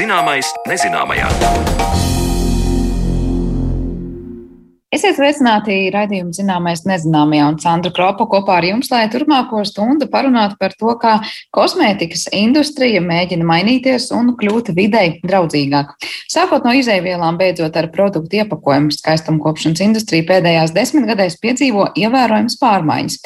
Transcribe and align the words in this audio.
Zināmais 0.00 0.48
nezināmajā. 0.64 2.19
Esiet 5.00 5.16
sveicināti 5.16 5.74
raidījuma 5.94 6.34
zināmais 6.36 6.82
nezināmajā 6.84 7.44
un 7.48 7.54
Sandra 7.62 7.88
Kropa 7.96 8.26
kopā 8.28 8.58
ar 8.58 8.66
jums, 8.68 8.90
lai 8.92 9.06
turpmāko 9.08 9.62
stundu 9.64 10.04
parunātu 10.12 10.58
par 10.60 10.74
to, 10.76 10.92
kā 11.00 11.14
kosmētikas 11.56 12.26
industrija 12.36 13.00
mēģina 13.00 13.46
mainīties 13.48 14.10
un 14.12 14.34
kļūt 14.36 14.68
videi 14.76 15.14
draudzīgāk. 15.24 15.94
Sākot 16.28 16.68
no 16.68 16.74
izēvielām, 16.76 17.38
beidzot 17.40 17.78
ar 17.80 17.88
produktu 17.94 18.42
iepakojumu, 18.42 18.92
skaistumkopšanas 18.92 19.80
industrija 19.86 20.26
pēdējās 20.34 20.74
desmitgadēs 20.76 21.38
piedzīvo 21.40 21.88
ievērojams 21.96 22.58
pārmaiņas. 22.60 23.16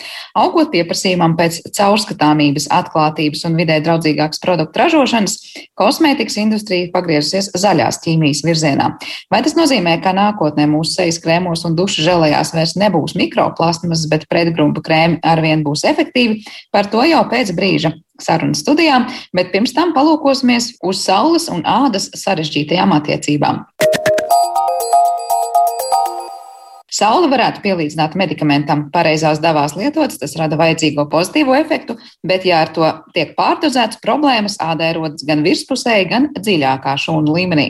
Augot 0.45 0.71
pieprasījumam 0.77 1.35
pēc 1.41 1.59
caurskatāmības, 1.75 2.69
atklātības 2.71 3.43
un 3.51 3.59
vidē 3.59 3.81
draudzīgākas 3.83 4.45
produktu 4.47 4.85
ražošanas, 4.85 5.37
kosmētikas 5.75 6.39
industrija 6.45 6.95
pagriezusies 6.95 7.51
zaļās 7.59 7.99
ķīmijas 8.07 8.47
virzienā. 8.47 8.93
Vai 9.35 9.43
tas 9.43 9.59
nozīmē, 9.59 9.99
ka 10.07 10.15
nākotnē 10.15 10.71
mūsu 10.71 11.01
sejas 11.01 11.19
krēmos 11.19 11.64
krēmos 11.65 11.71
un 11.71 11.77
dušu 11.77 12.05
žēlējās 12.05 12.55
vairs 12.55 12.77
nebūs 12.77 13.15
mikroplasmas, 13.17 14.07
bet 14.09 14.29
pretgrumpa 14.29 14.83
krēmi 14.83 15.21
arvien 15.23 15.65
būs 15.65 15.85
efektīvi. 15.85 16.45
Par 16.73 16.91
to 16.91 17.03
jau 17.05 17.25
pēc 17.31 17.55
brīža 17.57 17.95
sarunas 18.21 18.63
studijām, 18.63 19.09
bet 19.35 19.53
pirms 19.53 19.75
tam 19.75 19.95
palūkosimies 19.95 20.79
uz 20.83 21.03
saules 21.03 21.49
un 21.49 21.65
ādas 21.65 22.11
sarežģītajām 22.15 22.93
attiecībām. 22.93 23.65
Saula 26.95 27.27
varētu 27.27 27.59
pielīdzināt 27.65 28.13
medikamentam. 28.15 28.85
Pareizās 28.95 29.41
devās 29.43 29.73
lietotas, 29.75 30.21
tas 30.21 30.37
rada 30.39 30.55
vajadzīgo 30.61 31.09
pozitīvo 31.11 31.57
efektu, 31.59 31.97
bet, 32.23 32.45
ja 32.47 32.61
ar 32.63 32.71
to 32.77 32.91
tiek 33.17 33.33
pārdozēts, 33.39 33.99
problēmas 34.05 34.61
ādai 34.63 34.93
rodas 34.95 35.27
gan 35.27 35.43
virspusēji, 35.43 36.07
gan 36.13 36.29
dziļākā 36.37 36.95
šūnu 37.07 37.35
līmenī. 37.35 37.67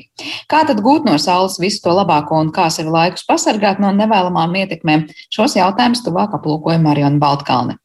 Kā 0.50 0.66
tad 0.68 0.82
gūt 0.84 1.08
no 1.08 1.16
saules 1.22 1.56
visu 1.62 1.80
to 1.86 1.94
labāko 1.96 2.42
un 2.42 2.52
kā 2.52 2.66
sevi 2.74 2.92
laikus 2.92 3.24
pasargāt 3.28 3.80
no 3.80 3.94
nevēlamām 3.96 4.60
ietekmēm? 4.60 5.08
Šos 5.32 5.56
jautājumus 5.56 6.04
tuvāk 6.04 6.36
aplūkoja 6.36 6.82
Mariona 6.84 7.22
Baltkalne. 7.22 7.78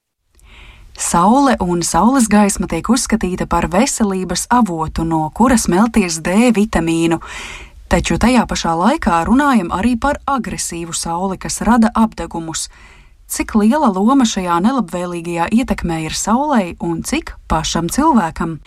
Saule 0.99 1.55
un 1.63 1.79
saules 1.87 2.27
gaisma 2.27 2.67
tiek 2.67 2.83
uzskatīta 2.91 3.45
par 3.47 3.69
veselības 3.71 4.49
avotu, 4.51 5.07
no 5.07 5.29
kuras 5.31 5.69
melties 5.71 6.19
D 6.19 6.51
vitamīnu. 6.51 7.21
Taču 7.89 8.19
tajā 8.21 8.43
pašā 8.45 8.75
laikā 8.77 9.23
runājam 9.25 9.71
arī 9.73 9.95
par 9.97 10.19
agresīvu 10.29 10.93
sauli, 10.93 11.39
kas 11.41 11.55
rada 11.65 11.89
apdegumus. 11.97 12.67
Cik 13.25 13.55
liela 13.57 13.89
loma 13.89 14.27
šajā 14.29 14.59
nelabvēlīgajā 14.61 15.47
ietekmē 15.57 15.97
ir 16.05 16.13
saulei 16.13 16.75
un 16.85 17.01
cik 17.01 17.33
pašam 17.49 17.89
cilvēkam? 17.89 18.59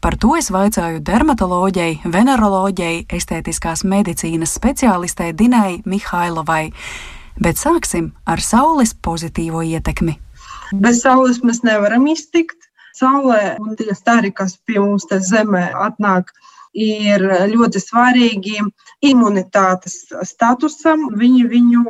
Par 0.00 0.16
to 0.16 0.32
es 0.38 0.48
vaicāju 0.48 1.02
dermatoloģijai, 1.04 2.08
veneroloģijai, 2.08 3.04
estētiskās 3.20 3.84
medicīnas 3.84 4.56
speciālistei 4.56 5.34
Dinai 5.36 5.82
Mihailovai. 5.84 6.70
Bet 7.36 7.60
sāksim 7.60 8.14
ar 8.24 8.40
saules 8.40 8.94
pozitīvo 8.96 9.60
ietekmi. 9.60 10.16
Bez 10.72 11.04
saules 11.04 11.44
mēs 11.44 11.60
nevaram 11.68 12.08
iztikt. 12.08 12.56
Saulē 12.96 13.58
un 13.60 13.76
tie 13.76 13.92
stari, 13.92 14.32
kas 14.32 14.56
pie 14.64 14.80
mums 14.80 15.04
te 15.08 15.20
zemē 15.20 15.68
atnāk, 15.84 16.32
ir 16.76 17.24
ļoti 17.50 17.80
svarīgi 17.82 18.60
imunitātes 19.06 19.96
statusam. 20.28 21.08
Viņi 21.18 21.44
viņu 21.50 21.84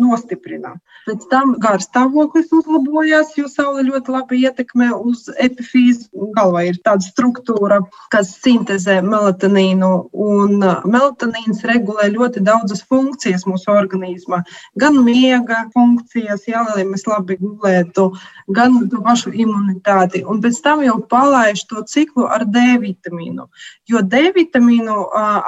nostiprina. 0.00 0.76
Pēc 1.06 1.24
tam 1.30 1.54
garstāvoklis 1.62 2.50
uzlabojās, 2.52 3.32
jo 3.38 3.48
saule 3.48 3.86
ļoti 3.86 4.12
labi 4.12 4.42
ietekmē 4.44 4.90
uz 4.94 5.28
epifīzu. 5.40 6.10
Galvā 6.36 6.66
ir 6.68 6.80
tāda 6.84 7.06
struktūra, 7.06 7.80
kas 8.12 8.34
sintēzē 8.44 9.00
melatonīnu, 9.06 9.90
un 10.12 10.60
melatonīns 10.60 11.64
regulē 11.70 12.10
ļoti 12.12 12.44
daudzas 12.44 12.84
funkcijas 12.84 13.46
mūsu 13.48 13.72
organismā. 13.72 14.42
Gan 14.80 15.00
miega 15.06 15.64
funkcijas, 15.74 16.44
jā, 16.50 16.66
lai 16.68 16.84
mēs 16.88 17.06
labi 17.08 17.38
gulētu, 17.40 18.10
gan 18.56 18.76
pašu 18.90 19.32
imunitāti. 19.32 20.22
Un 20.26 20.40
pēc 20.42 20.60
tam 20.64 20.84
jau 20.84 20.98
palaiž 21.10 21.64
to 21.70 21.82
ciklu 21.88 22.26
ar 22.26 22.44
D 22.46 22.62
vitamīnu. 22.82 23.48
Jo 23.90 24.02
D 24.02 24.30
vitamīnu 24.36 24.96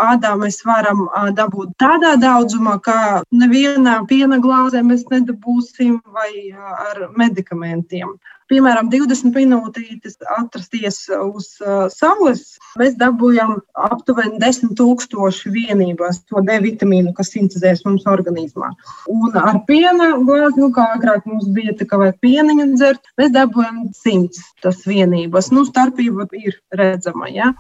ādā 0.09 0.35
mēs 0.41 0.63
varam 0.67 1.07
dabūt 1.37 1.77
tādā 1.83 2.15
daudzumā, 2.21 2.79
ka 2.83 3.23
nevienā 3.33 4.03
piena 4.11 4.41
glāzē 4.43 4.85
mēs 4.87 5.07
nedabūsim 5.11 6.01
vai 6.13 6.31
ar 6.57 7.09
medikamentiem 7.17 8.17
piemēram, 8.53 8.91
20 8.93 9.35
minūtītes 9.37 10.19
atrasties 10.37 11.01
uz 11.17 11.49
uh, 11.65 11.87
saules, 11.93 12.45
mēs 12.81 12.97
dabūjam 13.01 13.57
aptuveni 13.89 14.41
10,000 14.43 15.53
vienībās 15.55 16.23
to 16.29 16.43
D 16.47 16.59
vitamīnu, 16.67 17.15
kas 17.17 17.33
sintēzēs 17.35 17.85
mums 17.89 18.07
organismā. 18.11 18.73
Un 19.13 19.41
ar 19.41 19.63
piena 19.69 20.13
glāzi, 20.21 20.61
nu, 20.61 20.71
kā 20.77 20.91
agrāk 20.99 21.27
mums 21.31 21.49
bija, 21.57 21.77
tā 21.79 21.89
kā 21.89 22.01
vai 22.03 22.13
pieniņu 22.25 22.69
dzert, 22.77 23.13
mēs 23.21 23.33
dabūjam 23.35 23.87
100 24.05 24.47
tas 24.65 24.85
vienības. 24.89 25.53
Nu, 25.55 25.67
starpība 25.69 26.29
ir 26.39 26.61
redzama. 26.77 27.33
Ja? 27.33 27.53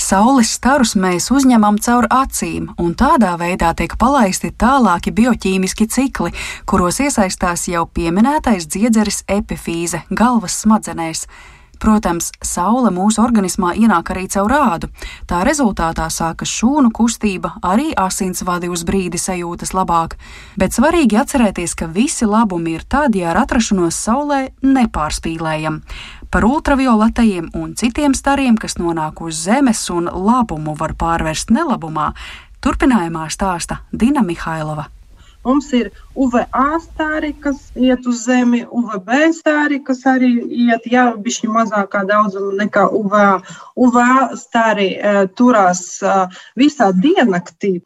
Saules 0.00 0.50
starus 0.56 0.94
mēs 0.98 1.28
uzņemam 1.32 1.78
caur 1.84 2.06
acīm, 2.10 2.70
un 2.80 2.94
tādā 2.98 3.32
veidā 3.40 3.72
tiek 3.76 3.94
palaisti 4.00 4.50
tālāki 4.58 5.12
bioķīmiski 5.14 5.86
cikli, 5.88 6.32
kuros 6.68 7.00
iesaistās 7.04 7.68
jau 7.68 7.86
pieminētais 7.86 8.66
dziedzeris 8.66 9.22
epifīze 9.28 10.02
galvas 10.10 10.58
smadzenēs. 10.64 11.26
Protams, 11.82 12.28
saule 12.46 12.92
mūsu 12.94 13.18
organismā 13.24 13.72
ienāk 13.74 14.12
arī 14.14 14.28
caur 14.30 14.52
ādu. 14.54 14.90
Tā 15.26 15.40
rezultātā 15.48 16.06
sākas 16.14 16.52
šūnu 16.60 16.92
kustība, 16.94 17.56
arī 17.58 17.90
asinsvadi 17.98 18.70
uz 18.70 18.84
brīdi 18.86 19.18
sajūtas 19.18 19.74
labāk. 19.74 20.14
Bet 20.54 20.78
svarīgi 20.78 21.18
atcerēties, 21.24 21.74
ka 21.74 21.90
visi 21.90 22.28
labumi 22.28 22.76
ir 22.78 22.86
tad, 22.86 23.18
ja 23.18 23.32
ar 23.32 23.42
atrašanos 23.42 23.98
saulē 23.98 24.44
nepārspīlējam 24.62 25.82
par 26.32 26.44
ultravioletajiem 26.44 27.50
un 27.54 27.74
citiem 27.76 28.14
stariem, 28.16 28.56
kas 28.56 28.78
nonāk 28.80 29.20
uz 29.20 29.36
Zemes 29.44 29.82
un 29.92 30.08
labumu 30.08 30.72
var 30.78 30.94
pārvērst 30.96 31.52
nelabumā, 31.52 32.12
turpinājumā 32.64 33.26
stāsta 33.34 33.82
Dina 33.92 34.24
Mihailova. 34.24 34.86
Mums 35.44 35.68
ir 35.76 35.90
UVA 36.14 36.78
stāri, 36.80 37.32
kas 37.44 37.58
iet 37.76 38.06
uz 38.08 38.22
Zemi, 38.24 38.62
UVB 38.64 39.10
stāri, 39.36 39.82
kas 39.84 40.04
arī 40.08 40.30
iet 40.64 40.86
jau 40.88 41.08
bišķi 41.20 41.50
mazākā 41.52 42.04
daudzumā 42.08 42.62
nekā 42.62 42.86
UVA. 43.00 43.40
UVA 43.76 44.30
stāri 44.38 44.92
uh, 44.96 45.24
turās 45.36 45.82
uh, 46.06 46.30
visā 46.56 46.92
diennaktī. 46.96 47.80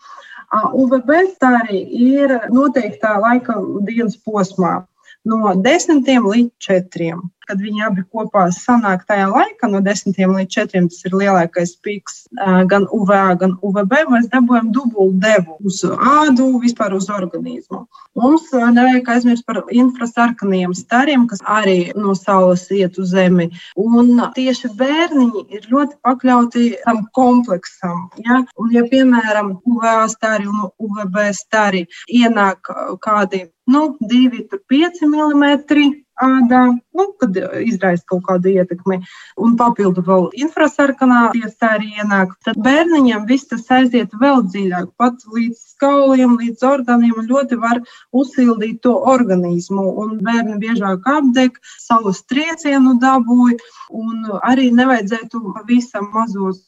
UVB 0.55 1.17
stāri 1.33 1.81
ir 1.99 2.37
noteiktā 2.55 3.17
laika 3.19 3.57
dienas 3.89 4.15
posmā 4.23 4.85
no 5.27 5.57
10 5.59 6.07
līdz 6.07 6.53
4 6.69 7.17
kad 7.49 7.61
viņi 7.63 7.85
abi 7.87 8.05
kopā 8.13 8.47
sanāk 8.55 9.05
tajā 9.09 9.29
laikā, 9.31 9.71
no 9.71 9.81
10 9.85 10.17
līdz 10.17 10.53
4, 10.57 10.83
tas 10.91 11.07
ir 11.09 11.17
lielākais 11.17 11.75
piks 11.85 12.25
gan 12.71 12.87
UVA, 12.93 13.37
gan 13.41 13.57
UVB, 13.63 13.95
mēs 14.13 14.29
dabūjam 14.33 14.73
dubultu 14.75 15.21
devu 15.23 15.57
uz 15.67 15.83
ādu, 15.87 16.49
vispār 16.63 16.97
uz 16.97 17.09
organismu. 17.13 17.85
Mums 18.17 18.49
nevajag 18.53 19.11
aizmirst 19.17 19.47
par 19.47 19.63
infrasarkaniem 19.71 20.75
stariem, 20.77 21.27
kas 21.31 21.43
arī 21.45 21.93
no 21.97 22.15
saules 22.19 22.65
iet 22.73 22.99
uz 22.99 23.13
zemi. 23.13 23.51
Un 23.77 24.23
tieši 24.37 24.73
bērniņi 24.79 25.45
ir 25.57 25.69
ļoti 25.73 26.01
pakļauti 26.07 26.65
tam 26.85 27.05
kompleksam. 27.17 28.07
Ja? 28.25 28.43
Un, 28.57 28.73
ja, 28.75 28.87
piemēram, 28.91 29.57
UVA 29.69 29.99
stari 30.13 30.49
un 30.51 30.71
UVB 30.83 31.21
stari 31.37 31.87
ienāk 32.09 32.73
kādi 33.05 33.47
nu, 33.67 33.97
2,5 34.01 35.03
mm 35.03 36.06
ādā, 36.23 36.63
nu, 36.97 37.07
kad 37.21 37.37
izraisa 37.65 38.05
kaut 38.09 38.25
kādu 38.29 38.53
ietekmi, 38.55 39.01
un 39.43 39.57
papildu 39.61 40.05
vēl 40.07 40.29
infrasarkanā 40.47 41.21
tiesa 41.35 41.75
arī 41.77 41.93
ienāk, 42.01 42.35
tad 42.47 42.59
bērniņam 42.63 43.27
viss 43.29 43.49
tas 43.51 43.67
aiziet 43.79 44.15
vēl 44.21 44.45
dziļāk, 44.49 44.93
pat 45.01 45.27
līdz 45.33 45.61
skauliem, 45.77 46.37
līdz 46.41 46.65
orgāniem, 46.65 47.15
un 47.21 47.29
ļoti 47.29 47.59
var 47.61 47.83
uzsildīt 48.17 48.81
to 48.87 48.95
organismu. 49.13 49.85
Un 50.03 50.17
bērni 50.25 50.57
biežāk 50.63 51.05
apdeg, 51.11 51.59
savus 51.83 52.23
triecienu 52.29 52.97
dabūja, 53.03 53.59
un 53.97 54.25
arī 54.47 54.71
nevajadzētu 54.75 55.43
pavisam 55.57 56.09
mazos 56.15 56.65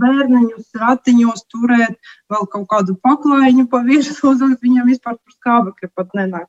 bērniņus 0.00 0.72
ratiņos 0.80 1.46
turēt 1.52 1.98
vēl 2.32 2.48
kaut 2.52 2.66
kādu 2.72 2.96
paklājiņu 3.04 3.68
pa 3.70 3.82
virsmu, 3.86 4.34
viņam 4.64 4.88
vispār 4.90 5.18
par 5.18 5.36
skābekļa 5.36 5.92
pat 5.94 6.16
nenāk. 6.18 6.48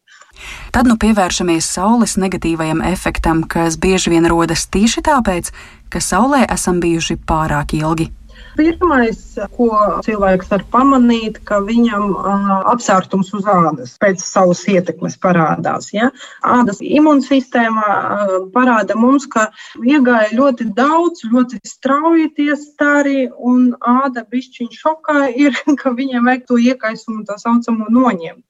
Tad 0.74 0.90
nu 0.90 0.98
pievēršamies 1.02 1.68
saules 1.78 2.18
negatīvajam 2.38 2.82
efektam, 2.86 3.44
kas 3.48 3.78
bieži 3.78 4.12
vien 4.12 4.28
rodas 4.30 4.68
tieši 4.70 5.02
tāpēc, 5.02 5.52
ka 5.90 6.00
saulē 6.00 6.46
esam 6.54 6.80
bijuši 6.80 7.18
pārāk 7.26 7.74
ilgi. 7.74 8.12
Pirmais, 8.58 9.38
ko 9.54 9.70
cilvēks 10.06 10.50
var 10.50 10.64
pamanīt, 10.72 11.40
ka 11.46 11.60
viņam 11.62 12.14
uh, 12.14 12.72
apsārtums 12.72 13.32
uz 13.34 13.46
ādas 13.46 13.98
pēc 14.02 14.22
savas 14.22 14.64
ietekmes 14.68 15.18
parādās. 15.18 15.92
Ja? 15.94 16.10
Ādas 16.42 16.82
imūnsistēmā 16.82 17.90
uh, 17.90 18.34
parāda 18.54 18.98
mums, 18.98 19.28
ka 19.30 19.52
iegāja 19.82 20.34
ļoti 20.38 20.70
daudz, 20.74 21.26
ļoti 21.30 21.62
strauji 21.66 22.32
tie 22.38 22.56
stari, 22.58 23.28
un 23.38 23.76
āda 23.82 24.26
bišķiņ 24.26 24.74
šokā 24.74 25.30
ir, 25.38 25.58
ka 25.82 25.94
viņiem 25.94 26.26
vajag 26.26 26.50
to 26.50 26.62
iekaisumu 26.62 27.26
tā 27.30 27.38
saucamo 27.42 27.90
noņemt. 27.90 28.47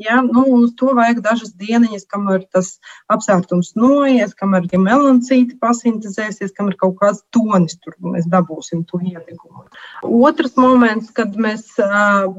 Ja, 0.00 0.22
nu, 0.24 0.46
uz 0.56 0.70
to 0.80 0.94
vajag 0.96 1.18
dažas 1.24 1.52
dienas, 1.60 2.06
kamēr 2.08 2.46
tas 2.54 2.78
apsvērtums 3.12 3.74
noies, 3.76 4.32
kamēr 4.38 4.64
tie 4.70 4.80
melancīti 4.80 5.58
pasintēzēsies, 5.60 6.54
kamēr 6.56 6.78
kaut 6.80 6.96
kāds 7.02 7.20
tonis 7.36 7.76
tur 7.84 7.98
mēs 8.00 8.24
dabūsim 8.32 8.86
to 8.88 9.00
ieteikumu. 9.04 9.66
Otrs 10.08 10.56
moments, 10.56 11.12
kad 11.12 11.36
mēs 11.36 11.68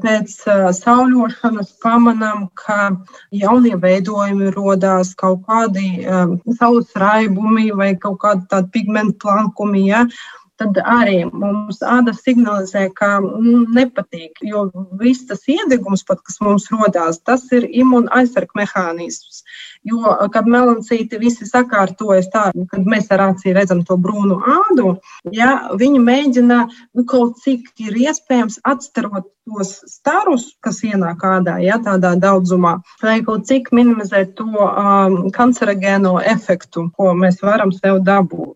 pēc 0.02 0.34
sauļošanas 0.80 1.70
pamanām, 1.84 2.48
ka 2.58 2.96
jaunie 3.30 3.76
veidojumi 3.78 4.50
rodās 4.56 5.14
kaut 5.14 5.46
kādi 5.46 6.02
saules 6.58 6.90
raibumi 6.98 7.70
vai 7.78 7.92
kaut 7.94 8.18
kādi 8.26 8.48
tādi 8.50 8.74
pigmentu 8.74 9.20
plankumi. 9.22 9.86
Ja, 9.86 10.06
tad 10.62 10.78
arī 10.86 11.22
mums 11.26 11.80
āda 11.86 12.14
signalizē, 12.16 12.86
ka 12.94 13.16
mm, 13.20 13.66
nepatīk. 13.76 14.42
Jo 14.46 14.68
viss 15.00 15.26
tas 15.28 15.42
iedegums, 15.50 16.04
pat, 16.06 16.22
kas 16.26 16.38
mums 16.44 16.68
rodās, 16.72 17.20
tas 17.26 17.44
ir 17.54 17.66
imūna 17.66 18.12
aizsarga 18.20 18.62
mehānisms. 18.62 19.42
Jo, 19.88 20.14
kad 20.34 20.46
melancīti 20.46 21.18
visi 21.18 21.48
sakārtojas 21.48 22.30
tā, 22.32 22.48
kad 22.70 22.86
mēs 22.88 23.10
ar 23.14 23.26
acīm 23.30 23.56
redzam 23.56 23.82
to 23.86 23.98
brūnu 23.98 24.38
ādu, 24.56 24.96
ja, 25.34 25.52
viņi 25.78 26.02
mēģina 26.02 26.58
nu, 26.70 27.04
kaut 27.08 27.42
cik 27.42 27.72
ir 27.82 27.98
iespējams 28.06 28.60
atstarot 28.68 29.26
tos 29.42 29.72
starus, 29.90 30.52
kas 30.62 30.78
ienāk 30.86 31.24
ādā, 31.26 31.56
ja 31.64 31.80
tādā 31.82 32.12
daudzumā, 32.14 32.76
lai 33.02 33.18
kaut 33.26 33.48
cik 33.50 33.72
minimizēt 33.74 34.36
to 34.38 34.46
um, 34.54 35.18
kancerogēno 35.34 36.20
efektu, 36.34 36.86
ko 36.94 37.10
mēs 37.18 37.42
varam 37.42 37.74
sev 37.74 37.98
dabūt 38.06 38.54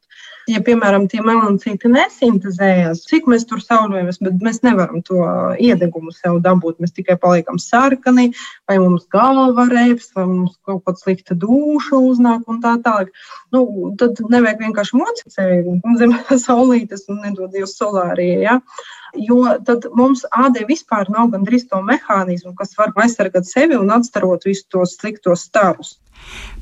ja, 0.50 0.60
piemēram, 0.64 1.06
tie 1.10 1.20
melancīti 1.24 1.90
nesintēzējas, 1.90 3.02
cik 3.08 3.28
mēs 3.30 3.46
tur 3.50 3.62
sauļojamies, 3.62 4.20
bet 4.22 4.42
mēs 4.44 4.62
nevaram 4.66 5.02
to 5.06 5.22
iedegumu 5.62 6.14
sev 6.14 6.38
dabūt. 6.44 6.78
Mēs 6.82 6.94
tikai 6.96 7.18
paliekam 7.22 7.58
sarkani, 7.62 8.28
vai 8.68 8.78
mums 8.82 9.06
galva 9.12 9.66
reips, 9.70 10.12
vai 10.16 10.26
mums 10.30 10.54
kaut 10.66 10.84
kāda 10.86 11.02
slikta 11.02 11.38
duša 11.38 11.98
uznāk 11.98 12.46
un 12.52 12.60
tā 12.64 12.76
tālāk. 12.84 13.10
Nu, 13.54 13.64
tad 13.98 14.20
nevajag 14.22 14.62
vienkārši 14.66 15.00
mocīt 15.00 15.34
sevi 15.34 15.78
zem 16.00 16.14
saulītes 16.46 17.06
un 17.10 17.22
nedod 17.24 17.52
Dievs 17.54 17.76
solāriju. 17.80 18.40
Ja? 18.44 18.60
Jo 19.16 19.42
tad 19.66 19.86
mums 19.96 20.26
ādē 20.34 20.66
vispār 20.68 21.10
nav 21.12 21.30
gandrīz 21.34 21.66
to 21.70 21.80
mehānismu, 21.84 22.54
kas 22.58 22.76
var 22.78 22.92
aizsargāt 23.02 23.48
sevi 23.48 23.78
un 23.78 23.92
atstarot 23.94 24.44
visus 24.46 24.66
tos 24.70 24.98
sliktos 25.00 25.46
starus. 25.48 25.96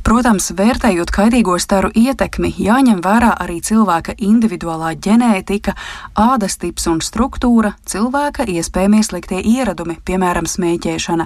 Protams, 0.04 0.50
vērtējot 0.52 1.08
kaitīgo 1.08 1.54
staru 1.56 1.88
ietekmi, 1.96 2.50
jāņem 2.60 2.98
vērā 3.00 3.30
arī 3.40 3.54
cilvēka 3.64 4.12
individuālā 4.20 4.90
ģenētika, 5.00 5.72
ādas 6.20 6.58
tips 6.60 6.84
un 6.92 7.00
struktūra, 7.00 7.70
cilvēka 7.88 8.44
iespējamie 8.52 9.00
sliktie 9.00 9.40
ieradumi, 9.40 9.96
piemēram, 10.04 10.44
smēķēšana. 10.44 11.24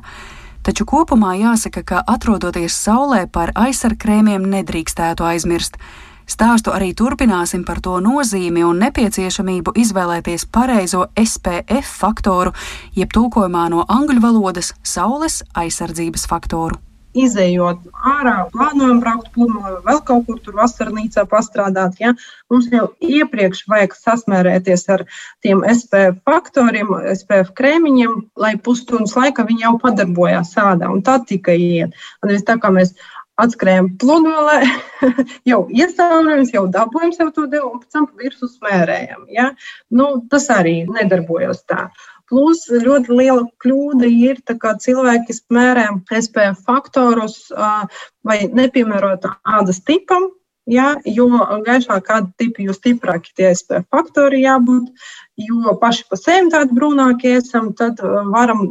Taču 0.62 0.86
kopumā 0.86 1.34
jāsaka, 1.40 1.82
ka 1.82 2.04
atrodoties 2.06 2.78
saulē 2.86 3.24
par 3.26 3.50
aizsargkrēmiem 3.58 4.46
nedrīkstētu 4.54 5.26
aizmirst. 5.26 5.82
Stāstu 6.30 6.70
arī 6.70 6.94
turpināsim 6.94 7.66
par 7.66 7.82
to 7.82 7.98
nozīmi 7.98 8.62
un 8.62 8.78
nepieciešamību 8.86 9.74
izvēlēties 9.74 10.46
pareizo 10.54 11.08
SPF 11.18 11.96
faktoru, 11.98 12.54
jeb 12.94 13.10
tulkojumā 13.10 13.70
no 13.74 13.88
angļu 13.90 14.22
valodas- 14.22 14.76
saules 14.94 15.42
aizsardzības 15.54 16.30
faktoru 16.30 16.78
izējot 17.16 17.84
ārā, 18.04 18.34
plānojam 18.52 19.00
braukt 19.02 19.30
pludmalē 19.34 19.76
vai 19.76 19.82
vēl 19.86 20.00
kaut 20.08 20.26
kur 20.26 20.40
tur 20.44 20.58
vasarnīcā 20.58 21.24
pastrādāt, 21.30 21.96
ja, 22.02 22.14
mums 22.52 22.68
jau 22.72 22.88
iepriekš 23.04 23.64
vajag 23.70 23.96
sasmērēties 23.96 24.88
ar 24.94 25.04
tiem 25.44 25.64
SPF 25.72 26.20
faktoriem, 26.28 26.92
SPF 27.14 27.54
krēmiņiem, 27.58 28.18
lai 28.36 28.54
pusstundas 28.56 29.16
laika 29.18 29.46
viņi 29.48 29.66
jau 29.66 29.76
padarbojās 29.82 30.52
sādā, 30.56 30.90
un 30.92 31.04
tā 31.06 31.18
tikai 31.28 31.58
iet. 31.58 31.96
Un 32.22 32.34
es 32.34 32.44
tā 32.46 32.58
kā 32.60 32.72
mēs 32.74 32.94
atskrējam 33.38 33.92
pludmalē, 34.00 34.62
jau 35.50 35.62
iestāvamies, 35.70 36.52
jau 36.54 36.66
dabūjam 36.74 37.14
sev 37.14 37.32
to 37.36 37.46
devu, 37.50 37.72
un 37.74 37.82
pēc 37.82 37.94
tam 37.94 38.08
virsmu 38.18 38.50
smērējam. 38.50 39.26
Ja? 39.34 39.52
Nu, 39.94 40.10
tas 40.30 40.48
arī 40.54 40.80
nedarbojas 40.90 41.62
tā. 41.70 41.88
Plus 42.28 42.66
ļoti 42.68 43.14
liela 43.16 43.44
kļūda 43.64 44.08
ir 44.12 44.40
cilvēki, 44.84 45.26
kas 45.30 45.40
mērē 45.54 45.86
SPF 46.12 46.64
faktorus 46.66 47.38
vai 48.24 48.42
nepiemērota 48.52 49.38
ādas 49.44 49.80
tipam. 49.80 50.28
Ja, 50.68 50.98
jo 51.08 51.30
gaišāk 51.64 52.02
kāda 52.10 52.28
tipa, 52.36 52.60
jo 52.60 52.74
stiprāki 52.76 53.32
tie 53.32 53.54
SPF 53.56 53.86
faktori 53.88 54.42
jābūt, 54.42 54.90
jo 55.40 55.72
paši 55.80 56.04
pa 56.10 56.18
sevi 56.20 56.52
tādi 56.52 56.76
brūnākie 56.76 57.38
esam, 57.38 57.70
tad 57.72 58.02
varam 58.04 58.66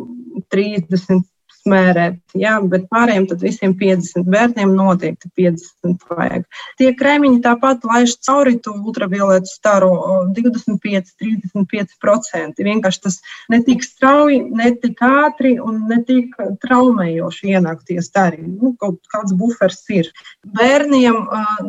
30, 0.54 1.24
smērēt, 1.68 2.18
jā, 2.40 2.56
bet 2.72 2.88
pārējiem 2.92 3.28
tad 3.30 3.44
visiem 3.44 3.75
50 3.78 4.28
bērniem 4.31 4.74
noteikti 4.78 5.30
50 5.38 6.08
vajag. 6.18 6.46
Tie 6.80 6.92
krēmiņi 6.98 7.42
tāpat 7.44 7.86
laiž 7.88 8.16
cauri 8.25 8.56
to 8.64 8.74
ultravioletu 8.78 9.52
staru 9.52 9.92
25, 10.38 11.14
35%. 11.22 12.64
Vienkārši 12.68 13.04
tas 13.04 13.19
netik 13.52 13.86
strauji, 13.86 14.40
netik 14.56 15.02
ātri 15.04 15.58
un 15.62 15.84
netik 15.92 16.36
traumējoši 16.64 17.54
ienāk 17.54 17.84
tie 17.88 18.00
stari. 18.06 18.42
Nu, 18.48 18.74
kaut 18.80 19.02
kāds 19.12 19.36
bufers 19.38 19.84
ir. 19.94 20.12
Bērniem 20.58 21.19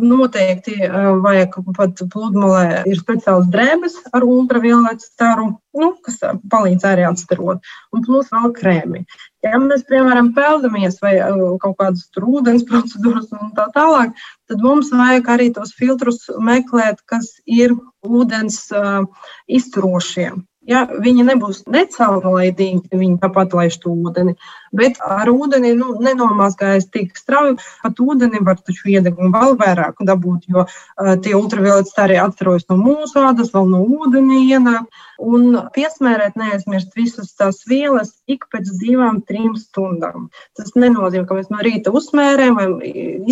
noteikti 0.01 0.79
vajag 1.25 1.59
pat 1.77 2.05
pludmalē 2.13 2.85
ir 2.89 3.01
speciāls 3.01 3.49
drēbes 3.53 3.99
ar 4.15 4.27
ultravioletu 4.27 5.07
staru 5.07 5.51
nu, 5.77 5.91
kas 6.05 6.21
palīdz 6.53 6.87
arī 6.89 7.05
atstarot, 7.09 7.65
un 7.93 8.05
plus 8.07 8.31
vēl 8.33 8.53
krēmi. 8.57 9.05
Ja 9.47 9.61
mēs, 9.63 9.85
piemēram, 9.89 10.33
peldamies 10.37 10.99
vai 11.03 11.15
kaut 11.63 11.77
kādas 11.81 12.09
ūdens 12.19 12.67
procedūras 12.71 13.31
un 13.37 13.53
tā 13.59 13.69
tālāk, 13.77 14.15
tad 14.51 14.65
mums 14.65 14.93
vajag 14.95 15.33
arī 15.35 15.51
tos 15.55 15.75
filtrus 15.79 16.27
meklēt, 16.39 17.03
kas 17.11 17.37
ir 17.47 17.77
ūdens 18.07 18.65
uh, 18.75 19.05
izturošie. 19.47 20.33
Ja, 20.69 20.83
viņi 20.85 21.25
nebūs 21.25 21.63
necaurlaidīgi, 21.73 22.91
viņi 22.93 23.17
tāpat 23.23 23.55
laiž 23.57 23.79
to 23.81 23.95
ūdeni. 23.95 24.35
Bet 24.77 24.99
ar 25.01 25.31
ūdeni 25.33 25.71
nu, 25.79 25.95
nenomazgājas 26.05 26.91
tik 26.93 27.17
strauji. 27.17 27.57
Pat 27.81 28.03
ūdeni 28.05 28.43
var 28.45 28.61
taču 28.61 28.91
iedegumu 28.93 29.33
vēl 29.33 29.57
vairāk 29.63 30.03
dabūt, 30.05 30.45
jo 30.53 30.67
uh, 30.67 31.15
tie 31.25 31.33
ultravioletas 31.39 31.97
arī 32.05 32.21
atstarojas 32.21 32.69
no 32.69 32.77
mūsu 32.83 33.23
ādas, 33.25 33.55
vēl 33.55 33.71
no 33.73 33.81
ūdeni 33.87 34.43
ienāk. 34.51 34.85
Un 35.19 35.57
piesmērēt 35.75 36.37
neaizmirst 36.39 36.93
visas 36.95 37.33
tās 37.35 37.65
vielas 37.67 38.13
ik 38.31 38.45
pēc 38.53 38.69
divām, 38.79 39.23
trim 39.27 39.57
stundām. 39.59 40.29
Tas 40.55 40.77
nenozīmē, 40.77 41.25
ka 41.27 41.41
mēs 41.41 41.49
no 41.51 41.65
rīta 41.65 41.91
uzsmērējam 41.97 42.61
vai 42.61 42.69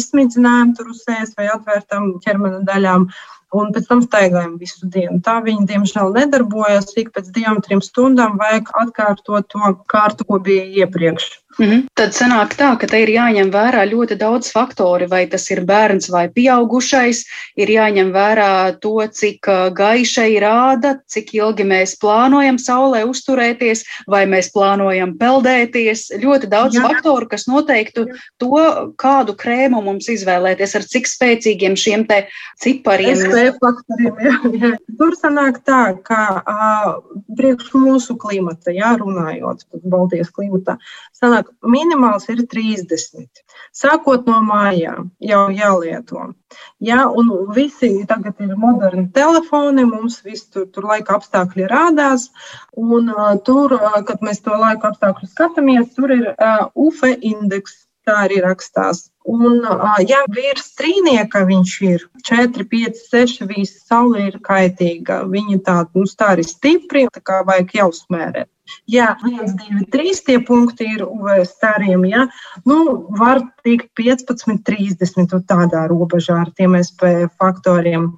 izsmidzinājam 0.00 0.72
tur 0.74 0.90
uz 0.96 1.04
sēs 1.04 1.36
vai 1.36 1.52
atvērtam 1.52 2.16
ķermeņa 2.24 2.64
daļām. 2.66 3.06
Uh, 3.06 3.35
un 3.62 3.72
pēc 3.74 3.88
tam 3.90 4.02
staigājam 4.04 4.56
visu 4.60 4.88
dienu. 4.92 5.20
Tā 5.24 5.38
viņi, 5.44 5.66
diemžēl, 5.70 6.12
nedarbojas. 6.16 6.92
Ik 7.00 7.12
pēc 7.16 7.32
divām, 7.34 7.62
trim 7.64 7.82
stundām 7.84 8.38
vajag 8.40 8.72
atkārtot 8.82 9.48
to 9.52 9.72
kārtu, 9.92 10.28
ko 10.28 10.40
bija 10.42 10.66
iepriekš. 10.84 11.30
Mm 11.58 11.66
-hmm. 11.66 11.82
Tad 11.94 12.10
sanāk 12.12 12.52
tā, 12.52 12.76
ka 12.76 12.86
te 12.86 12.98
ir 13.02 13.08
jāņem 13.08 13.50
vērā 13.50 13.82
ļoti 13.88 14.14
daudz 14.20 14.52
faktori, 14.52 15.06
vai 15.08 15.26
tas 15.26 15.50
ir 15.50 15.64
bērns 15.64 16.10
vai 16.12 16.28
pieaugušais, 16.28 17.24
ir 17.56 17.68
jāņem 17.68 18.12
vērā 18.12 18.76
to, 18.80 19.00
cik 19.12 19.46
gaiša 19.72 20.24
ir 20.36 20.42
āda, 20.42 20.98
cik 21.08 21.34
ilgi 21.34 21.64
mēs 21.64 21.96
plānojam 21.96 22.58
saulē 22.58 23.04
uzturēties, 23.04 23.84
vai 24.06 24.26
mēs 24.26 24.52
plānojam 24.52 25.16
peldēties. 25.18 26.10
Ļoti 26.24 26.46
daudz 26.46 26.76
Jā. 26.76 26.82
faktoru, 26.82 27.26
kas 27.28 27.46
noteiktu 27.46 28.06
to, 28.38 28.92
kādu 28.96 29.32
krēmu 29.32 29.82
mums 29.82 30.08
izvēlēties, 30.08 30.76
ar 30.76 30.82
cik 30.82 31.06
spēcīgiem 31.08 31.76
šiem 31.76 32.04
te 32.06 32.28
cipariem. 32.60 33.16
Faktoriem. 33.64 34.76
Tur 34.98 35.12
sanāk 35.22 35.64
tā, 35.64 35.96
ka 36.04 36.42
uh, 36.44 37.00
priekš 37.36 37.72
mūsu 37.72 38.16
klimata, 38.16 38.70
jā, 38.70 38.96
runājot, 39.00 39.64
Baltijas 39.84 40.30
klimatā, 40.30 40.76
sanāk 41.16 41.45
Tālāk 41.46 41.70
minimāls 41.70 42.26
ir 42.28 42.40
30. 42.50 43.42
Sākot 43.72 44.26
no 44.26 44.40
mājām 44.42 45.10
jau 45.20 45.50
jālieto. 45.54 46.34
Ja, 46.80 47.06
un 47.08 47.30
visi 47.54 48.04
tagad 48.08 48.40
ir 48.40 48.56
moderni 48.56 49.10
telefoni, 49.12 49.84
mums 49.84 50.22
viss 50.24 50.48
tur, 50.50 50.66
tur 50.66 50.84
laika 50.90 51.16
apstākļi 51.16 51.68
rādās. 51.70 52.30
Un 52.74 53.10
uh, 53.10 53.36
tur, 53.44 53.76
uh, 53.78 54.02
kad 54.06 54.22
mēs 54.22 54.42
to 54.42 54.56
laika 54.56 54.90
apstākļu 54.90 55.28
skatāmies, 55.28 55.94
tur 55.94 56.10
ir 56.10 56.32
uh, 56.32 56.68
UFE 56.74 57.16
indeks. 57.20 57.84
Tā 58.06 58.20
arī 58.22 58.36
rakstās. 58.38 59.08
Un, 59.26 59.64
ja 60.06 60.20
virs 60.30 60.68
trīnieka 60.78 61.40
viņš 61.48 61.72
ir 61.88 62.04
4, 62.28 62.66
5, 62.70 63.00
6, 63.10 63.40
visa 63.50 63.80
saule 63.82 64.28
ir 64.28 64.36
kaitīga. 64.46 65.24
Viņa 65.26 65.58
tā, 65.66 65.80
nu, 65.98 66.06
tā 66.06 66.36
ir 66.38 66.46
stipri, 66.46 67.08
tā 67.10 67.18
kā 67.18 67.40
vajag 67.48 67.74
jau 67.80 67.88
smērēt. 67.98 68.46
Jā, 68.90 69.12
1, 69.26 69.54
2, 69.58 69.86
3 69.94 70.22
tie 70.26 70.38
punkti 70.46 70.88
ir 70.96 71.04
UV 71.06 71.44
stariem. 71.48 72.06
Ja? 72.10 72.26
Nu, 72.68 73.06
var 73.18 73.42
tikt 73.66 73.92
15, 73.98 74.58
30 74.66 75.38
tādā 75.46 75.86
robežā 75.90 76.42
ar 76.44 76.52
tiem 76.58 76.78
SPF 76.82 77.34
faktoriem. 77.40 78.12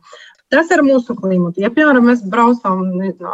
Tas 0.49 0.71
ir 0.73 0.81
mūsu 0.81 1.13
klimats. 1.13 1.61
Ja, 1.61 1.69
piemēram, 1.69 2.07
mēs 2.09 2.23
braucam 2.33 2.87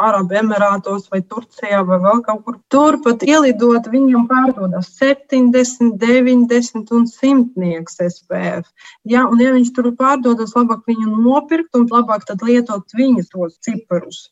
Arabu 0.03 0.35
Emirātos 0.35 1.05
vai 1.13 1.21
Turcijā 1.23 1.85
vai 1.87 2.01
vēl 2.03 2.25
kaut 2.27 2.41
kur 2.43 2.57
tur, 2.75 2.99
pat 3.05 3.23
ielidot, 3.23 3.87
viņiem 3.93 4.25
pārdodas 4.27 4.89
70, 4.99 5.95
90 6.03 6.91
un 6.99 7.07
100 7.07 8.09
SPF. 8.09 8.67
Ja, 9.07 9.29
un, 9.29 9.39
ja 9.39 9.55
viņš 9.55 9.71
tur 9.77 9.93
pārdodas, 9.95 10.57
labāk 10.59 10.83
viņu 10.91 11.15
nopirkt 11.23 11.79
un 11.79 11.87
labāk 11.93 12.27
lietot 12.43 12.99
viņu 12.99 13.29
tos 13.31 13.61
ciparus. 13.63 14.25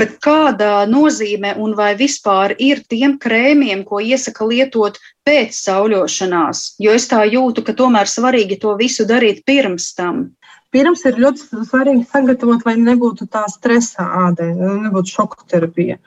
Bet 0.00 0.16
kāda 0.24 0.86
nozīme 0.88 1.52
un 1.60 1.74
vai 1.76 1.92
vispār 1.96 2.54
ir 2.58 2.80
tiem 2.88 3.18
krēmiem, 3.20 3.84
ko 3.84 4.00
iesaka 4.00 4.46
lietot 4.48 4.96
pēc 5.28 5.52
sauļošanās? 5.58 6.62
Jo 6.80 6.94
es 6.96 7.08
tā 7.10 7.20
jūtu, 7.28 7.64
ka 7.66 7.76
tomēr 7.76 8.08
svarīgi 8.08 8.58
to 8.62 8.74
visu 8.80 9.04
darīt 9.08 9.44
pirms 9.44 9.92
tam. 9.98 10.30
Pirms 10.72 11.04
ir 11.08 11.20
ļoti 11.20 11.64
svarīgi 11.68 12.08
sagatavot, 12.08 12.64
lai 12.68 12.76
nebūtu 12.80 13.28
tā 13.32 13.44
stresa 13.52 14.08
ādai, 14.26 14.50
nebūtu 14.56 15.14
šoku 15.14 15.44
terapija. 15.48 16.00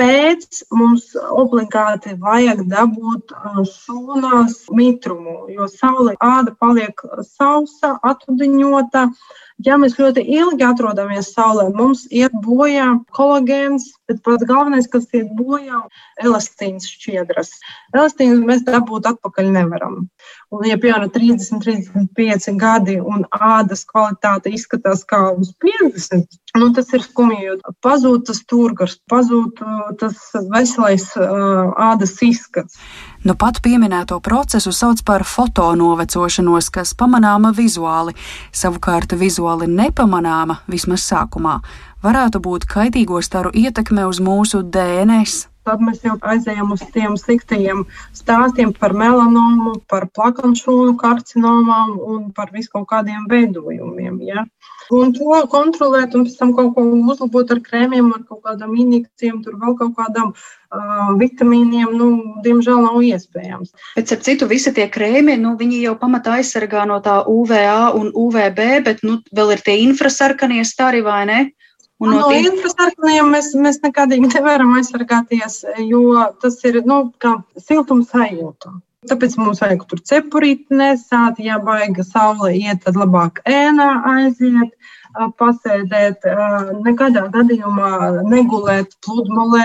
Pēc 0.00 0.62
mums 0.72 1.10
obligāti 1.42 2.14
vajag 2.22 2.62
dabūt 2.70 3.34
šūnās 3.68 4.54
mitrumu, 4.72 5.34
jo 5.52 5.68
saule 5.68 6.14
āda 6.24 6.54
paliek 6.56 7.04
sausa, 7.26 7.98
atrudiņota. 8.12 9.10
Ja 9.60 9.76
mēs 9.76 9.98
ļoti 10.00 10.22
ilgi 10.24 10.64
atrodamies 10.64 11.34
saulē, 11.34 11.66
mums 11.76 12.06
iet 12.08 12.32
bojā 12.46 12.94
kolagēns, 13.12 13.90
bet 14.08 14.22
pats 14.24 14.46
galvenais, 14.48 14.88
kas 14.88 15.04
iet 15.12 15.34
bojā, 15.36 15.82
ir 16.16 16.30
elastīns 16.30 16.88
šķiedras. 16.88 17.50
Elastīnu 17.92 18.40
mēs 18.48 18.64
dabūt 18.64 19.10
atpakaļ 19.10 19.50
nevaram. 19.58 19.98
Un, 20.50 20.64
ja 20.64 20.78
piemēram 20.80 21.12
30, 21.12 21.60
35 21.66 22.56
gadi 22.60 22.96
un 23.04 23.26
ādas 23.36 23.84
kvalitāte 23.90 24.54
izskatās 24.56 25.04
kā 25.04 25.26
uz 25.36 25.52
50, 25.60 26.40
nu, 26.56 26.70
tas 26.76 26.88
ir 26.96 27.04
skumji, 27.04 27.42
jo 27.50 27.76
pazūd 27.84 28.24
tas 28.30 28.40
turgars, 28.48 28.96
pazūd 29.12 29.60
uh, 29.60 29.89
tas 29.98 30.18
veselais 30.52 31.06
ādas 31.18 32.16
izskats. 32.22 32.78
Nu 33.24 33.34
pat 33.36 33.60
pieminēto 33.64 34.16
procesu 34.24 34.72
sauc 34.72 35.02
par 35.04 35.26
fotonovecošanos, 35.28 36.70
kas 36.72 36.94
pamanāma 36.96 37.52
vizuāli, 37.56 38.14
savukārt 38.52 39.12
vizuāli 39.20 39.68
nepamanāma 39.68 40.60
vismaz 40.70 41.04
sākumā. 41.10 41.58
Varētu 42.00 42.40
būt 42.40 42.64
kaitīgo 42.64 43.20
staru 43.20 43.52
ietekme 43.52 44.06
uz 44.08 44.22
mūsu 44.24 44.62
DNS. 44.64 45.46
Tad 45.68 45.82
mēs 45.84 46.00
jau 46.00 46.14
aizējām 46.24 46.72
uz 46.72 46.80
tiem 46.94 47.18
sliktajiem 47.20 47.82
stāstiem 48.16 48.72
par 48.72 48.94
melanomu, 48.96 49.74
par 49.92 50.06
plakanšūnu 50.16 50.94
karcinomām 51.02 51.98
un 52.00 52.30
par 52.32 52.54
visu 52.54 52.72
kaut 52.72 52.88
kādiem 52.94 53.28
veidojumiem. 53.28 54.16
Ja? 54.24 54.46
Un 54.90 55.12
to 55.14 55.36
kontrolēt, 55.50 56.16
un 56.18 56.24
pēc 56.26 56.38
tam 56.40 56.50
kaut 56.56 56.72
ko 56.74 56.82
uzlabot 57.12 57.52
ar 57.54 57.60
krēmiem, 57.62 58.08
ar 58.14 58.24
kaut 58.26 58.40
kādām 58.46 58.74
injekcijām, 58.74 59.38
tur 59.44 59.54
vēl 59.60 59.76
kaut 59.78 59.92
kādām 59.98 60.32
uh, 60.34 61.12
vitamīniem, 61.20 61.92
nu, 61.94 62.08
diemžēl 62.44 62.82
nav 62.88 62.98
iespējams. 63.06 63.70
Bet, 63.94 64.10
ap 64.16 64.26
citu, 64.26 64.50
visi 64.50 64.74
tie 64.74 64.88
krēmi, 64.90 65.38
nu, 65.38 65.54
viņi 65.60 65.84
jau 65.84 65.94
pamatā 66.00 66.40
aizsargā 66.40 66.82
no 66.90 66.98
tā 67.04 67.20
UVA 67.30 67.92
un 67.94 68.10
UVB, 68.10 68.60
bet, 68.88 69.06
nu, 69.06 69.20
vēl 69.36 69.54
ir 69.54 69.64
tie 69.66 69.78
infrasarkanie 69.86 70.66
stari 70.66 71.04
vai 71.06 71.22
ne? 71.30 71.40
Un 72.00 72.14
no, 72.14 72.20
no 72.24 72.28
tiem... 72.32 72.50
infrasarkaniem 72.50 73.30
mēs, 73.30 73.54
mēs 73.60 73.82
nekādīgi 73.84 74.32
nevaram 74.34 74.72
aizsargāties, 74.78 75.62
jo 75.86 76.04
tas 76.42 76.56
ir, 76.64 76.82
nu, 76.88 77.02
kā 77.20 77.36
siltums 77.60 78.10
sajūta. 78.14 78.72
Tāpēc 79.08 79.34
mums 79.40 79.62
vajag 79.62 79.84
tur 79.90 80.00
cepurīt 80.08 80.74
nesāt, 80.78 81.38
ja 81.40 81.54
baiga 81.68 82.04
saule 82.04 82.50
iet, 82.56 82.82
tad 82.84 82.98
labāk 83.00 83.40
ēnā 83.48 83.86
aiziet, 84.10 84.74
pasēdēt, 85.40 86.26
nekādā 86.88 87.22
gadījumā 87.36 87.92
negulēt 88.28 88.92
pludmalē 89.06 89.64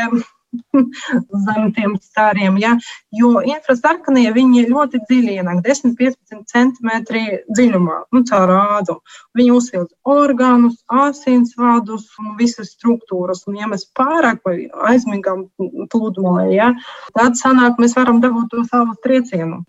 zem 1.45 1.71
tiem 1.75 1.95
stāriem. 2.01 2.59
Ja? 2.61 2.75
Jo 3.15 3.39
infrasarkanie 3.45 4.29
viņi 4.35 4.65
ļoti 4.69 5.01
dziļi 5.05 5.37
ienāk, 5.39 5.61
10-15 5.65 6.43
centimetri 6.51 7.23
dziļumā, 7.51 7.99
nu, 8.15 8.23
caur 8.29 8.53
ādu. 8.55 8.97
Viņi 9.37 9.53
uzsilda 9.55 9.91
orgānus, 10.15 10.77
asinsvadus 10.91 12.07
un 12.21 12.35
visas 12.39 12.73
struktūras. 12.75 13.45
Un, 13.49 13.59
ja 13.61 13.69
mēs 13.71 13.87
pārāk 13.97 14.43
vai 14.45 14.57
aizmigam 14.91 15.47
pludmalē, 15.91 16.49
ja, 16.55 16.71
tad 17.17 17.39
sanāk, 17.39 17.79
mēs 17.81 17.97
varam 17.97 18.21
dabūt 18.23 18.51
to 18.53 18.63
savu 18.69 18.95
triecienu. 19.03 19.63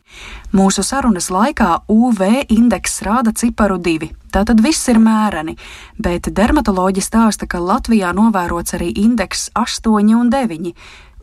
Mūsu 0.57 0.85
sarunas 0.87 1.31
laikā 1.33 1.83
UV 1.93 2.47
indeks 2.55 3.01
rāda 3.07 3.35
ciparu 3.37 3.79
divi. 3.83 4.13
Tātad 4.37 4.59
viss 4.61 4.85
ir 4.93 4.99
mēreni, 5.01 5.55
bet 5.97 6.27
dermatoloģi 6.37 7.01
stāsta, 7.01 7.47
ka 7.49 7.57
Latvijā 7.57 8.11
novērots 8.13 8.75
arī 8.77 8.91
indeks 9.01 9.47
8 9.57 10.11
un 10.13 10.29
9. 10.29 10.73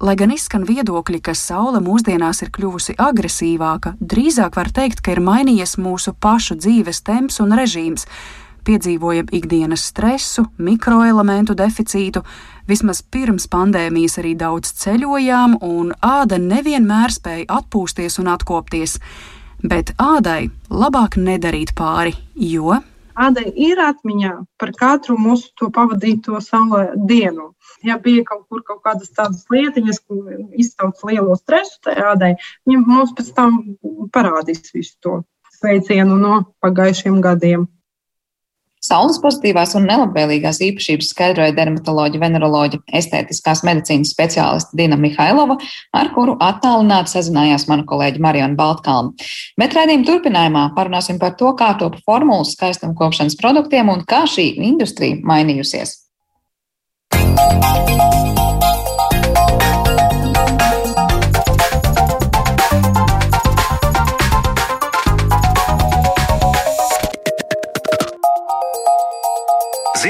Lai 0.01 0.15
gan 0.17 0.32
izskan 0.34 0.63
viedokļi, 0.65 1.20
ka 1.22 1.36
saule 1.38 1.77
mūsdienās 1.86 2.41
ir 2.41 2.50
kļuvusi 2.55 2.96
agresīvāka, 2.98 3.91
drīzāk 4.01 4.58
var 4.58 4.72
teikt, 4.74 5.03
ka 5.05 5.13
ir 5.13 5.22
mainījies 5.22 5.75
mūsu 5.77 6.15
pašu 6.17 6.58
dzīves 6.58 7.03
temps 7.05 7.38
un 7.43 7.53
režīms. 7.53 8.08
Piedzīvojam 8.65 9.29
ikdienas 9.29 9.84
stresu, 9.91 10.48
mikroelementu 10.58 11.53
deficītu, 11.60 12.24
vismaz 12.65 13.03
pirms 13.13 13.46
pandēmijas 13.46 14.17
arī 14.24 14.34
daudz 14.39 14.72
ceļojām, 14.82 15.60
un 15.62 15.93
āda 16.01 16.41
nevienmēr 16.41 17.13
spēja 17.13 17.46
atpūsties 17.60 18.17
un 18.24 18.34
atkopties. 18.34 18.98
Bet 19.62 19.93
ādai 20.01 20.50
labāk 20.74 21.20
nedarīt 21.22 21.75
pāri, 21.77 22.15
jo 22.34 22.82
Ādai 23.13 23.46
ir 23.62 23.77
atmiņā 23.77 24.32
par 24.58 24.72
katru 24.77 25.15
mūsu 25.22 25.51
to 25.60 25.70
pavadīto 25.74 26.39
saulē 26.41 26.96
dienu. 27.10 27.51
Ja 27.86 28.00
bija 28.01 28.24
kaut 28.25 28.48
kur 28.50 28.63
kaut 28.65 28.82
kādas 28.86 29.13
tādas 29.13 29.46
lietiņas, 29.53 30.00
kas 30.08 30.41
izsauc 30.63 31.03
lielo 31.05 31.36
stresu 31.38 31.77
tajā 31.86 32.08
ādai, 32.15 32.32
viņa 32.65 32.82
mums 32.88 33.13
pēc 33.13 33.29
tam 33.38 33.62
parādīs 34.15 34.74
visu 34.74 34.98
to 35.05 35.20
sveicienu 35.60 36.17
no 36.17 36.41
pagājušiem 36.63 37.22
gadiem. 37.22 37.67
Saules 38.83 39.19
pozitīvās 39.23 39.77
un 39.79 39.87
nelabvēlīgās 39.87 40.59
īpašības 40.67 41.13
skaidroja 41.13 41.55
dermatoloģija, 41.55 42.21
veneroloģija, 42.25 42.83
estētiskās 42.99 43.63
medicīnas 43.63 44.11
speciāliste 44.11 44.75
Dina 44.75 44.99
Mihailova, 44.99 45.55
ar 45.95 46.11
kuru 46.15 46.35
attālināti 46.43 47.15
sazinājās 47.15 47.69
mana 47.71 47.87
kolēģa 47.87 48.23
Marijana 48.23 48.59
Baltkalna. 48.59 49.15
Bet 49.59 49.77
raidījuma 49.77 50.09
turpinājumā 50.11 50.67
parunāsim 50.75 51.21
par 51.21 51.37
to, 51.39 51.55
kā 51.55 51.73
top 51.79 51.95
formulas 52.03 52.57
skaistumkopšanas 52.57 53.39
produktiem 53.39 53.93
un 53.93 54.03
kā 54.07 54.25
šī 54.27 54.51
industrija 54.67 55.21
mainījusies. 55.23 56.01
Thank 57.63 58.37
you. 58.37 58.42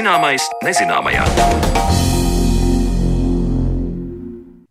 Zināmais 0.04 0.44
nezināmajā. 0.60 1.24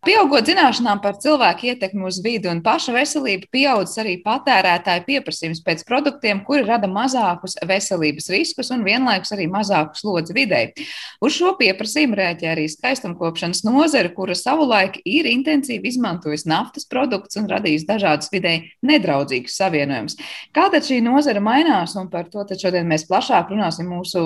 Pieaugot 0.03 0.50
zināšanām 0.50 1.00
par 1.00 1.13
cilvēku 1.24 1.69
ietekmi 1.69 2.03
uz 2.03 2.17
vidi 2.19 2.50
un 2.51 2.57
pašu 2.60 2.91
veselību, 2.91 3.48
pieaudzis 3.55 4.01
arī 4.01 4.17
patērētāju 4.19 5.05
pieprasījums 5.05 5.62
pēc 5.63 5.86
produktiem, 5.88 6.41
kuri 6.43 6.65
rada 6.67 6.89
mazākus 6.91 7.55
veselības 7.63 8.27
riskus 8.33 8.74
un 8.75 8.83
vienlaikus 8.83 9.31
arī 9.31 9.45
mazāku 9.48 9.95
slodzi 9.95 10.36
videi. 10.36 10.74
Uz 11.24 11.38
šo 11.38 11.53
pieprasījumu 11.55 12.19
rēķē 12.19 12.50
arī 12.51 12.65
skaistumkopšanas 12.74 13.63
nozare, 13.63 14.12
kura 14.12 14.36
savulaik 14.36 14.98
ir 15.07 15.29
intensīvi 15.31 15.93
izmantojusi 15.93 16.51
naftas 16.51 16.83
produktus 16.91 17.39
un 17.39 17.48
radījusi 17.53 17.88
dažādus 17.88 18.27
videi 18.36 18.57
nedraudzīgus 18.83 19.55
savienojumus. 19.55 20.19
Kā 20.51 20.67
tad 20.67 20.83
šī 20.83 21.00
nozara 21.07 21.39
mainās, 21.39 21.95
un 21.95 22.12
par 22.12 22.27
to 22.27 22.43
šodien 22.43 22.91
mēs 22.91 23.07
plašāk 23.07 23.55
runāsim 23.55 23.88
mūsu 23.88 24.25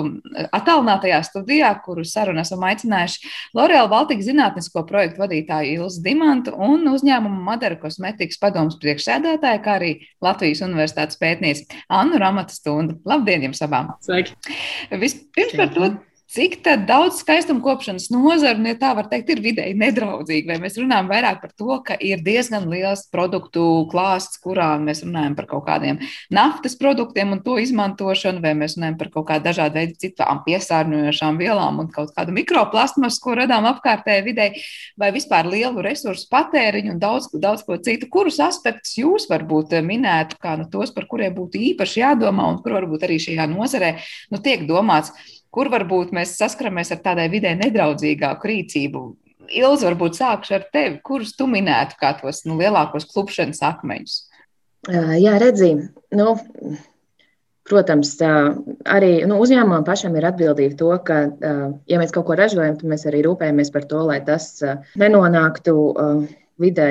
attālinātajā 0.50 1.22
studijā, 1.30 1.70
kuru 1.86 2.02
sarunu 2.02 2.42
esam 2.42 2.66
aicinājuši 2.66 3.32
L'Oreal 3.54 3.86
Baltika 3.94 4.26
zinātnisko 4.26 4.82
projektu 4.90 5.22
vadītāju 5.22 5.67
Ilza 5.74 6.02
Dimanta 6.04 6.54
un 6.54 6.88
uzņēmuma 6.90 7.44
Madara 7.50 7.78
kosmetikas 7.80 8.40
padomus 8.42 8.78
priekšsēdētāja, 8.82 9.62
kā 9.64 9.76
arī 9.78 9.92
Latvijas 10.24 10.64
Universitātes 10.66 11.20
pētniece 11.20 11.80
Annu 11.88 12.20
Ramata 12.22 12.56
Stundu. 12.56 12.98
Labdien 13.08 13.46
jums 13.48 13.62
abām! 13.64 13.94
Sveiki! 14.04 14.36
Vispirms 14.98 15.56
par 15.58 15.74
to. 15.76 15.90
Cik 16.28 16.58
daudz 16.84 17.22
skaistuma 17.22 17.62
kopšanas 17.64 18.10
nozaru, 18.12 18.60
ja 18.68 18.76
tā 18.76 18.90
var 18.92 19.06
teikt, 19.08 19.30
ir 19.32 19.38
vidēji 19.40 19.76
nedraudzīga? 19.80 20.50
Vai 20.50 20.58
mēs 20.60 20.74
runājam 20.76 21.06
vairāk 21.08 21.38
par 21.40 21.54
to, 21.56 21.78
ka 21.86 21.94
ir 22.04 22.20
diezgan 22.20 22.66
liels 22.68 23.06
produktu 23.08 23.62
klāsts, 23.88 24.36
kurā 24.44 24.74
mēs 24.82 25.00
runājam 25.06 25.32
par 25.38 25.48
kaut 25.48 25.64
kādiem 25.70 26.02
naftas 26.28 26.76
produktiem 26.76 27.32
un 27.32 27.40
to 27.46 27.56
izmantošanu, 27.62 28.42
vai 28.44 28.52
mēs 28.60 28.76
runājam 28.76 28.98
par 29.00 29.10
kaut 29.14 29.24
kādām 29.30 29.46
dažādu 29.46 29.80
veidu 29.80 29.96
citām 30.04 30.42
piesārņojošām 30.44 31.40
vielām 31.40 31.80
un 31.80 31.88
kaut 31.96 32.12
kādu 32.12 32.36
mikroplastmasu, 32.36 33.22
ko 33.24 33.38
radām 33.40 33.70
apkārtējai 33.72 34.26
videi, 34.28 34.62
vai 35.00 35.08
vispār 35.16 35.48
lielu 35.48 35.80
resursu 35.88 36.28
patēriņu 36.28 36.92
un 36.92 37.00
daudz, 37.00 37.32
daudz 37.40 37.64
ko 37.64 37.80
citu. 37.80 38.10
Kurus 38.12 38.36
aspektus 38.44 38.98
jūs 39.00 39.30
varbūt 39.32 39.78
minētu, 39.80 40.36
kā 40.44 40.58
nu, 40.60 40.68
tos, 40.68 40.92
par 40.92 41.08
kuriem 41.08 41.32
būtu 41.40 41.64
īpaši 41.72 42.04
jādomā 42.04 42.52
un 42.52 42.60
kur 42.60 42.76
varbūt 42.82 43.08
arī 43.08 43.16
šajā 43.30 43.48
nozarē 43.56 43.96
nu, 44.28 44.44
tiek 44.44 44.68
domāts? 44.68 45.16
Kur 45.54 45.70
varbūt 45.72 46.12
mēs 46.16 46.36
saskaramies 46.38 46.92
ar 46.94 47.02
tādai 47.04 47.28
vidē 47.32 47.54
nedraudzīgāku 47.58 48.50
rīcību. 48.52 49.04
Ilzi, 49.48 49.86
varbūt 49.88 50.18
sākšu 50.18 50.58
ar 50.58 50.66
tevi. 50.72 50.98
Kurus 51.04 51.32
tu 51.36 51.48
minētu 51.48 51.96
kā 52.00 52.12
tos 52.18 52.44
nu, 52.44 52.58
lielākos 52.60 53.08
klupšanas 53.08 53.62
akmeņus? 53.64 54.18
Jā, 54.88 55.38
redzi, 55.40 55.72
nu, 56.16 56.34
protams, 57.68 58.12
arī 58.88 59.10
nu, 59.28 59.38
uzņēmumam 59.42 59.86
pašam 59.88 60.16
ir 60.16 60.28
atbildība 60.28 60.76
to, 60.78 60.90
ka, 61.04 61.18
ja 61.88 62.00
mēs 62.00 62.12
kaut 62.14 62.28
ko 62.28 62.36
ražojam, 62.38 62.76
tad 62.78 62.92
mēs 62.92 63.06
arī 63.08 63.24
rūpējamies 63.26 63.72
par 63.74 63.88
to, 63.90 64.04
lai 64.08 64.20
tas 64.24 64.50
nenonāktu 65.00 65.74
vidē 66.58 66.88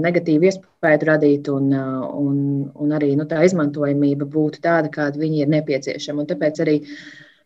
negatīvu 0.00 0.48
iespēju 0.50 1.08
radīt, 1.08 1.50
un, 1.52 1.70
un, 1.74 2.38
un 2.84 2.96
arī 2.96 3.12
nu, 3.18 3.28
tā 3.30 3.44
izmantojamība 3.46 4.28
būtu 4.30 4.62
tāda, 4.64 4.90
kāda 4.92 5.20
viņi 5.20 5.44
ir 5.44 5.52
nepieciešama. 5.54 6.24
Un 6.24 6.30
tāpēc 6.30 6.64
arī 6.64 6.80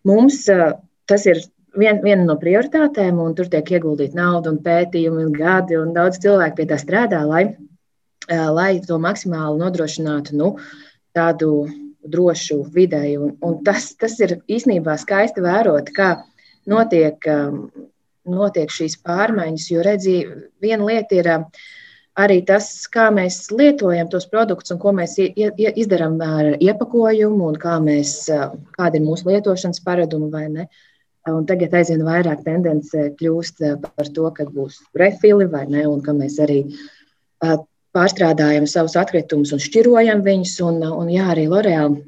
Mums 0.07 0.45
tas 1.09 1.25
ir 1.27 1.41
vien, 1.79 2.01
viena 2.05 2.25
no 2.27 2.37
prioritātēm, 2.41 3.19
un 3.23 3.35
tur 3.39 3.49
tiek 3.51 3.73
ieguldīta 3.77 4.19
nauda 4.19 4.53
un 4.53 4.61
pētījumi 4.65 5.27
un 5.27 5.35
gadi, 5.35 5.79
un 5.79 5.95
daudz 5.97 6.21
cilvēku 6.23 6.61
pie 6.61 6.69
tā 6.71 6.79
strādā, 6.81 7.25
lai, 7.29 7.45
lai 8.29 8.71
to 8.85 8.99
maksimāli 9.03 9.63
nodrošinātu 9.63 10.39
nu, 10.39 10.53
tādu 11.17 11.53
drošu 12.09 12.63
videi. 12.75 13.17
Un, 13.19 13.35
un 13.45 13.59
tas, 13.65 13.93
tas 13.99 14.17
ir 14.23 14.39
īstenībā 14.49 14.97
skaisti 15.01 15.45
vērot, 15.45 15.91
kā 15.97 16.13
notiek, 16.71 17.25
notiek 18.29 18.73
šīs 18.73 18.99
pārmaiņas, 19.05 19.69
jo 19.73 19.85
redzi, 19.85 20.19
viena 20.63 20.89
lieta 20.89 21.19
ir 21.19 21.33
arī 22.19 22.41
tas, 22.47 22.69
kā 22.91 23.09
mēs 23.15 23.47
lietojam 23.55 24.11
tos 24.11 24.27
produktus 24.31 24.75
un 24.75 24.81
ko 24.83 24.93
mēs 24.97 25.17
izdarām 25.19 26.19
ar 26.25 26.53
iepakojumu 26.59 27.49
un 27.53 27.59
kā 27.61 27.79
mēs, 27.83 28.15
kāda 28.77 28.99
ir 28.99 29.07
mūsu 29.07 29.31
lietošanas 29.31 29.83
paradumi 29.87 30.31
vai 30.35 30.47
ne. 30.53 30.69
Un 31.29 31.45
tagad 31.49 31.75
aizvien 31.77 32.07
vairāk 32.07 32.41
tendence 32.47 33.11
kļūst 33.19 33.65
par 33.85 34.13
to, 34.17 34.29
ka 34.33 34.47
būs 34.49 34.79
refili 34.97 35.49
vai 35.51 35.67
ne, 35.69 35.85
un 35.89 36.01
ka 36.05 36.15
mēs 36.17 36.39
arī 36.41 36.63
pārstrādājam 37.97 38.69
savus 38.71 38.97
atkritumus 39.01 39.53
un 39.53 39.61
šķirojam 39.63 40.23
viņus. 40.25 40.55
Un, 40.65 40.81
un 40.89 41.11
jā, 41.13 41.27
arī 41.35 41.45
L'Oreal 41.51 41.99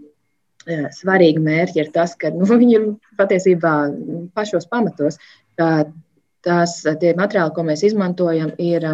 svarīgi 0.95 1.43
mērķi 1.43 1.83
ir 1.83 1.93
tas, 1.95 2.17
ka 2.17 2.33
nu, 2.35 2.49
viņi 2.63 2.77
ir 2.79 2.89
patiesībā 3.21 3.75
pašos 4.37 4.69
pamatos, 4.71 5.21
ka 5.61 5.91
tās, 6.47 6.81
tie 7.01 7.15
materiāli, 7.19 7.55
ko 7.55 7.67
mēs 7.67 7.85
izmantojam, 7.91 8.55
ir 8.59 8.89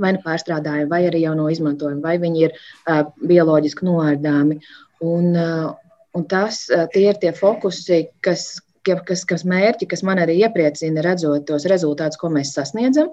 vai 0.00 0.14
nu 0.16 0.22
pārstrādājumi, 0.24 0.90
vai 0.90 1.02
arī 1.08 1.22
jau 1.26 1.34
no 1.38 1.48
izmantojuma, 1.52 2.02
vai 2.04 2.16
viņi 2.22 2.44
ir 2.46 2.56
uh, 2.56 3.04
bioloģiski 3.28 3.86
noārdāmi. 3.86 4.58
Un, 5.04 5.30
uh, 5.36 5.70
un 6.16 6.26
tas 6.30 6.64
uh, 6.70 6.86
tie 6.92 7.08
ir 7.10 7.20
tie 7.22 7.32
fokusi, 7.36 8.04
kas, 8.24 8.62
kas, 8.86 9.24
kas 9.28 9.46
mērķi, 9.48 9.88
kas 9.90 10.04
man 10.06 10.22
arī 10.22 10.40
iepriecina, 10.42 11.04
redzot 11.04 11.46
tos 11.48 11.68
rezultātus, 11.70 12.20
ko 12.20 12.32
mēs 12.32 12.54
sasniedzam. 12.56 13.12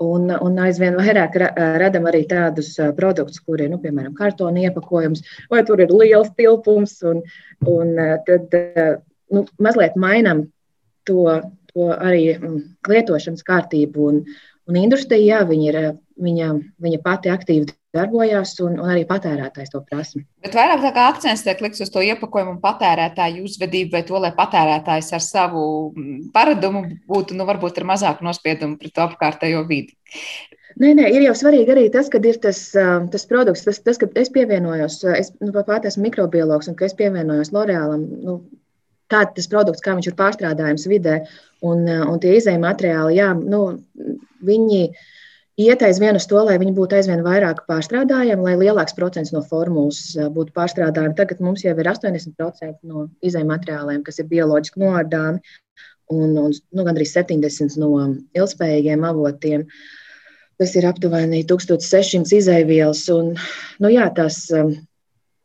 Un, 0.00 0.30
un 0.32 0.54
aizvien 0.64 0.94
vairāk 0.96 1.34
ra, 1.42 1.50
radam 1.80 2.06
arī 2.08 2.22
tādus 2.28 2.72
produktus, 2.96 3.42
kuriem 3.44 3.68
ir, 3.68 3.74
nu, 3.74 3.80
piemēram, 3.82 4.14
kartona 4.16 4.62
iepakojums, 4.64 5.20
vai 5.52 5.60
tur 5.68 5.82
ir 5.84 5.92
liels 5.92 6.30
tilpums. 6.38 6.94
Un, 7.04 7.20
un 7.68 7.92
tad 8.24 8.56
nu, 9.28 9.44
mazliet 9.60 9.98
mainām 10.00 10.46
to, 11.08 11.26
to 11.74 11.90
arī 11.94 12.30
mm, 12.36 12.62
lietošanas 12.88 13.44
kārtību. 13.46 14.08
Un, 14.08 14.22
Un 14.70 14.78
industrija, 14.78 15.40
jā, 15.40 15.44
viņa, 15.48 15.68
ir, 15.70 15.78
viņa, 16.22 16.48
viņa 16.84 17.02
pati 17.04 17.32
aktīvi 17.32 17.72
darbojās, 17.96 18.52
un, 18.62 18.76
un 18.78 18.92
arī 18.92 19.02
patērētājs 19.08 19.72
to 19.72 19.80
prasa. 19.88 20.20
Bet 20.44 20.54
vairāk 20.54 20.84
tā 20.84 20.92
kā 20.94 21.06
akcents 21.10 21.42
tiek 21.46 21.62
likts 21.64 21.82
uz 21.82 21.90
to 21.90 22.04
iepakojumu 22.06 22.54
un 22.54 22.60
patērētāju 22.62 23.48
uzvedību, 23.48 23.96
vai 23.96 24.04
to, 24.06 24.20
lai 24.22 24.30
patērētājs 24.36 25.10
ar 25.16 25.24
savu 25.24 25.64
mm, 25.90 26.30
paradumu 26.36 26.84
būtu, 27.10 27.34
nu, 27.38 27.48
varbūt 27.48 27.82
ar 27.82 27.88
mazāku 27.90 28.26
nospiedumu 28.26 28.78
pret 28.78 29.02
apkārtējo 29.06 29.64
vidi. 29.66 29.96
Nē, 30.78 30.92
nē, 30.94 31.08
ir 31.10 31.26
jau 31.26 31.34
svarīgi 31.34 31.74
arī 31.74 31.88
tas, 31.92 32.06
ka 32.12 32.20
ir 32.22 32.38
tas, 32.40 32.62
tas 33.10 33.26
produkts, 33.26 33.66
tas, 33.66 33.80
tas 33.82 33.98
ka 33.98 34.06
es 34.20 34.30
pievienojos, 34.30 35.00
es 35.18 35.32
nu, 35.42 35.50
pat 35.66 35.88
esmu 35.88 36.06
mikrobiologs, 36.06 36.70
un 36.70 36.78
ka 36.78 36.86
es 36.86 36.94
pievienojos 36.96 37.50
L'Orealam. 37.50 38.06
Nu, 38.22 38.36
Tāds 39.10 39.36
tas 39.36 39.48
produkts, 39.50 39.82
kā 39.84 39.96
viņš 39.96 40.10
ir 40.10 40.18
pārstrādājams 40.18 40.86
vidē, 40.90 41.20
un, 41.66 41.86
un 41.86 42.20
tie 42.22 42.36
izējuma 42.38 42.70
materiāli, 42.70 43.16
jā, 43.18 43.32
nu, 43.34 43.62
viņi 44.46 44.82
iet 45.60 45.82
aizvien 45.84 46.16
uz 46.16 46.26
to, 46.30 46.40
lai 46.46 46.56
viņi 46.60 46.74
būtu 46.76 46.96
aizvien 46.98 47.24
vairāk 47.24 47.64
pārstrādājami, 47.68 48.44
lai 48.46 48.56
lielāks 48.60 48.96
procents 48.96 49.32
no 49.34 49.42
formulas 49.46 50.14
būtu 50.34 50.54
pārstrādājami. 50.56 51.16
Tagad 51.18 51.42
mums 51.44 51.64
jau 51.64 51.74
ir 51.74 51.90
80% 51.92 52.78
no 52.88 53.08
izējuma 53.20 53.56
materiāliem, 53.56 54.04
kas 54.06 54.22
ir 54.22 54.30
bioloģiski 54.30 54.82
noārdāmi, 54.84 55.42
un, 56.10 56.36
un 56.36 56.52
nu, 56.52 56.86
gandrīz 56.86 57.14
70% 57.16 57.80
no 57.80 57.90
ilgspējīgiem 58.36 59.04
avotiem. 59.10 59.66
Tas 60.60 60.74
ir 60.76 60.84
aptuveni 60.88 61.42
1600 61.48 62.36
izaivielas. 62.36 63.06
Un, 63.14 63.32
nu, 63.80 63.92
jā, 63.92 64.10
tās, 64.16 64.42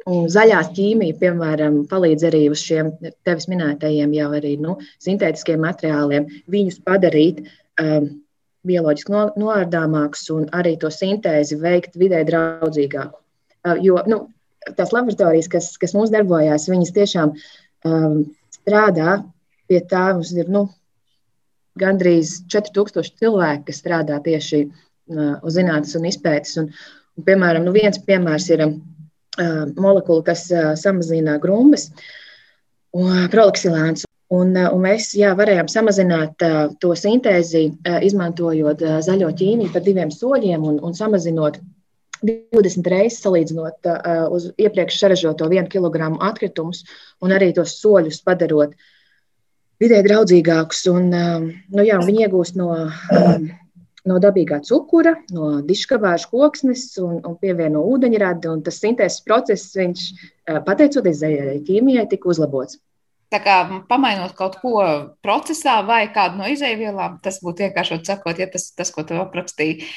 Zaļā 0.06 0.60
ķīmija, 0.78 1.16
piemēram, 1.18 1.80
palīdz 1.90 2.28
arī 2.28 2.44
uz 2.54 2.62
šiem 2.62 2.92
tevis 3.26 3.48
minētajiem 3.50 4.12
jau 4.14 4.28
arī 4.38 4.52
nu, 4.62 4.76
sintētiskiem 5.02 5.64
materiāliem, 5.66 6.28
viņus 6.54 6.78
padarīt 6.86 7.42
um, 7.82 8.12
bioloģiski 8.70 9.16
no, 9.16 9.24
noārdāmākus 9.42 10.30
un 10.36 10.46
arī 10.54 10.76
to 10.82 10.94
sintēzi 10.94 11.58
veikt 11.58 11.98
vidē 11.98 12.22
draudzīgāku. 12.30 13.18
Uh, 13.66 13.82
jo 13.82 13.98
nu, 14.06 14.22
tās 14.78 14.94
laboratorijas, 14.94 15.50
kas, 15.50 15.74
kas 15.82 15.98
mums 15.98 16.14
darbojās, 16.14 16.70
viņas 16.70 16.96
tiešām 17.02 17.34
um, 17.34 18.24
strādā 18.54 19.20
pie 19.66 19.82
tā. 19.90 20.12
Mums 20.14 20.36
ir 20.38 20.54
nu, 20.54 20.68
gandrīz 21.82 22.44
4000 22.54 23.18
cilvēki, 23.26 23.72
kas 23.72 23.82
strādā 23.82 24.22
tieši 24.22 24.68
uh, 24.70 25.38
uz 25.42 25.58
zinātnes 25.58 25.98
un 25.98 26.06
izpētes. 26.14 26.60
Un, 26.62 26.76
un, 27.18 27.26
piemēram, 27.26 27.66
nu, 27.66 27.74
viens 27.74 27.98
piemērs 28.06 28.54
ir 28.54 28.70
uh, 28.70 28.78
molekula, 29.38 30.24
kas 30.32 30.48
samazina 30.82 31.38
grumbas, 31.44 31.90
proliksilāns. 33.34 34.06
Un, 34.34 34.56
un 34.58 34.82
mēs 34.82 35.12
jā, 35.14 35.36
varējām 35.38 35.68
samazināt 35.70 36.42
to 36.82 36.96
sintēzi, 36.98 37.68
izmantojot 38.08 38.82
zaļo 39.06 39.30
ķīmiju 39.38 39.74
par 39.74 39.84
diviem 39.86 40.10
soļiem 40.12 40.64
un, 40.66 40.80
un 40.82 40.96
samazinot 40.98 41.60
20 42.26 42.90
reizes 42.90 43.22
salīdzinot 43.22 43.90
uz 44.34 44.50
iepriekš 44.58 44.98
saražoto 45.04 45.50
1 45.52 45.70
kg 45.70 46.10
atkritumus, 46.26 46.84
un 47.22 47.36
arī 47.36 47.52
tos 47.54 47.78
soļus 47.82 48.24
padarot 48.26 48.74
vidē 49.82 50.02
draudzīgākus. 50.08 50.86
Un, 50.90 51.12
nu, 51.12 51.86
jā, 51.86 52.00
viņi 52.02 52.26
iegūst 52.26 52.58
no, 52.60 52.72
no 54.10 54.20
dabīgā 54.22 54.62
cukura, 54.66 55.16
no 55.36 55.60
diškavāžu 55.66 56.32
koksnes 56.32 56.88
un, 57.02 57.20
un 57.26 57.38
pievieno 57.42 57.84
ūdeņradi. 57.94 58.56
Tas 58.66 58.82
sintēzes 58.84 59.24
process, 59.28 59.76
viņš, 59.78 60.08
uh, 60.14 60.60
pateicoties 60.68 61.22
zaļajai 61.24 61.62
ķīmijai, 61.70 62.08
tika 62.12 62.32
uzlabots. 62.34 62.80
Tā 63.34 63.40
kā 63.42 63.56
pamainot 63.90 64.36
kaut 64.38 64.60
ko 64.62 64.82
procesā 65.26 65.80
vai 65.86 66.04
kādu 66.14 66.38
no 66.38 66.50
izēvielām, 66.52 67.18
tas 67.26 67.40
būtu 67.42 67.66
vienkāršot 67.66 68.06
sakot, 68.06 68.38
ja 68.38 68.46
tas, 68.52 68.68
tas 68.78 68.92
ko 68.94 69.02
tu 69.08 69.18
aprakstīji, 69.18 69.88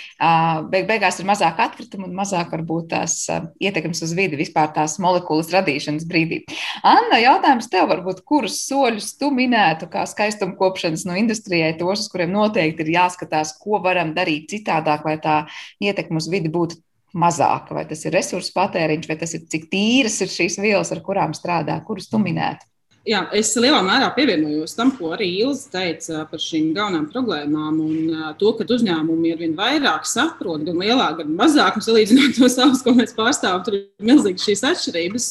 beig, 0.72 0.86
beigās 0.88 1.20
ir 1.20 1.28
mazāk 1.28 1.60
atkritumu 1.60 2.08
un 2.08 2.16
mazāk 2.16 2.54
varbūt 2.56 2.88
tās 2.94 3.18
ietekmes 3.60 4.00
uz 4.06 4.14
vidi 4.16 4.38
vispār 4.40 4.72
tās 4.72 4.96
molekulas 5.02 5.52
radīšanas 5.52 6.06
brīdī. 6.08 6.40
Anna, 6.88 7.20
jautājums 7.20 7.68
tev 7.68 7.90
varbūt, 7.92 8.24
kurus 8.28 8.62
soļus 8.64 9.12
tu 9.20 9.28
minētu 9.34 9.90
kā 9.92 10.06
skaistuma 10.08 10.56
kopšanas 10.56 11.04
no 11.08 11.18
industrijai, 11.20 11.74
tos, 11.76 12.06
uz 12.06 12.12
kuriem 12.12 12.32
noteikti 12.32 12.86
ir 12.86 12.94
jāskatās, 12.96 13.58
ko 13.60 13.82
varam 13.84 14.14
darīt 14.16 14.48
citādāk, 14.54 15.04
lai 15.04 15.18
tā 15.20 15.42
ietekme 15.84 16.22
uz 16.22 16.30
vidi 16.32 16.48
būtu 16.54 16.80
mazāka, 17.18 17.76
vai 17.76 17.84
tas 17.88 18.02
ir 18.08 18.16
resursu 18.16 18.56
patēriņš, 18.56 19.06
vai 19.08 19.20
tas 19.20 19.36
ir 19.36 19.44
cik 19.52 19.68
tīras 19.72 20.18
ir 20.24 20.32
šīs 20.32 20.58
vielas, 20.64 20.92
ar 20.96 21.04
kurām 21.04 21.36
strādā, 21.36 21.76
kurus 21.84 22.08
tu 22.08 22.20
minētu 22.24 22.64
jā, 23.08 23.22
es 23.36 23.50
lielā 23.58 23.80
mērā 23.84 24.08
pievienojos 24.16 24.76
tam, 24.76 24.92
ko 24.98 25.12
arī 25.16 25.28
Ilza 25.40 25.70
teica 25.72 26.24
par 26.30 26.42
šīm 26.42 26.70
galvenām 26.76 27.06
problēmām. 27.12 27.78
Un 27.82 28.34
to, 28.40 28.52
ka 28.58 28.66
uzņēmumi 28.76 29.32
ar 29.34 29.40
vien 29.42 29.54
vairāk 29.58 30.08
saprot, 30.08 30.64
gan 30.66 30.80
lielāk, 30.82 31.22
gan 31.22 31.32
mazāk, 31.38 31.80
salīdzinot 31.84 32.36
to 32.38 32.50
savus, 32.52 32.84
ko 32.84 32.94
mēs 32.98 33.16
pārstāvam, 33.16 33.64
tur 33.66 33.78
ir 33.80 33.86
milzīgas 34.10 34.48
šīs 34.48 34.66
atšķirības. 34.72 35.30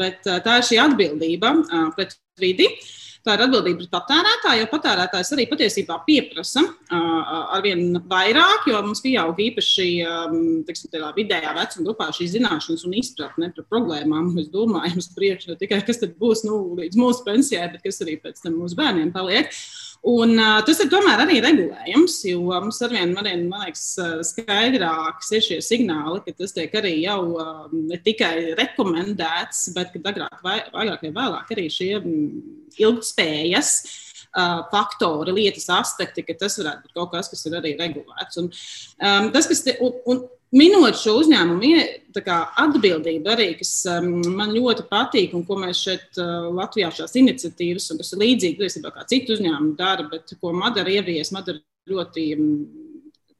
Bet 0.00 0.22
tā 0.24 0.60
ir 0.60 0.68
šī 0.70 0.80
atbildība 0.86 1.56
pret 1.98 2.16
vidi. 2.40 2.70
Tā 3.26 3.34
ir 3.36 3.44
atbildība 3.46 3.82
pret 3.82 3.92
patērētāju, 3.92 4.62
jo 4.62 4.68
patērētājs 4.70 5.32
arī 5.34 5.46
patiesībā 5.50 5.98
pieprasa 6.06 6.62
ar 6.94 7.64
vien 7.64 7.98
vairāk, 8.08 8.68
jo 8.70 8.82
mums 8.86 9.02
pieaug 9.04 9.40
īpaši 9.46 9.88
tiksim, 10.68 10.94
vidējā 11.16 11.54
vecuma 11.56 11.88
grupā 11.88 12.10
šī 12.14 12.28
zināšanas 12.36 12.86
un 12.86 12.94
izpratne 13.00 13.50
par 13.56 13.66
problēmām. 13.72 14.30
Mēs 14.36 14.52
domājam, 14.54 15.00
uz 15.02 15.10
priekšu 15.16 15.52
ne 15.52 15.58
tikai 15.60 15.82
kas 15.86 16.02
būs 16.20 16.46
nu, 16.46 16.62
līdz 16.78 17.00
mūsu 17.00 17.26
pensijai, 17.26 17.68
bet 17.74 17.84
kas 17.84 18.02
arī 18.06 18.18
pēc 18.22 18.44
tam 18.44 18.60
mūsu 18.60 18.78
bērniem 18.78 19.12
paliek. 19.14 19.50
Un, 20.06 20.36
uh, 20.38 20.60
tas 20.62 20.78
ir 20.84 20.90
tomēr 20.92 21.24
arī 21.24 21.40
regulējums, 21.42 22.20
jo 22.28 22.44
mums 22.46 22.78
arvien 22.86 23.10
man 23.10 23.26
liekas, 23.26 23.88
skaidrāks 24.28 25.32
ir 25.34 25.42
šie 25.42 25.58
signāli, 25.66 26.20
ka 26.22 26.34
tas 26.38 26.54
tiek 26.54 26.74
arī 26.78 26.92
jau 27.02 27.20
uh, 27.34 27.64
ne 27.74 27.98
tikai 28.04 28.54
rekomendēts, 28.58 29.64
bet 29.74 29.96
agrāk 29.98 30.38
vai, 30.46 30.60
agrāk 30.70 31.02
vai 31.08 31.12
vēlāk 31.16 31.50
arī 31.56 31.66
šie 31.74 31.90
ilgspējas 32.78 33.72
uh, 33.82 34.62
faktori, 34.70 35.34
lietas 35.34 35.66
aspekti, 35.74 36.22
ka 36.26 36.36
tas 36.38 36.58
varētu 36.60 36.86
būt 36.86 36.96
kaut 37.00 37.12
kas, 37.16 37.30
kas 37.32 37.42
ir 37.48 37.58
arī 37.58 37.74
regulēts. 37.80 38.38
Un, 38.42 38.52
um, 39.00 39.30
tas, 39.34 39.50
kas 39.50 39.64
te, 39.66 39.74
un, 39.82 39.98
un, 40.06 40.22
minot 40.54 40.98
šo 40.98 41.16
uzņēmumu 41.22 41.72
kā, 42.24 42.38
atbildību, 42.62 43.28
arī 43.32 43.48
kas 43.58 43.72
um, 43.90 44.20
man 44.36 44.54
ļoti 44.54 44.86
patīk, 44.90 45.34
un 45.36 45.44
ko 45.46 45.58
mēs 45.60 45.82
šeit 45.88 46.20
uh, 46.22 46.48
Latvijā 46.54 46.90
šīs 46.94 47.16
iniciatīvas, 47.22 47.90
un 47.92 48.00
kas 48.00 48.12
ir 48.14 48.22
līdzīgi 48.22 48.60
patiesībā 48.60 48.92
kā 48.94 49.06
citu 49.10 49.36
uzņēmumu 49.36 49.74
dara, 49.78 50.06
bet 50.10 50.36
ko 50.40 50.54
Madara 50.56 50.94
ievies, 50.94 51.32
Madara 51.34 51.60
ļoti 51.90 52.26
um, 52.38 52.48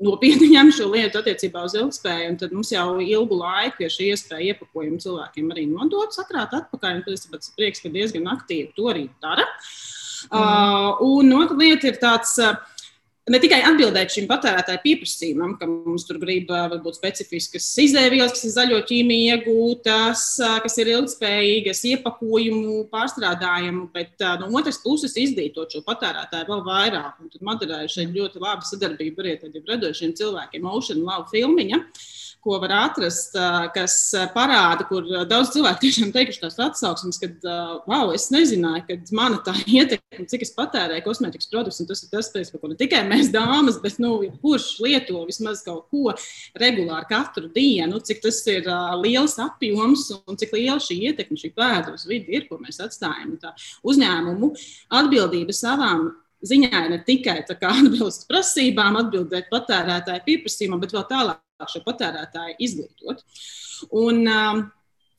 nopietni 0.02 0.50
ņem 0.56 0.74
šo 0.76 0.90
lietu 0.92 1.22
attiecībā 1.22 1.64
uz 1.68 1.76
ilgspēju, 1.78 2.30
un 2.34 2.38
tad 2.42 2.54
mums 2.56 2.72
jau 2.74 2.88
ilgu 3.00 3.40
laiku 3.40 3.86
ir 3.86 3.92
šī 3.92 4.12
iespēja 4.12 4.54
iepakojumu 4.54 5.00
cilvēkiem 5.06 5.52
arī 5.54 5.68
nodot, 5.70 6.14
sakrāt 6.16 6.56
atpakaļ, 6.58 7.04
tas 7.06 7.28
ir 7.30 7.58
prieks, 7.58 7.84
ka 7.84 7.92
diezgan 7.94 8.28
aktīvi 8.34 8.72
to 8.76 8.90
arī 8.92 9.08
dara. 9.24 9.46
Mm. 10.26 10.32
Uh, 10.32 11.04
un 11.06 11.36
otra 11.38 11.60
lieta 11.60 11.92
ir 11.92 12.00
tāds. 12.02 12.34
Uh, 12.42 12.56
ne 13.32 13.40
tikai 13.42 13.58
atbildēt 13.66 14.12
šim 14.14 14.28
patērētāju 14.30 14.82
pieprasījumam, 14.84 15.54
ka 15.60 15.68
mums 15.68 16.06
tur 16.08 16.20
grib 16.22 16.50
varbūt 16.50 16.98
specifiskas 16.98 17.68
izēvielas, 17.82 18.34
kas 18.36 18.46
ir 18.46 18.54
zaļo 18.54 18.80
ķīmiju 18.88 19.36
iegūtas, 19.36 20.26
kas 20.64 20.78
ir 20.82 20.92
ilgspējīgas, 20.94 21.82
iepakojumu 21.92 22.84
pārstrādājumu, 22.92 23.88
bet 23.94 24.26
no 24.42 24.50
otras 24.60 24.78
puses 24.84 25.16
izdītot 25.20 25.74
šo 25.74 25.82
patērētāju 25.86 26.50
vēl 26.52 26.66
vairāk. 26.68 27.16
Un 27.22 27.32
tad 27.32 27.46
Madarā 27.46 27.82
ir 27.84 27.92
šeit 27.92 28.14
ļoti 28.14 28.42
laba 28.42 28.66
sadarbība 28.66 29.24
arī 29.24 29.38
ar 29.40 29.74
radošiem 29.74 30.14
cilvēkiem, 30.18 30.70
Ocean 30.76 31.02
Love 31.06 31.30
filmiņa. 31.34 31.82
Uh, 31.82 32.14
ko 32.46 32.60
var 32.62 32.72
atrast, 32.78 33.34
kas 33.74 33.96
parāda, 34.34 34.86
kur 34.88 35.06
daudz 35.28 35.50
cilvēku 35.54 35.82
tiešām 35.82 36.12
teikuši 36.14 36.42
tās 36.44 36.58
atsauksmes, 36.62 37.18
ka, 37.22 37.30
wow, 37.90 38.12
es 38.14 38.28
nezināju, 38.34 38.84
ka 38.86 38.98
mana 39.16 39.40
tā 39.46 39.54
ietekme, 39.78 40.26
cik 40.30 40.46
es 40.46 40.54
patērēju 40.56 41.04
kosmētikas 41.06 41.50
produktus, 41.52 41.82
un 41.82 41.90
tas 41.90 42.04
ir 42.04 42.12
tas, 42.12 42.30
par 42.52 42.62
ko 42.62 42.70
ne 42.70 42.78
tikai 42.78 43.02
mēs 43.08 43.32
dāmas, 43.34 43.80
bet, 43.82 43.98
nu, 44.02 44.18
kurš 44.42 44.68
lieto 44.84 45.24
vismaz 45.28 45.64
kaut 45.66 45.88
ko 45.90 46.14
regulāri 46.60 47.10
katru 47.10 47.50
dienu, 47.52 48.00
cik 48.06 48.22
tas 48.24 48.42
ir 48.52 48.68
liels 49.02 49.38
apjoms 49.42 50.08
un 50.22 50.38
cik 50.38 50.54
liela 50.56 50.78
šī 50.82 51.00
ietekme, 51.10 51.40
šī 51.40 51.52
pēda 51.56 51.96
uz 51.96 52.06
vidi 52.08 52.38
ir, 52.38 52.46
ko 52.50 52.60
mēs 52.62 52.78
atstājam. 52.84 53.34
Tā 53.42 53.52
uzņēmumu 53.86 54.52
atbildība 55.00 55.54
savām 55.56 56.10
ziņā 56.50 56.84
ne 56.92 57.00
tikai 57.06 57.40
atbilst 57.72 58.28
prasībām, 58.30 59.00
atbildēt 59.02 59.50
patērētāju 59.52 60.26
pieprasījumam, 60.28 60.82
bet 60.82 60.96
vēl 60.96 61.06
tālāk 61.10 61.70
šo 61.72 61.82
patērētāju 61.86 62.58
izglītot. 62.68 63.22
Un, 63.92 64.24
um, 64.24 64.66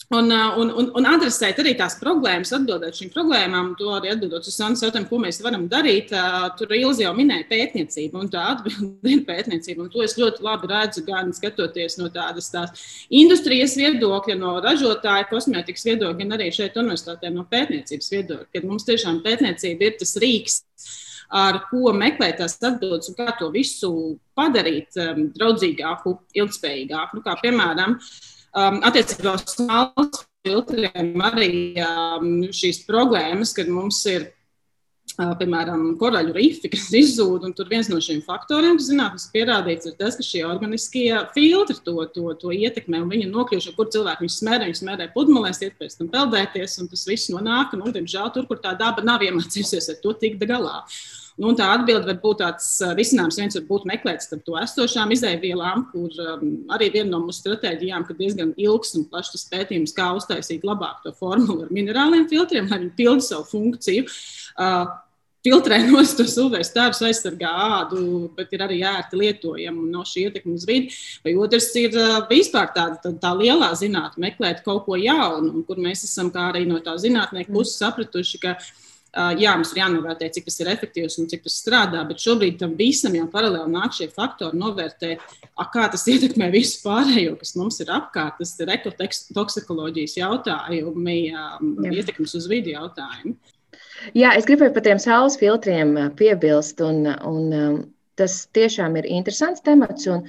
Un, 0.09 0.31
uh, 0.31 0.55
un, 0.57 0.69
un, 0.71 0.85
un 0.95 1.05
adresēt 1.09 1.57
arī 1.59 1.73
tās 1.75 1.97
problēmas, 1.99 2.53
atbildēt 2.55 2.95
šīm 2.95 3.09
problēmām, 3.11 3.73
to 3.75 3.89
arī 3.91 4.13
atbildot 4.13 4.45
uz 4.47 4.55
Santas 4.55 4.85
jautājumu, 4.85 5.09
ko 5.09 5.17
mēs 5.19 5.41
varam 5.43 5.65
darīt. 5.67 6.13
Uh, 6.15 6.45
tur 6.55 6.71
Ilzi 6.77 7.03
jau 7.03 7.11
minēja 7.17 7.43
pētniecību, 7.49 8.21
un 8.23 8.29
tā 8.31 8.45
atbilde 8.53 9.11
ir 9.11 9.25
pētniecība. 9.27 9.83
Un 9.83 9.89
to 9.91 10.05
es 10.05 10.15
ļoti 10.15 10.45
labi 10.45 10.69
redzu, 10.71 11.03
gan 11.09 11.33
skatoties 11.35 11.99
no 11.99 12.07
tādas 12.13 12.47
tās 12.53 12.85
industrijas 13.11 13.75
viedokļa, 13.81 14.37
no 14.39 14.53
ražotāja 14.63 15.27
kosmētikas 15.27 15.83
viedokļa, 15.89 16.19
gan 16.21 16.37
arī 16.37 16.47
šeit 16.55 16.79
universitātē 16.79 17.33
no 17.35 17.43
pētniecības 17.51 18.13
viedokļa, 18.15 18.47
kad 18.55 18.69
mums 18.69 18.87
tiešām 18.87 19.19
pētniecība 19.27 19.89
ir 19.89 19.99
tas 19.99 20.15
rīks 20.23 20.61
ar 21.33 21.59
ko 21.69 21.91
meklēt 21.95 22.39
tās 22.41 22.57
atbildes 22.61 23.11
un 23.11 23.17
kā 23.17 23.33
to 23.39 23.49
visu 23.53 23.91
padarīt 24.37 24.97
um, 25.01 25.27
draudzīgāku, 25.35 26.15
ilgspējīgāku. 26.37 27.19
Nu, 27.19 27.25
kā, 27.25 27.35
piemēram, 27.41 27.97
um, 27.97 28.81
attiecībā 28.87 29.35
uz 29.35 29.45
smalku 29.57 30.23
filtriem 30.47 31.13
arī 31.27 31.51
um, 31.83 32.31
šīs 32.55 32.85
problēmas, 32.87 33.53
kad 33.57 33.69
mums 33.71 33.99
ir 34.11 34.29
piemēram, 35.17 35.95
koraļu 35.97 36.33
rifi, 36.35 36.69
kas 36.69 36.87
izzūd. 36.93 37.47
Tur 37.57 37.69
viens 37.71 37.89
no 37.89 37.99
šiem 38.03 38.21
faktoriem, 38.25 38.77
kas 38.77 38.89
zinātnīs 38.91 39.27
pierādīts, 39.33 39.89
ir 39.89 39.95
tas, 39.97 40.17
ka 40.17 40.25
šie 40.25 40.43
organiskie 40.45 41.09
filtri 41.33 41.77
to, 41.85 41.97
to, 42.13 42.25
to 42.37 42.53
ietekmē 42.53 43.01
viņi 43.09 43.29
nokļūst, 43.31 43.73
kur 43.77 43.89
cilvēki 43.93 44.27
viņus 44.27 44.39
smērē, 44.43 44.69
viņus 44.69 44.83
smērē 44.83 45.11
pludmalēs, 45.15 45.61
iet 45.65 45.77
pēc 45.81 45.97
tam 45.97 46.11
peldēties, 46.13 46.77
un 46.83 46.91
tas 46.91 47.07
viss 47.09 47.31
nonāk, 47.33 47.73
nu, 47.79 47.93
diemžēl, 47.95 48.33
tur, 48.35 48.45
kur 48.49 48.61
tā 48.61 48.75
daba 48.77 49.05
nav 49.05 49.25
iemācījusies 49.25 49.95
ar 49.95 50.03
to 50.03 50.13
tikt 50.21 50.45
galā. 50.45 50.83
Nu, 51.37 51.51
tā 51.53 51.67
atbilde 51.69 52.09
var 52.09 52.17
būt 52.21 52.39
tāds 52.41 52.67
risinājums, 52.97 53.37
viens 53.37 53.57
var 53.59 53.65
būt 53.67 53.83
meklēt 53.85 54.23
starp 54.25 54.41
to 54.45 54.55
esošām 54.57 55.11
izēvielām, 55.13 55.83
kur 55.91 56.13
um, 56.23 56.45
arī 56.73 56.87
viena 56.95 57.11
no 57.11 57.19
mūsu 57.27 57.43
stratēģijām, 57.43 58.07
ka 58.07 58.15
diezgan 58.17 58.55
ilgs 58.57 58.95
un 58.97 59.05
plašs 59.11 59.35
tas 59.35 59.45
pētījums, 59.51 59.93
kā 59.97 60.09
uztaisīt 60.17 60.65
labāk 60.65 61.03
to 61.05 61.13
formulu 61.19 61.67
ar 61.67 61.73
minerāliem 61.77 62.25
filtriem, 62.31 62.65
lai 62.71 62.81
viņi 62.87 62.95
pilda 62.97 63.27
savu 63.27 63.45
funkciju. 63.51 64.07
Uh, 64.57 64.89
filtrē 65.47 65.79
no 65.87 66.03
tos 66.19 66.35
UV 66.41 66.59
stārus, 66.67 67.03
aizsargā 67.07 67.51
ādu, 67.79 68.01
bet 68.37 68.51
ir 68.55 68.65
arī 68.67 68.81
ērti 68.87 69.21
lietojama 69.21 69.87
no 69.91 70.03
šī 70.07 70.27
ietekme 70.27 70.57
uz 70.57 70.67
vidi. 70.67 70.91
Vai 71.25 71.35
otrs 71.39 71.71
ir 71.79 71.95
vispār 72.29 72.73
tāda 72.75 72.99
tā, 73.03 73.13
tā 73.21 73.33
lielā 73.39 73.71
zinātnē, 73.79 74.27
meklēt 74.27 74.63
kaut 74.65 74.85
ko 74.87 74.99
jaunu, 74.99 75.63
kur 75.67 75.79
mēs 75.81 76.03
esam 76.07 76.33
arī 76.37 76.65
no 76.67 76.81
tā 76.83 76.97
zinātnieka 76.99 77.53
puses 77.53 77.79
sapratuši, 77.79 78.43
ka 78.43 78.57
jā, 79.39 79.53
mums 79.57 79.71
ir 79.73 79.81
jānovērtē, 79.81 80.29
cik 80.35 80.47
tas 80.47 80.59
ir 80.61 80.69
efektīvs 80.73 81.17
un 81.21 81.27
cik 81.31 81.45
tas 81.45 81.57
strādā, 81.61 82.03
bet 82.07 82.21
šobrīd 82.21 82.59
tam 82.61 82.75
visam 82.77 83.15
jau 83.17 83.25
paralēli 83.31 83.73
nāk 83.73 83.95
šie 83.97 84.09
faktori, 84.13 84.59
novērtēt, 84.59 85.23
kā 85.73 85.87
tas 85.93 86.07
ietekmē 86.13 86.49
visu 86.53 86.81
pārējo, 86.83 87.37
kas 87.39 87.55
mums 87.59 87.79
ir 87.83 87.93
apkārt. 87.93 88.41
Tas 88.41 88.53
ir 88.61 88.73
ekotoksikoloģijas 88.75 90.17
jautājumi, 90.19 91.19
ietekmes 91.93 92.35
uz 92.37 92.49
vidi 92.51 92.75
jautājumi. 92.75 93.37
Jā, 94.17 94.33
es 94.37 94.45
gribēju 94.47 94.73
par 94.75 94.83
tiem 94.85 94.99
saules 95.01 95.37
filtriem 95.41 95.95
piebilst, 96.19 96.81
un, 96.85 97.07
un 97.25 97.87
tas 98.17 98.43
tiešām 98.57 98.97
ir 98.99 99.07
interesants 99.09 99.63
temats. 99.65 100.05
Un, 100.11 100.27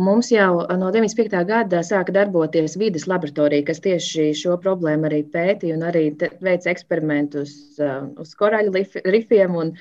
un 0.00 0.06
mums 0.06 0.30
jau 0.32 0.62
no 0.80 0.88
95. 0.94 1.42
gada 1.48 1.82
sāka 1.84 2.14
darboties 2.16 2.78
vidas 2.80 3.04
laboratorija, 3.10 3.66
kas 3.68 3.82
tieši 3.84 4.30
šo 4.40 4.56
problēmu 4.62 5.10
arī 5.10 5.20
pētīja 5.34 5.76
un 5.76 5.84
arī 5.90 6.04
veica 6.40 6.70
eksperimentus 6.72 7.52
uz 7.80 8.32
koraļu 8.40 8.72
rifiem 9.12 9.58
un, 9.64 9.74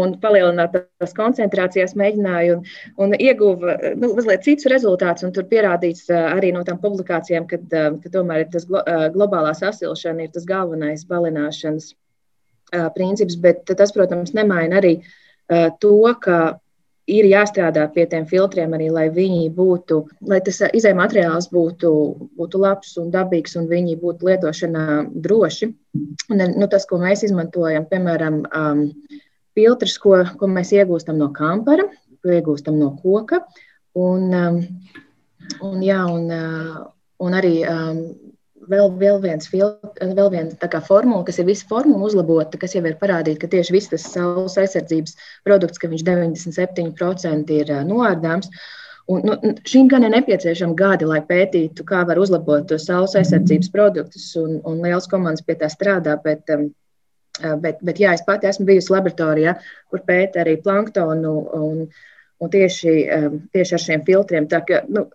un 0.00 0.16
palielināt 0.22 0.78
tās 0.80 1.12
koncentrācijas 1.18 1.92
mēģināja 2.00 2.56
un, 2.56 2.64
un 3.04 3.12
ieguva 3.18 3.76
nu, 4.00 4.14
mazliet 4.16 4.48
cits 4.48 4.72
rezultāts. 4.72 5.26
Tur 5.36 5.48
pierādīts 5.52 6.08
arī 6.16 6.54
no 6.56 6.64
tām 6.64 6.80
publikācijām, 6.80 7.48
ka, 7.52 7.60
ka 7.68 8.16
tomēr 8.16 8.48
tas 8.56 8.68
globālā 8.70 9.52
sasilšana 9.60 10.24
ir 10.24 10.34
tas 10.36 10.48
galvenais 10.48 11.04
balināšanas 11.12 11.92
princips, 12.96 13.36
bet 13.40 13.64
tas, 13.68 13.92
protams, 13.94 14.34
nemaina 14.34 14.80
arī 14.80 14.96
to, 15.80 15.98
ka 16.20 16.38
ir 17.06 17.26
jāstrādā 17.30 17.86
pie 17.94 18.04
tiem 18.10 18.26
filtriem 18.26 18.74
arī, 18.74 18.88
lai 18.90 19.06
viņi 19.14 19.46
būtu, 19.54 20.00
lai 20.26 20.40
tas 20.44 20.58
izējuma 20.66 21.04
materiāls 21.04 21.48
būtu, 21.52 21.90
būtu 22.38 22.60
labs 22.62 22.96
un 23.00 23.12
dabīgs 23.14 23.54
un 23.60 23.68
viņi 23.70 23.94
būtu 24.02 24.26
lietošanā 24.26 24.86
droši. 25.26 25.70
Un, 26.34 26.42
nu, 26.58 26.68
tas, 26.72 26.86
ko 26.90 26.98
mēs 27.02 27.22
izmantojam, 27.28 27.86
piemēram, 27.90 28.42
um, 28.50 28.82
filtrs, 29.56 29.96
ko, 30.02 30.18
ko 30.38 30.50
mēs 30.50 30.74
iegūstam 30.74 31.18
no 31.22 31.30
kampara, 31.34 31.86
ko 32.22 32.34
iegūstam 32.34 32.78
no 32.80 32.92
koka. 32.98 33.44
Un, 33.96 34.26
um, 34.34 34.60
un, 35.62 35.78
jā, 35.86 36.02
un, 36.10 36.26
uh, 36.34 36.80
un 37.22 37.38
arī 37.38 37.60
um, 37.70 38.02
vēl, 38.70 38.88
vēl 39.00 39.20
viens, 39.22 39.50
vēl 39.50 40.30
viena 40.32 40.80
formula, 40.86 41.24
kas 41.26 41.38
ir 41.40 41.48
visa 41.48 41.66
formula 41.68 42.08
uzlabota, 42.08 42.58
kas 42.60 42.74
jau 42.76 42.82
ir 42.86 42.98
parādīta, 43.00 43.40
ka 43.44 43.50
tieši 43.52 43.74
viss 43.74 43.92
tas 43.92 44.06
saules 44.12 44.56
aizsardzības 44.60 45.16
produkts, 45.46 45.80
ka 45.82 45.90
viņš 45.92 46.04
97% 46.06 47.54
ir 47.56 47.72
noārdāms. 47.88 48.50
Un, 49.06 49.22
nu, 49.22 49.36
šīm 49.70 49.86
gan 49.90 50.02
ir 50.02 50.10
nepieciešami 50.16 50.74
gadi, 50.78 51.06
lai 51.06 51.20
pētītu, 51.26 51.84
kā 51.86 52.02
var 52.08 52.18
uzlabot 52.18 52.66
tos 52.66 52.88
saules 52.88 53.14
aizsardzības 53.18 53.70
produktus, 53.74 54.32
un, 54.40 54.58
un 54.66 54.82
liels 54.82 55.06
komandas 55.10 55.46
pie 55.46 55.54
tā 55.60 55.70
strādā. 55.70 56.16
Bet, 56.24 56.50
bet, 57.62 57.84
bet 57.86 58.02
jā, 58.02 58.16
es 58.18 58.24
pati 58.26 58.50
esmu 58.50 58.66
bijusi 58.72 58.90
laboratorijā, 58.96 59.54
kur 59.92 60.02
pēta 60.08 60.42
arī 60.42 60.56
planktonu 60.64 61.36
un, 61.60 61.84
un 62.42 62.50
tieši, 62.50 62.96
tieši 63.54 63.78
ar 63.78 63.84
šiem 63.84 64.02
filtriem. 64.08 64.50
Tā, 64.50 64.64
ka, 64.66 64.82
nu, 64.90 65.06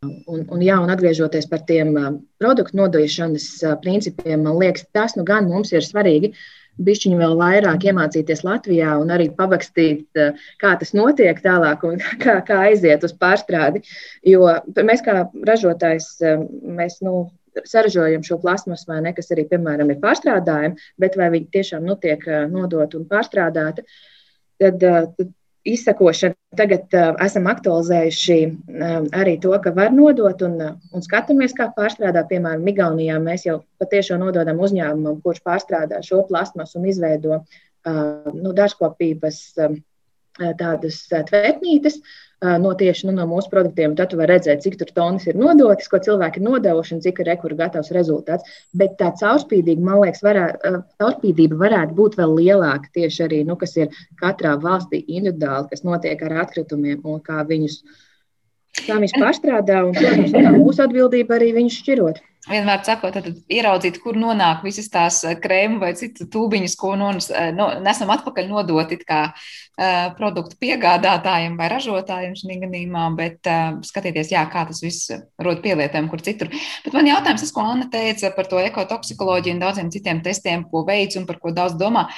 Un, 0.00 0.46
un, 0.48 0.62
jā, 0.64 0.78
un 0.80 0.88
atgriežoties 0.88 1.44
par 1.50 1.60
tiem 1.68 1.90
produktu 2.40 2.78
nodošanas 2.78 3.48
principiem, 3.82 4.46
man 4.46 4.56
liekas, 4.56 4.86
tas 4.96 5.12
nu 5.18 5.26
gan 5.28 5.48
mums 5.50 5.74
ir 5.74 5.84
svarīgi, 5.84 6.30
bišķiņu 6.86 7.18
vēl 7.20 7.34
vairāk 7.36 7.84
iemācīties 7.90 8.40
Latvijā 8.46 8.94
un 8.96 9.12
arī 9.12 9.26
pavakstīt, 9.36 10.22
kā 10.62 10.70
tas 10.80 10.94
notiek 10.96 11.42
tālāk 11.44 11.84
un 11.84 12.00
kā, 12.22 12.38
kā 12.48 12.62
aiziet 12.70 13.04
uz 13.04 13.12
pārstrādi. 13.12 13.82
Jo 14.24 14.48
mēs 14.88 15.04
kā 15.04 15.18
ražotājs, 15.50 16.08
mēs, 16.80 16.96
nu, 17.04 17.26
saražojam 17.68 18.24
šo 18.24 18.38
plasmasu, 18.40 18.88
vai 18.88 19.02
ne, 19.04 19.12
kas 19.18 19.28
arī, 19.36 19.44
piemēram, 19.52 19.92
ir 19.92 20.00
pārstrādājumi, 20.00 20.80
bet 21.04 21.20
vai 21.20 21.28
viņi 21.36 21.52
tiešām 21.58 21.84
nu, 21.84 21.98
tiek 22.00 22.24
nodot 22.48 22.96
un 22.96 23.04
pārstrādāti, 23.12 23.84
tad, 24.64 24.80
tad 24.80 25.36
izsakošana. 25.64 26.34
Tagad 26.56 26.94
uh, 26.96 27.12
esam 27.24 27.46
aktualizējuši 27.50 28.38
uh, 28.46 28.94
arī 29.16 29.36
to, 29.42 29.52
ka 29.62 29.72
var 29.76 29.92
nodot 29.94 30.42
un, 30.46 30.56
uh, 30.64 30.94
un 30.96 31.04
skatāmies, 31.04 31.54
kā 31.56 31.68
pārstrādā. 31.76 32.24
Piemēram, 32.30 32.66
Igaunijā 32.72 33.18
mēs 33.22 33.46
jau 33.46 33.60
patiešām 33.82 34.24
nododam 34.24 34.62
uzņēmumam, 34.62 35.20
kurš 35.24 35.42
pārstrādā 35.46 36.00
šo 36.06 36.24
plasmasu 36.28 36.80
un 36.80 36.88
izveido 36.90 37.40
uh, 37.40 38.30
nu, 38.34 38.54
dārzkopības 38.56 39.40
uh, 39.60 39.76
tādas 40.38 41.04
tvētnītes. 41.10 42.00
No 42.40 42.70
tieši 42.72 43.04
nu, 43.04 43.12
no 43.12 43.26
mūsu 43.28 43.50
produktiem. 43.52 43.92
Tad 43.98 44.14
var 44.16 44.30
redzēt, 44.32 44.62
cik 44.64 44.78
tur 44.80 44.88
tonas 44.96 45.26
ir 45.28 45.36
nodotas, 45.36 45.90
ko 45.92 45.98
cilvēki 46.00 46.40
ir 46.40 46.46
nodevuši 46.46 46.94
un 46.96 47.02
cik 47.04 47.20
ir 47.20 47.28
rekur 47.34 47.52
gatavs 47.58 47.92
rezultāts. 47.92 48.48
Bet 48.72 48.94
tā 48.96 49.10
caurspīdība, 49.20 49.84
man 49.84 50.00
liekas, 50.06 50.22
varētu, 50.24 50.80
caurspīdība 51.02 51.58
varētu 51.60 51.98
būt 51.98 52.16
vēl 52.16 52.32
lielāka 52.38 52.88
tieši 52.96 53.26
arī, 53.26 53.42
nu, 53.44 53.58
kas 53.60 53.76
ir 53.76 53.92
katrā 54.22 54.54
valstī 54.62 55.02
individuāli, 55.04 55.68
kas 55.74 55.84
notiek 55.84 56.24
ar 56.30 56.38
atkritumiem 56.46 57.04
un 57.04 57.20
kā 57.26 57.44
viņus, 57.44 57.82
kā 58.86 58.96
viņus 58.96 59.18
pārstrādā. 59.20 59.84
Un, 59.90 59.92
protams, 60.00 60.56
mūsu 60.56 60.86
atbildība 60.88 61.36
arī 61.36 61.52
viņus 61.60 61.80
šķirot 61.82 62.24
vienmēr 62.48 62.84
sakot, 62.86 63.14
tad 63.14 63.28
ieraudzīt, 63.52 64.00
kur 64.02 64.16
nonāk 64.18 64.64
visas 64.64 64.88
tās 64.92 65.20
krēmu 65.42 65.80
vai 65.82 65.92
citu 65.98 66.26
tūbiņas, 66.30 66.76
ko 66.80 66.94
no, 66.96 67.12
nesam 67.84 68.12
atpakaļ 68.14 68.48
nodot 68.48 68.94
it 68.94 69.04
kā 69.08 69.26
produktu 70.18 70.58
piegādātājiem 70.60 71.54
vai 71.56 71.70
ražotājiem 71.72 72.34
šī 72.36 72.58
gadījumā, 72.64 73.06
bet 73.16 73.48
uh, 73.48 73.78
skatīties, 73.86 74.34
jā, 74.34 74.42
kā 74.52 74.66
tas 74.68 74.82
viss 74.84 75.08
rod 75.40 75.62
pielietojumu 75.64 76.12
kur 76.12 76.24
citur. 76.26 76.52
Bet 76.84 76.96
man 76.96 77.08
jautājums, 77.08 77.46
tas, 77.46 77.54
ko 77.56 77.64
Anna 77.64 77.88
teica 77.92 78.32
par 78.36 78.50
to 78.50 78.60
ekotoksikoloģiju 78.60 79.56
un 79.56 79.64
daudziem 79.64 79.90
citiem 79.94 80.20
testiem, 80.26 80.66
ko 80.68 80.84
veids 80.88 81.16
un 81.20 81.26
par 81.28 81.40
ko 81.40 81.54
daudz 81.56 81.78
domā, 81.80 82.08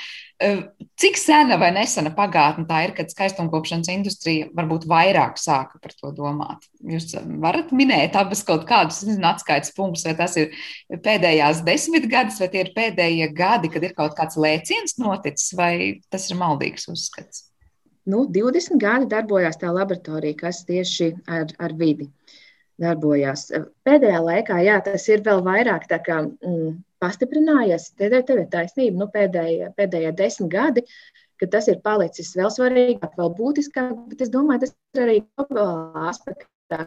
Cik 0.98 1.18
sena 1.18 1.56
vai 1.60 1.70
nesena 1.74 2.10
pagātne 2.14 2.64
tā 2.66 2.80
ir, 2.86 2.92
kad 2.96 3.10
skaistumkopšanas 3.12 3.90
industrija 3.92 4.48
varbūt 4.56 4.88
vairāk 4.90 5.38
sāka 5.38 5.78
par 5.82 5.94
to 5.94 6.10
domāt? 6.16 6.66
Jūs 6.82 7.14
varat 7.42 7.70
minēt 7.74 8.18
abas 8.18 8.42
kaut 8.46 8.66
kādus 8.66 9.04
atskaites 9.06 9.74
punktus, 9.76 10.04
vai 10.08 10.16
tas 10.18 10.34
ir 10.40 10.50
pēdējās 11.04 11.62
desmit 11.66 12.10
gadus, 12.10 12.40
vai 12.42 12.50
tie 12.50 12.64
ir 12.64 12.74
pēdējie 12.74 13.30
gadi, 13.38 13.70
kad 13.72 13.86
ir 13.86 13.94
kaut 13.98 14.18
kāds 14.18 14.38
lēciens 14.40 14.98
noticis, 14.98 15.54
vai 15.58 15.74
tas 16.10 16.28
ir 16.30 16.40
maldīgs 16.42 16.90
uzskats? 16.90 17.51
Nu, 18.10 18.24
20 18.26 18.80
gadi 18.82 19.06
darbojās 19.10 19.60
tā 19.60 19.70
laboratorija, 19.70 20.38
kas 20.40 20.64
tieši 20.66 21.12
ar, 21.30 21.52
ar 21.62 21.74
vidi 21.78 22.08
darbojās. 22.82 23.50
Pēdējā 23.86 24.22
laikā, 24.24 24.56
jā, 24.66 24.80
tas 24.82 25.06
ir 25.08 25.22
vēl 25.26 25.44
vairāk 25.46 25.86
tā 25.90 26.00
kā. 26.02 26.22
Mm, 26.42 26.80
pastiprinājies. 27.02 27.90
Tev, 27.98 28.14
tev 28.28 28.44
ir 28.44 28.48
taisnība, 28.52 29.00
nu, 29.00 29.08
pēdējie, 29.10 29.72
pēdējie 29.78 30.14
desmit 30.18 30.52
gadi, 30.52 30.84
ka 31.40 31.48
tas 31.50 31.68
ir 31.70 31.82
palicis 31.84 32.32
vēl 32.38 32.50
svarīgāk, 32.54 33.16
vēl 33.18 33.34
būtiskāk, 33.38 33.92
bet 34.12 34.22
es 34.24 34.30
domāju, 34.32 34.64
tas 34.64 34.74
ir 34.94 35.04
arī 35.06 35.18
globālā 35.26 36.06
aspektā. 36.12 36.86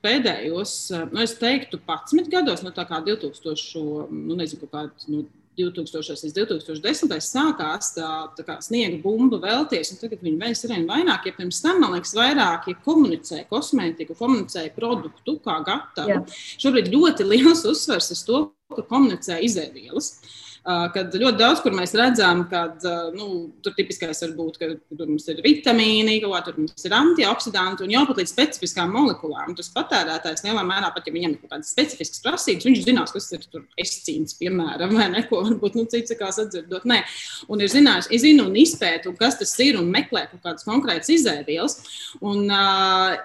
Pēdējos, 0.00 0.74
nu, 1.10 1.20
es 1.24 1.34
teiktu, 1.36 1.80
11 1.84 2.30
gados, 2.32 2.62
no 2.64 2.70
nu, 2.70 2.76
tā 2.76 2.86
kā 2.88 3.02
2000, 3.04 4.06
nu, 4.14 4.38
nezinu, 4.38 4.62
kaut 4.62 4.72
kāds. 4.76 5.10
Nu, 5.12 5.26
2000 5.58 6.26
līdz 6.26 6.36
2010. 6.36 7.16
sākās 7.24 7.92
tā, 7.96 8.10
tā 8.36 8.44
kā 8.46 8.58
sniega 8.64 9.00
bumba 9.02 9.40
vēlties, 9.42 9.92
un 9.94 10.00
tagad 10.00 10.22
viņi 10.24 10.38
vēl 10.40 10.54
ir 10.54 10.86
vairāk. 10.88 11.26
Ja 11.28 11.36
pirms 11.36 11.60
tam, 11.64 11.80
man 11.82 11.96
liekas, 11.96 12.14
vairāk 12.16 12.68
ja 12.70 12.78
komunicēja 12.84 13.48
kosmētiku, 13.50 14.16
komunicēja 14.18 14.72
produktu 14.76 15.38
kā 15.44 15.58
gatavu. 15.66 16.14
Jā. 16.14 16.22
Šobrīd 16.62 16.92
ļoti 16.94 17.26
liels 17.26 17.64
uzsvers 17.68 18.12
uz 18.14 18.22
to, 18.28 18.44
ka 18.76 18.86
komunicē 18.86 19.40
izēvielas. 19.46 20.14
Kad 20.60 21.14
ļoti 21.16 21.40
daudz, 21.40 21.62
kur 21.64 21.72
mēs 21.72 21.94
redzam, 21.96 22.42
ka 22.50 22.66
nu, 23.14 23.28
tur 23.64 23.72
tipiskais 23.78 24.18
var 24.26 24.34
būt, 24.36 24.58
ka 24.60 24.68
tur 24.92 25.08
mums 25.08 25.24
ir 25.32 25.40
vitamīni, 25.44 26.18
ka 26.20 26.42
tur 26.44 26.58
mums 26.60 26.84
ir 26.84 26.94
antioksidanti 26.96 27.86
un 27.86 27.94
jau 27.94 28.02
pat 28.10 28.20
līdz 28.20 28.34
specifiskām 28.34 28.92
molekulām. 28.92 29.54
Tas 29.56 29.72
patērētājs 29.72 30.44
lielā 30.44 30.66
mērā, 30.68 30.92
pat 30.92 31.08
ja 31.08 31.14
viņam 31.16 31.32
ir 31.32 31.40
kaut 31.40 31.54
kādas 31.54 31.72
specifiskas 31.72 32.20
prasības, 32.26 32.68
viņš 32.68 32.84
zinās, 32.84 33.16
kas 33.16 33.30
ir 33.38 33.48
escīns, 33.80 34.36
piemēram, 34.42 34.92
vai 35.00 35.08
neko, 35.16 35.40
varbūt 35.48 35.80
nu, 35.80 35.86
cits 35.88 36.12
kā 36.20 36.28
sadzirdot. 36.36 36.84
Nē, 36.90 37.00
un 37.48 37.64
ir 37.64 37.72
zinājis, 37.72 38.12
zinu 38.20 38.50
un 38.50 38.60
izpētu, 38.60 39.16
kas 39.16 39.40
tas 39.40 39.56
ir 39.64 39.80
un 39.80 39.88
meklē 39.88 40.28
kaut 40.28 40.44
kādas 40.44 40.68
konkrētas 40.68 41.14
izēvielas. 41.16 41.80
Un, 42.20 42.44
uh, 42.52 43.16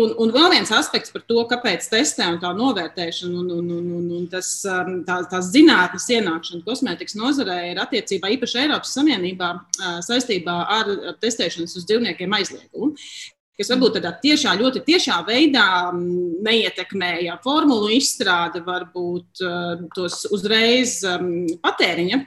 Un, 0.00 0.14
un 0.22 0.32
vēl 0.34 0.48
viens 0.54 0.70
aspekts 0.72 1.12
par 1.14 1.22
to, 1.28 1.42
kāpēc 1.50 1.84
testē 1.92 2.26
un 2.32 2.38
tā 2.42 2.50
novērtēšana 2.56 3.42
un, 3.42 3.50
un, 3.58 3.66
un, 3.76 3.90
un, 3.98 4.06
un 4.18 4.28
tas, 4.32 4.48
um, 4.68 5.02
tā, 5.06 5.20
tās 5.30 5.50
zinātnes 5.52 6.08
ienākšana 6.16 6.64
kosmētikas 6.66 7.18
nozarē 7.18 7.58
ir 7.70 7.82
attiecībā 7.82 8.32
īpaši 8.36 8.62
Eiropas 8.64 8.94
Savienībā 8.96 9.50
saistībā 10.06 10.56
ar 10.78 10.90
testēšanas 11.22 11.76
uz 11.76 11.86
dzīvniekiem 11.90 12.40
aizliegumu 12.40 12.94
kas 13.60 13.68
varbūt 13.74 13.98
tādā 13.98 14.14
tiešā, 14.22 14.54
ļoti 14.56 14.80
tiešā 14.86 15.18
veidā 15.26 15.92
neietekmēja 15.92 17.34
formulu 17.44 17.90
izstrādi, 17.92 18.62
varbūt 18.64 19.42
tos 19.92 20.22
uzreiz 20.32 21.02
patēriņa 21.60 22.22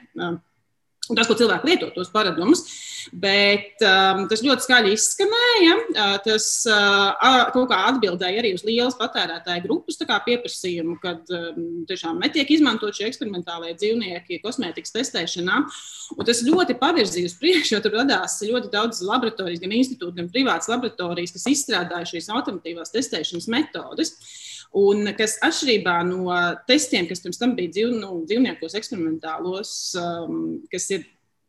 Un 1.10 1.18
tas, 1.18 1.28
ko 1.28 1.36
cilvēki 1.36 1.68
lieto, 1.68 1.90
tos 1.92 2.08
paradumus. 2.12 2.64
Bet 3.12 3.82
um, 3.84 4.24
tas 4.30 4.42
ļoti 4.44 4.64
skaļi 4.64 4.92
izskanēja. 4.94 5.74
Uh, 5.94 6.14
tas 6.24 6.46
uh, 6.70 7.10
kaut 7.54 7.68
kā 7.72 7.80
atbildēja 7.90 8.40
arī 8.42 8.54
uz 8.56 8.64
lielas 8.66 8.96
patērētāju 8.98 9.64
grupas 9.66 10.00
pieprasījumu, 10.00 10.96
kad 11.02 11.28
um, 11.34 11.84
tiešām 11.88 12.22
netiek 12.22 12.50
izmantot 12.54 12.96
šie 12.96 13.08
eksperimentālie 13.10 13.74
dzīvnieki 13.76 14.40
kosmētikas 14.44 14.94
testēšanā. 14.96 15.60
Un 16.16 16.28
tas 16.28 16.44
ļoti 16.46 16.78
pavirzīja 16.80 17.30
uz 17.30 17.36
priekšu, 17.40 17.76
jo 17.76 17.82
tur 17.84 17.98
radās 18.00 18.38
ļoti 18.44 18.72
daudz 18.72 19.02
laboratorijas, 19.04 19.62
gan 19.62 19.76
institūti, 19.76 20.18
gan 20.22 20.32
privātas 20.32 20.70
laboratorijas, 20.72 21.34
kas 21.36 21.48
izstrādāja 21.52 22.14
šīs 22.14 22.32
alternatīvās 22.32 22.94
testēšanas 22.94 23.50
metodes. 23.52 24.16
Un 24.74 25.06
kas 25.14 25.36
atšķirībā 25.44 26.00
no 26.08 26.34
testiem, 26.66 27.06
kas 27.06 27.22
pirms 27.22 27.38
tam 27.38 27.52
bija 27.54 27.70
dzīv, 27.76 27.92
nu, 28.00 28.16
dzīvniekos, 28.26 28.74
eksperimentālos, 28.80 29.74
um, 30.00 30.40
kas 30.72 30.88
ir 30.96 31.04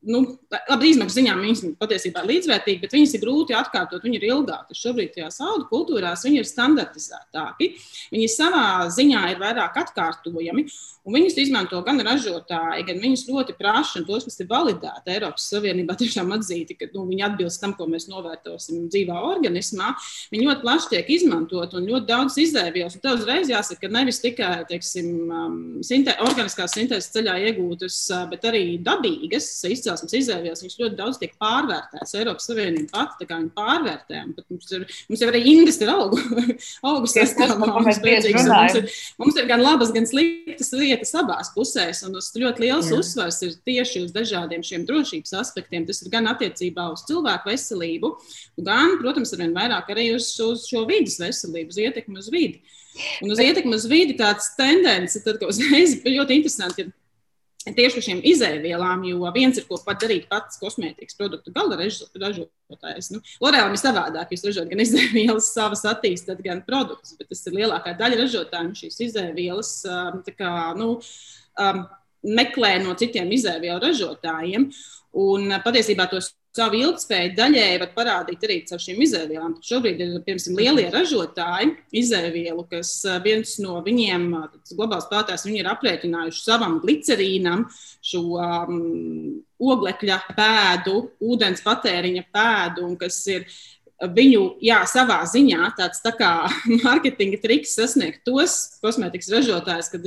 nu, 0.09 0.21
labi, 0.69 0.91
izmaksu 0.91 1.19
ziņā 1.19 1.35
viņas 1.39 1.63
patiesībā 1.79 2.23
ir 2.23 2.31
līdzvērtīgi, 2.31 2.81
bet 2.83 2.95
viņas 2.95 3.15
ir 3.17 3.23
grūti 3.23 3.55
atkārtot, 3.57 4.03
viņi 4.05 4.19
ir 4.19 4.27
ilgāki. 4.29 4.77
Šobrīd 4.77 5.13
tajās 5.15 5.39
audu 5.43 5.67
kultūrās 5.71 6.25
viņi 6.25 6.41
ir 6.41 6.49
standartizētāki. 6.49 7.71
Viņi 8.13 8.29
savā 8.31 8.65
ziņā 8.93 9.23
ir 9.33 9.41
vairāk 9.41 9.79
atkārtojami, 9.81 10.65
un 11.05 11.17
viņus 11.17 11.37
izmanto 11.41 11.81
gan 11.85 12.01
ražotāji, 12.05 12.85
gan 12.87 13.01
viņus 13.01 13.25
ļoti 13.29 13.57
prasa, 13.57 13.99
un 13.99 14.07
tos, 14.07 14.27
kas 14.27 14.39
ir 14.41 14.49
validēti 14.49 15.15
Eiropas 15.15 15.49
Savienībā, 15.51 15.97
tiešām 16.01 16.33
atzīti, 16.37 16.77
ka 16.79 16.89
nu, 16.93 17.07
viņi 17.09 17.25
atbilst 17.29 17.61
tam, 17.63 17.75
ko 17.77 17.89
mēs 17.89 18.07
novērtosim 18.11 18.87
dzīvā 18.93 19.17
organismā. 19.33 19.93
Viņi 20.33 20.49
ļoti 20.49 20.65
plaši 20.65 20.91
tiek 20.93 21.11
izmantot 21.17 21.75
un 21.77 21.89
ļoti 21.89 22.09
daudz 22.09 22.39
izēvielas. 22.45 22.99
Tev 23.01 23.19
uzreiz 23.19 23.51
jāsaka, 23.51 23.85
ka 23.85 23.93
nevis 23.93 24.21
tikai 24.23 24.51
teiksim, 24.69 25.11
um, 25.25 25.59
sinte, 25.85 26.15
organiskās 26.25 26.73
sintēzes 26.77 27.11
ceļā 27.13 27.37
iegūtas, 27.49 27.99
uh, 28.13 28.25
bet 28.31 28.45
arī 28.49 28.63
dabīgas 28.83 29.49
izcelsmes 29.69 29.94
izcelsmes 29.95 30.15
izēvielas, 30.19 30.61
viņas 30.63 30.79
ļoti 30.81 30.97
daudz 30.99 31.19
tiek 31.21 31.33
pārvērtētas. 31.41 32.13
Eiropas 32.19 32.47
Savienība 32.49 32.91
pati 32.93 33.19
tā 33.21 33.27
kā 33.29 33.39
viņa 33.39 33.51
pārvērtē. 33.55 34.21
Mums 34.49 34.73
ir, 34.75 34.85
mums 35.09 35.23
jau 35.23 35.29
arī 35.31 35.41
ir 35.45 35.91
augu, 35.91 36.19
augu 36.89 37.09
sastāvā. 37.11 37.57
Mums, 37.59 38.01
mums, 38.01 38.79
ir, 38.79 38.89
mums 39.21 39.39
ir 39.39 39.49
gan 39.49 39.63
labas, 39.63 39.93
gan 39.95 40.07
sliktas 40.09 40.71
lietas 40.75 41.13
abās 41.19 41.51
pusēs. 41.55 42.03
Un 42.07 42.17
tas 42.17 42.31
ļoti 42.35 42.65
liels 42.65 42.91
Jā. 42.91 42.99
uzsvars 42.99 43.41
ir 43.47 43.55
tieši 43.67 44.05
uz 44.05 44.15
dažādiem 44.15 44.65
šiem 44.65 44.85
drošības 44.89 45.35
aspektiem. 45.41 45.87
Tas 45.87 46.03
ir 46.03 46.11
gan 46.13 46.29
attiecībā 46.31 46.89
uz 46.93 47.05
cilvēku 47.09 47.51
veselību, 47.51 48.13
gan, 48.65 48.97
protams, 49.01 49.33
arvien 49.35 49.55
vairāk 49.55 49.91
arī 49.95 50.11
uz, 50.15 50.31
uz 50.43 50.67
šo 50.69 50.85
vidas 50.89 51.19
veselību, 51.21 51.71
uz 51.73 51.81
ietekmi 51.87 52.21
uz 52.21 52.31
vidi. 52.33 52.63
Un 53.23 53.33
uz 53.33 53.41
ietekmi 53.43 53.75
uz 53.75 53.89
vidi 53.91 54.15
tāds 54.15 54.53
tendence, 54.55 55.19
tad, 55.23 55.41
ka 55.41 55.49
uzreiz 55.51 55.97
ļoti 56.15 56.39
interesanti 56.39 56.85
ir 56.85 56.93
tieši 57.73 57.97
par 57.97 58.05
šīm 58.05 58.21
izēvielām, 58.29 59.03
jo 59.09 59.31
viens 59.33 59.57
ir, 59.57 59.65
ko 59.65 59.79
pat 59.81 60.03
darīt 60.03 60.27
pats 60.29 60.59
kosmētikas 60.61 61.17
produktu 61.17 61.53
gala 61.55 61.79
ražotājs. 61.79 63.09
Nu, 63.15 63.21
Lorēlam 63.41 63.73
ir 63.73 63.81
savādāk, 63.81 64.35
jūs 64.35 64.45
ražojat 64.45 64.69
gan 64.69 64.83
izēvielas 64.85 65.49
savas 65.55 65.81
attīstāt, 65.89 66.43
gan 66.45 66.61
produktus, 66.67 67.15
bet 67.17 67.31
tas 67.33 67.41
ir 67.49 67.57
lielākā 67.57 67.95
daļa 67.97 68.21
ražotāju 68.21 68.77
šīs 68.83 69.01
izēvielas 69.09 69.73
um, 69.89 70.21
kā, 70.37 70.53
nu, 70.77 70.99
um, 71.65 71.83
meklē 72.25 72.75
no 72.83 72.93
citiem 72.99 73.33
izēvielu 73.33 73.81
ražotājiem. 73.81 74.69
Un 75.25 75.49
uh, 75.49 75.61
patiesībā 75.65 76.05
tos 76.11 76.35
savu 76.55 76.79
ilgspēju 76.79 77.33
daļēji 77.35 77.79
var 77.81 77.91
parādīt 77.95 78.45
arī 78.47 78.57
caur 78.69 78.81
šīm 78.81 79.01
izēvielām. 79.05 79.57
Šobrīd 79.65 80.01
ir 80.03 80.13
piemēram 80.25 80.59
lielie 80.59 80.85
ražotāji 80.93 81.73
izēvielu, 82.01 82.65
kas 82.71 82.93
viens 83.25 83.57
no 83.63 83.81
viņiem, 83.85 84.29
globāls 84.71 85.07
spēlētājs, 85.09 85.45
viņi 85.49 85.61
ir 85.63 85.71
aprēķinājuši 85.73 86.43
savam 86.45 86.79
glicerīnam 86.83 87.65
šo 88.05 88.23
um, 88.39 88.79
oglekļa 89.59 90.19
pēdu, 90.35 90.97
ūdens 91.23 91.63
patēriņa 91.65 92.25
pēdu, 92.35 92.85
un 92.87 92.95
kas 92.99 93.19
ir 93.31 93.47
viņu 94.13 94.43
jā, 94.63 94.81
savā 94.89 95.21
ziņā 95.29 95.71
tāds 95.77 96.01
tā 96.03 96.11
kā 96.15 96.31
mārketinga 96.85 97.39
triks 97.43 97.75
sasniegt 97.77 98.23
tos 98.27 98.77
kosmētikas 98.83 99.31
ražotājus, 99.33 99.89
kad 99.93 100.05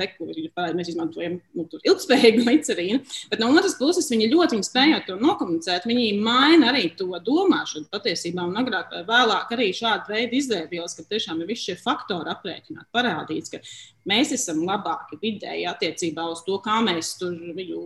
parāda, 0.55 0.77
mēs 0.79 0.93
izmantojam 0.93 1.39
nu, 1.57 1.67
ilgspējīgu 1.83 2.43
glicerīnu. 2.45 3.01
Bet 3.33 3.43
no 3.43 3.51
otras 3.53 3.77
puses, 3.79 4.09
viņi 4.13 4.31
ļoti 4.33 4.59
viņi 4.59 4.69
spējot 4.69 5.09
to 5.09 5.19
nokomunicēt, 5.21 5.89
viņi 5.89 6.09
maina 6.23 6.73
arī 6.73 6.89
to 6.99 7.11
domāšanu 7.25 7.89
patiesībā. 7.93 8.47
Un 8.49 8.61
agrāk 8.63 8.93
vai 8.95 9.05
vēlāk 9.09 9.55
arī 9.57 9.71
šāda 9.77 10.13
veida 10.13 10.39
izdevības, 10.39 10.97
ka 10.99 11.07
tiešām 11.13 11.43
ir 11.43 11.51
visi 11.51 11.71
šie 11.71 11.79
faktori 11.81 12.33
aprēķināti, 12.33 12.91
parādīts, 12.95 13.53
ka 13.53 13.63
mēs 14.09 14.33
esam 14.37 14.65
labāki 14.69 15.21
vidēji 15.23 15.69
attiecībā 15.71 16.25
uz 16.33 16.43
to, 16.47 16.59
kā 16.65 16.81
mēs 16.85 17.15
tur 17.21 17.37
viņu, 17.59 17.85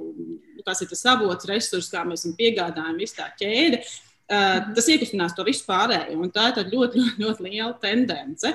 kas 0.67 0.85
ir 0.85 0.93
tas 0.93 1.05
avots, 1.15 1.49
resurs, 1.51 1.91
kā 1.93 2.07
mēs 2.09 2.27
viņu 2.29 2.39
piegādājam, 2.41 2.99
visu 3.01 3.19
tā 3.19 3.31
ķēde. 3.41 3.83
Uh, 4.31 4.71
tas 4.77 4.87
iekustinās 4.89 5.35
to 5.37 5.45
visu 5.45 5.65
pārējo. 5.67 6.29
Tā 6.33 6.53
ir 6.55 6.71
ļoti, 6.73 7.01
ļoti, 7.03 7.25
ļoti 7.25 7.49
liela 7.49 7.73
tendence. 7.83 8.53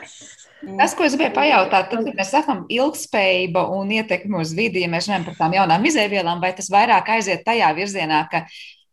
Tas, 0.64 0.96
ko 0.98 1.06
es 1.06 1.14
gribēju 1.14 1.36
pajautāt, 1.36 1.92
tad, 1.92 2.08
kad 2.08 2.16
mēs 2.18 2.32
sakām 2.34 2.64
ilgspējība 2.74 3.68
un 3.76 3.92
ietekme 4.00 4.40
uz 4.42 4.56
vidi, 4.58 4.82
ja 4.82 4.90
mēs 4.90 5.10
runājam 5.10 5.28
par 5.28 5.38
tām 5.38 5.54
jaunām 5.54 5.86
izēvielām, 5.86 6.42
vai 6.42 6.56
tas 6.58 6.72
vairāk 6.74 7.12
aiziet 7.18 7.46
tajā 7.46 7.70
virzienā, 7.78 8.24
ka 8.32 8.46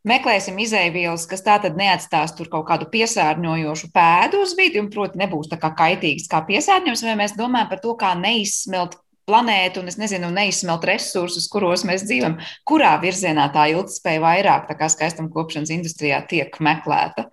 meklēsim 0.04 0.58
izēvielas, 0.60 1.24
kas 1.30 1.44
tātad 1.46 1.78
neatstās 1.78 2.34
tur 2.36 2.50
kaut 2.52 2.66
kādu 2.68 2.90
piesārņojošu 2.92 3.88
pēdu 3.94 4.42
uz 4.44 4.52
vidi 4.58 4.82
un, 4.82 4.90
proti, 4.92 5.20
nebūs 5.22 5.48
tā 5.52 5.58
kā 5.62 5.72
kaitīgas 5.78 6.28
kā 6.28 6.42
piesārņojums, 6.50 7.06
vai 7.08 7.16
mēs 7.22 7.38
domājam 7.38 7.70
par 7.72 7.80
to, 7.80 7.96
kā 8.00 8.12
neizsmelt 8.18 8.98
planētu 9.28 9.82
un, 9.82 9.90
es 9.90 9.98
nezinu, 10.00 10.30
neizsmelt 10.34 10.84
resursus, 10.88 11.48
kuros 11.52 11.84
mēs 11.88 12.04
dzīvojam. 12.08 12.38
Kurā 12.68 12.94
virzienā 13.02 13.48
tā 13.54 13.66
ilgspēja 13.72 14.22
vairāk, 14.24 14.68
tā 14.70 14.78
kā 14.78 14.90
skaistuma 14.92 15.32
kopšanas 15.32 15.72
industrijā, 15.74 16.20
tiek 16.30 16.56
meklēta? 16.60 17.28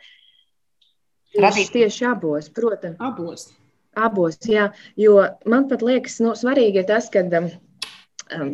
Radīt... 1.40 1.72
Tieši 1.76 2.08
abos, 2.12 2.52
protams. 2.52 3.00
Abos. 3.00 3.50
Abos, 3.92 4.38
jā, 4.48 4.70
jo 4.96 5.18
man 5.52 5.68
pat 5.68 5.82
liekas, 5.84 6.22
nu, 6.24 6.32
svarīgi 6.40 6.80
ir 6.80 6.86
tas, 6.88 7.10
ka 7.12 7.26
um, 7.28 7.50
um, 8.38 8.52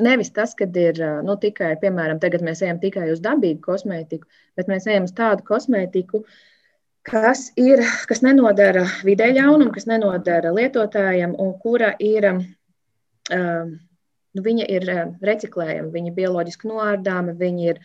nevis 0.00 0.30
tas, 0.32 0.54
ka 0.56 0.64
ir 0.80 1.00
nu, 1.26 1.36
tikai, 1.40 1.74
piemēram, 1.82 2.20
tagad 2.22 2.44
mēs 2.46 2.62
ejam 2.64 2.80
tikai 2.80 3.10
uz 3.12 3.20
dabīgu 3.24 3.60
kosmētiku, 3.66 4.24
bet 4.56 4.70
mēs 4.72 4.88
ejam 4.88 5.04
uz 5.04 5.12
tādu 5.16 5.44
kosmētiku, 5.44 6.22
kas, 7.08 7.50
ir, 7.60 7.84
kas 8.08 8.24
nenodara 8.24 8.86
vidē 9.04 9.28
ļaunumu, 9.36 9.74
kas 9.76 9.84
nenodara 9.90 10.54
lietotājiem 10.56 11.36
un 11.36 11.52
kura 11.60 11.92
ir 12.00 12.30
um, 12.32 12.40
nu, 13.32 14.44
viņa 14.44 14.68
ir 14.76 14.86
reciklējama, 15.24 15.90
viņa 15.94 16.12
ir 16.12 16.16
bioloģiski 16.16 16.70
noārdāma, 16.70 17.34
viņa 17.38 17.68
ir, 17.72 17.82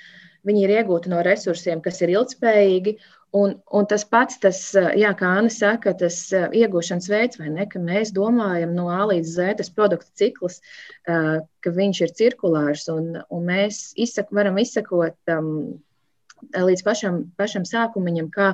viņa 0.48 0.64
ir 0.64 0.74
iegūta 0.78 1.12
no 1.12 1.22
resursiem, 1.26 1.84
kas 1.84 2.02
ir 2.04 2.16
ilgspējīgi. 2.16 2.98
Un, 3.34 3.56
un 3.74 3.88
tas 3.90 4.04
pats, 4.06 4.38
tas, 4.38 4.60
jā, 4.78 5.10
kā 5.18 5.32
Anna 5.40 5.50
saka, 5.50 5.96
tas 5.98 6.18
iegūšanas 6.34 7.08
veids, 7.10 7.40
vai 7.42 7.48
ne, 7.50 7.66
ka 7.66 7.80
mēs 7.82 8.12
domājam 8.14 8.76
no 8.78 8.92
A 8.94 9.08
līdz 9.10 9.32
Z, 9.40 9.56
tas 9.58 9.72
produkta 9.74 10.12
cikls, 10.22 10.60
ka 11.08 11.74
viņš 11.80 12.04
ir 12.06 12.14
cirkulārs, 12.20 12.86
un, 12.94 13.16
un 13.34 13.50
mēs 13.50 13.88
izsak, 13.98 14.30
varam 14.38 14.62
izsakot 14.62 15.34
um, 15.34 15.50
līdz 16.54 16.86
pašam, 16.86 17.20
pašam 17.40 17.66
sākumam, 17.66 18.30
kā, 18.30 18.54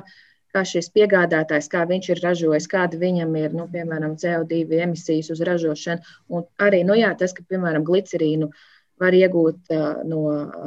kā 0.54 0.64
šis 0.66 0.90
piegādātājs, 0.94 1.68
kā 1.72 1.84
viņš 1.88 2.10
ir 2.14 2.22
ražojis, 2.24 2.68
kāda 2.70 2.98
viņam 3.00 3.34
ir, 3.40 3.54
nu, 3.56 3.66
piemēram, 3.70 4.16
CO2 4.20 4.82
emisijas 4.84 5.30
uz 5.34 5.42
ražošanu. 5.46 6.14
Un 6.36 6.46
arī 6.62 6.82
nu, 6.86 6.96
jā, 6.98 7.12
tas, 7.18 7.34
ka, 7.36 7.44
piemēram, 7.50 7.86
glicerīnu 7.86 8.50
var 9.00 9.16
iegūt 9.16 9.72
uh, 9.72 10.02
no, 10.08 10.22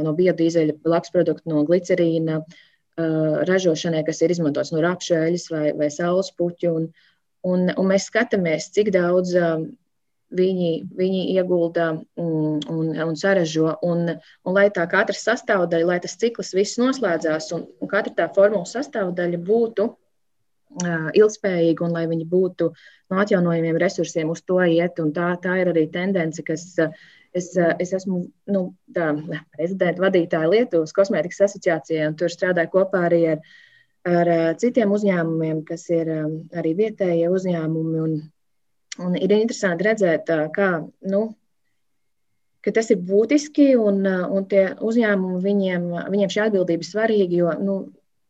no 0.05 0.13
biodīzeļa 0.17 0.79
blakus 0.85 1.13
produktu, 1.13 1.51
no 1.51 1.63
glicerīna 1.67 2.39
uh, 2.41 3.43
ražošanai, 3.49 4.03
kas 4.07 4.23
ir 4.23 4.33
izmantots 4.33 4.73
no 4.73 4.81
rapšēļas 4.85 5.49
vai, 5.53 5.65
vai 5.77 5.91
saules 5.93 6.33
puķu. 6.39 6.73
Un, 6.79 6.89
un, 7.45 7.69
un 7.75 7.91
mēs 7.91 8.09
skatāmies, 8.09 8.71
cik 8.73 8.93
daudz 8.95 9.35
uh, 9.37 9.67
viņi, 10.33 10.71
viņi 10.97 11.23
iegulda 11.35 11.89
un, 12.19 12.59
un, 12.69 12.91
un 13.05 13.17
saražo. 13.19 13.75
Un, 13.85 14.05
un 14.43 14.57
lai 14.57 14.67
tā 14.73 14.85
katra 14.91 15.15
sastāvdaļa, 15.17 15.89
lai 15.89 15.99
tas 16.03 16.17
cikls 16.19 16.53
viss 16.57 16.79
noslēdzās 16.81 17.51
un, 17.57 17.67
un 17.79 17.91
katra 17.91 18.15
tā 18.17 18.29
formula 18.35 18.67
sastāvdaļa 18.69 19.41
būtu 19.47 19.87
uh, 19.89 21.09
ilgspējīga 21.13 21.87
un 21.87 21.97
lai 21.97 22.05
viņi 22.11 22.29
būtu 22.29 22.69
no 23.13 23.23
atjaunojumiem 23.23 23.81
resursiem 23.81 24.31
uz 24.33 24.43
to 24.45 24.61
iet. 24.65 25.01
Tā, 25.17 25.33
tā 25.43 25.59
ir 25.61 25.73
arī 25.73 25.89
tendence, 25.93 26.45
kas. 26.45 26.71
Uh, 26.81 27.11
Es, 27.33 27.47
es 27.57 27.89
esmu 27.97 28.19
nu, 28.53 28.59
tā, 28.93 29.07
prezidenta 29.55 30.03
vadītāja 30.03 30.51
Lietuvas 30.51 30.93
kosmētikas 30.93 31.47
asociācijā, 31.47 32.11
un 32.11 32.17
tur 32.19 32.29
strādāju 32.29 32.69
kopā 32.75 33.07
arī 33.07 33.21
ar, 33.31 33.39
ar 34.05 34.29
citiem 34.61 34.93
uzņēmumiem, 34.93 35.63
kas 35.65 35.87
ir 35.89 36.11
arī 36.13 36.75
vietējie 36.77 37.31
uzņēmumi. 37.33 38.03
Un, 38.05 38.13
Un 39.01 39.15
ir 39.17 39.31
interesanti 39.33 39.87
redzēt, 39.87 40.29
kā, 40.53 40.67
nu, 41.09 41.21
ka 42.61 42.73
tas 42.75 42.91
ir 42.93 42.99
būtiski 43.01 43.71
un, 43.79 44.03
un 44.05 44.45
tie 44.51 44.67
uzņēmumi, 44.77 45.41
viņiem, 45.41 45.87
viņiem 46.13 46.33
šī 46.35 46.43
atbildība 46.45 46.85
ir 46.85 46.89
svarīga, 46.89 47.39
jo 47.39 47.55
nu, 47.63 47.77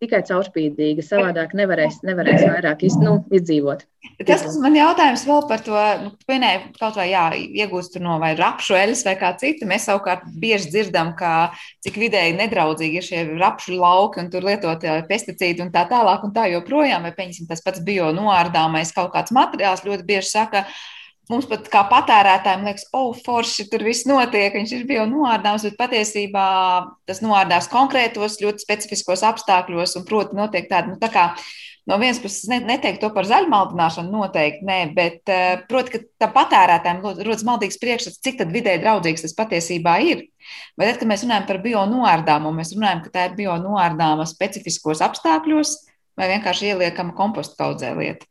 tikai 0.04 0.22
caurspīdīga. 0.28 1.06
Savādāk 1.06 1.56
nevarēs, 1.58 2.02
nevarēs 2.06 2.46
vairāk 2.46 2.86
iz, 2.86 3.00
nu, 3.02 3.18
izdzīvot. 3.34 3.86
Tas, 4.28 4.44
kas 4.44 4.58
man 4.62 4.76
jautājums 4.78 5.24
vēl 5.28 5.46
par 5.50 5.64
to, 5.64 5.76
nu, 6.04 6.12
minēja, 6.30 6.62
kaut 6.78 6.98
vai 7.00 7.08
jā, 7.10 7.24
iegūst 7.64 7.96
no 8.04 8.20
vai 8.22 8.34
rapšu 8.38 8.76
eļas 8.78 9.04
vai 9.08 9.16
kā 9.20 9.32
cita, 9.40 9.68
mēs 9.68 9.88
savukārt 9.90 10.26
bieži 10.40 10.70
dzirdam, 10.74 11.14
ka 11.20 11.54
cik 11.84 11.98
vidēji 12.02 12.36
nedraudzīgi 12.38 13.00
ir 13.00 13.08
šie 13.08 13.22
rapšu 13.40 13.78
lauki 13.80 14.22
un 14.24 14.32
tur 14.34 14.46
lietot 14.48 14.84
pesticīdi 15.10 15.66
un 15.66 15.72
tā 15.74 15.86
tālāk 15.90 16.28
un 16.28 16.36
tā 16.36 16.50
joprojām, 16.52 17.08
vai, 17.08 17.14
pieņemsim, 17.16 17.48
tas 17.50 17.64
pats 17.66 17.84
bio 17.84 18.12
noārdāmais 18.16 18.94
kaut 18.96 19.14
kāds 19.16 19.34
materiāls 19.36 19.86
ļoti 19.88 20.08
bieži 20.08 20.30
saka, 20.36 20.68
Mums 21.32 21.46
pat 21.48 21.70
kā 21.72 21.86
patērētājiem 21.88 22.66
liekas, 22.68 22.90
oh, 22.92 23.14
forši 23.16 23.70
tur 23.72 23.86
viss 23.88 24.04
notiek, 24.10 24.52
viņš 24.58 24.72
ir 24.76 24.82
bijis 24.90 25.08
noārdāms, 25.08 25.64
bet 25.70 25.78
patiesībā 25.80 26.48
tas 27.08 27.22
noārdās 27.24 27.70
konkrētos, 27.72 28.42
ļoti 28.44 28.66
specifiskos 28.66 29.24
apstākļos, 29.30 29.96
un, 30.00 30.04
proti, 30.10 30.36
notiek 30.36 30.68
tāda, 30.68 30.92
nu, 30.92 30.98
tā 31.00 31.08
kā 31.14 31.30
no 31.88 31.96
vienas 32.02 32.20
puses 32.20 32.52
neteikt 32.52 33.00
to 33.00 33.08
par 33.16 33.30
zaļmaldināšanu, 33.30 34.12
noteikti 34.12 34.68
nē, 34.68 34.82
bet, 34.98 35.22
eh, 35.32 35.64
proti, 35.70 35.96
ka 35.96 36.04
tam 36.26 36.36
patērētājiem 36.36 37.00
rodas 37.22 37.48
maldīgs 37.48 37.80
priekšstats, 37.80 38.20
cik 38.20 38.42
tad 38.44 38.52
vidē 38.52 38.76
draudzīgs 38.84 39.24
tas 39.24 39.38
patiesībā 39.40 39.96
ir. 40.04 40.28
Bet, 40.76 40.90
tad, 40.90 41.00
kad 41.00 41.08
mēs 41.14 41.24
runājam 41.24 41.48
par 41.48 41.64
bio 41.64 41.86
noārdāmu, 41.88 42.52
mēs 42.60 42.76
runājam, 42.76 43.06
ka 43.08 43.16
tā 43.16 43.26
ir 43.30 43.40
bio 43.40 43.56
noārdāma 43.64 44.28
specifiskos 44.28 45.00
apstākļos, 45.08 45.76
vai 46.20 46.34
vienkārši 46.36 46.76
ieliekama 46.76 47.16
kompostu 47.16 47.56
kaudzē 47.64 47.96
lieta, 47.96 48.28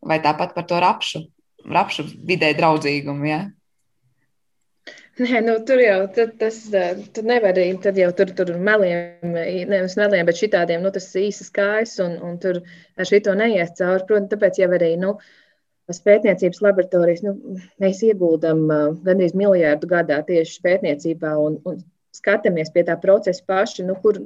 vai 0.00 0.22
tāpat 0.24 0.56
par 0.56 0.64
to 0.64 0.80
rapšu 0.80 1.26
rapšu 1.70 2.06
vidē 2.26 2.52
draudzīgumu. 2.58 3.28
Ja? 3.28 3.40
Nē, 5.14 5.40
nu, 5.46 5.54
tur 5.66 5.78
jau 5.78 5.98
tas 6.10 6.58
tur 7.14 7.26
nevar 7.28 7.54
arī. 7.54 7.68
Tad 7.82 7.98
jau 8.00 8.10
tur, 8.18 8.32
tur 8.34 8.50
meliem, 8.58 9.36
nevis 9.70 9.94
meliem, 10.00 10.26
bet 10.26 10.40
šitādiem, 10.40 10.82
nu, 10.82 10.90
tas 10.94 11.06
īsas 11.18 11.52
kājas, 11.54 11.96
un, 12.02 12.18
un 12.18 12.36
tur 12.42 12.60
ar 12.98 13.08
šito 13.08 13.34
neies 13.38 13.74
cauri. 13.78 14.06
Protams, 14.08 14.32
tāpēc 14.32 14.58
jau 14.62 14.70
arī, 14.74 14.90
nu, 15.00 15.14
pētniecības 15.86 16.62
laboratorijas, 16.64 17.22
nu, 17.26 17.58
mēs 17.82 18.02
ieguldam 18.08 18.66
gandrīz 19.06 19.36
miljārdu 19.38 19.90
gadā 19.90 20.18
tieši 20.26 20.62
pētniecībā 20.64 21.36
un, 21.38 21.60
un 21.68 21.78
skatāmies 22.14 22.72
pie 22.74 22.86
tā 22.88 22.98
procesa 23.00 23.44
paši, 23.46 23.86
nu, 23.86 23.94
kur 24.02 24.18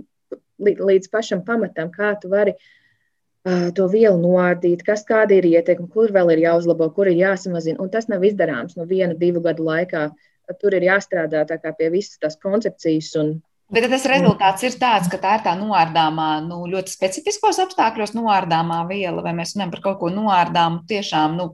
līdz 0.58 1.10
pašam 1.12 1.44
pamatam, 1.44 1.90
kā 1.92 2.14
tu 2.22 2.30
vari 2.32 2.54
uh, 2.54 2.72
to 3.76 3.88
vielu 3.92 4.16
noārdīt, 4.20 4.84
kas 4.86 5.04
kāda 5.08 5.36
ir 5.38 5.46
ietekme, 5.48 5.88
kur 5.92 6.12
vēl 6.14 6.34
ir 6.34 6.44
jāuzlabo, 6.46 6.90
kur 6.94 7.10
ir 7.10 7.20
jāsamazina. 7.20 7.80
Un 7.82 7.92
tas 7.92 8.08
nav 8.10 8.24
izdarāms 8.26 8.76
no 8.78 8.86
viena, 8.88 9.16
divu 9.18 9.42
gadu 9.44 9.66
laikā. 9.68 10.08
Tur 10.58 10.74
ir 10.78 10.86
jāstrādā 10.86 11.44
pie 11.76 11.90
visas 11.92 12.16
tās 12.22 12.38
koncepcijas. 12.40 13.12
Un, 13.20 13.34
Bet 13.68 13.84
tas 13.92 14.06
rezultāts 14.08 14.64
ir 14.64 14.76
tāds, 14.80 15.10
ka 15.12 15.18
tā 15.20 15.34
ir 15.36 15.42
tā 15.44 15.52
noārdāmā, 15.58 16.28
nu, 16.46 16.62
ļoti 16.72 16.88
specifiskos 16.88 17.58
apstākļos 17.66 18.14
noārdāmā 18.16 18.78
viela, 18.88 19.20
vai 19.24 19.34
mēs 19.36 19.52
runājam 19.54 19.74
par 19.74 19.82
kaut 19.84 19.98
ko 20.00 20.12
noārdāmu 20.12 20.86
tiešām, 20.88 21.36
nu, 21.36 21.50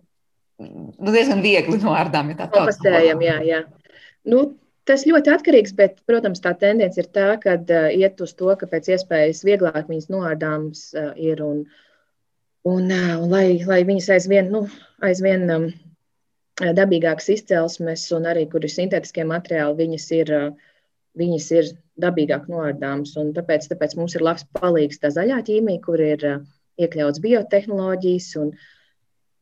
nu 0.63 1.15
diezgan 1.17 1.43
viegli 1.43 1.81
noārdām, 1.83 2.31
ja. 2.31 2.47
Kompostējam, 2.55 3.25
jā, 3.27 3.41
jā. 3.49 3.65
Nu, 4.31 4.53
Tas 4.85 5.07
ļoti 5.09 5.33
atkarīgs, 5.33 5.73
bet, 5.79 5.95
protams, 6.05 6.43
tā 6.45 6.51
tendence 6.61 7.01
ir 7.01 7.07
tā, 7.09 7.31
ka 7.41 7.55
uh, 7.57 7.87
iet 7.97 8.19
uz 8.21 8.35
to, 8.37 8.51
ka 8.61 8.69
pēc 8.69 8.91
iespējas 8.93 9.41
vieglāk 9.49 9.89
viņas 9.89 10.11
noārdāmas 10.13 10.83
uh, 10.93 11.07
ir 11.17 11.41
un, 11.41 11.63
un, 11.63 11.63
uh, 11.65 11.84
un 12.69 12.93
lai, 13.31 13.47
lai 13.69 13.81
viņas 13.87 14.11
aizvien, 14.17 14.51
nu, 14.53 14.65
aizvien 15.05 15.49
um, 15.53 15.67
dabīgākas 16.61 17.29
izcelsmes 17.35 18.07
un 18.17 18.29
arī, 18.31 18.47
kur 18.51 18.65
ir 18.65 18.73
sintētiskie 18.73 19.27
materiāli, 19.29 19.79
viņas 19.83 20.07
ir, 20.21 20.33
viņas 21.19 21.51
ir 21.59 21.73
dabīgāk 22.01 22.49
noardāms. 22.51 23.15
Tāpēc, 23.37 23.69
tāpēc 23.73 23.97
mums 23.99 24.15
ir 24.17 24.25
labs 24.27 24.47
palīgs 24.59 25.03
tā 25.03 25.11
zaļā 25.15 25.43
ķīmija, 25.47 25.83
kur 25.85 26.01
ir 26.03 26.25
iekļauts 26.81 27.23
biotehnoloģijas 27.23 28.31
un, 28.43 28.55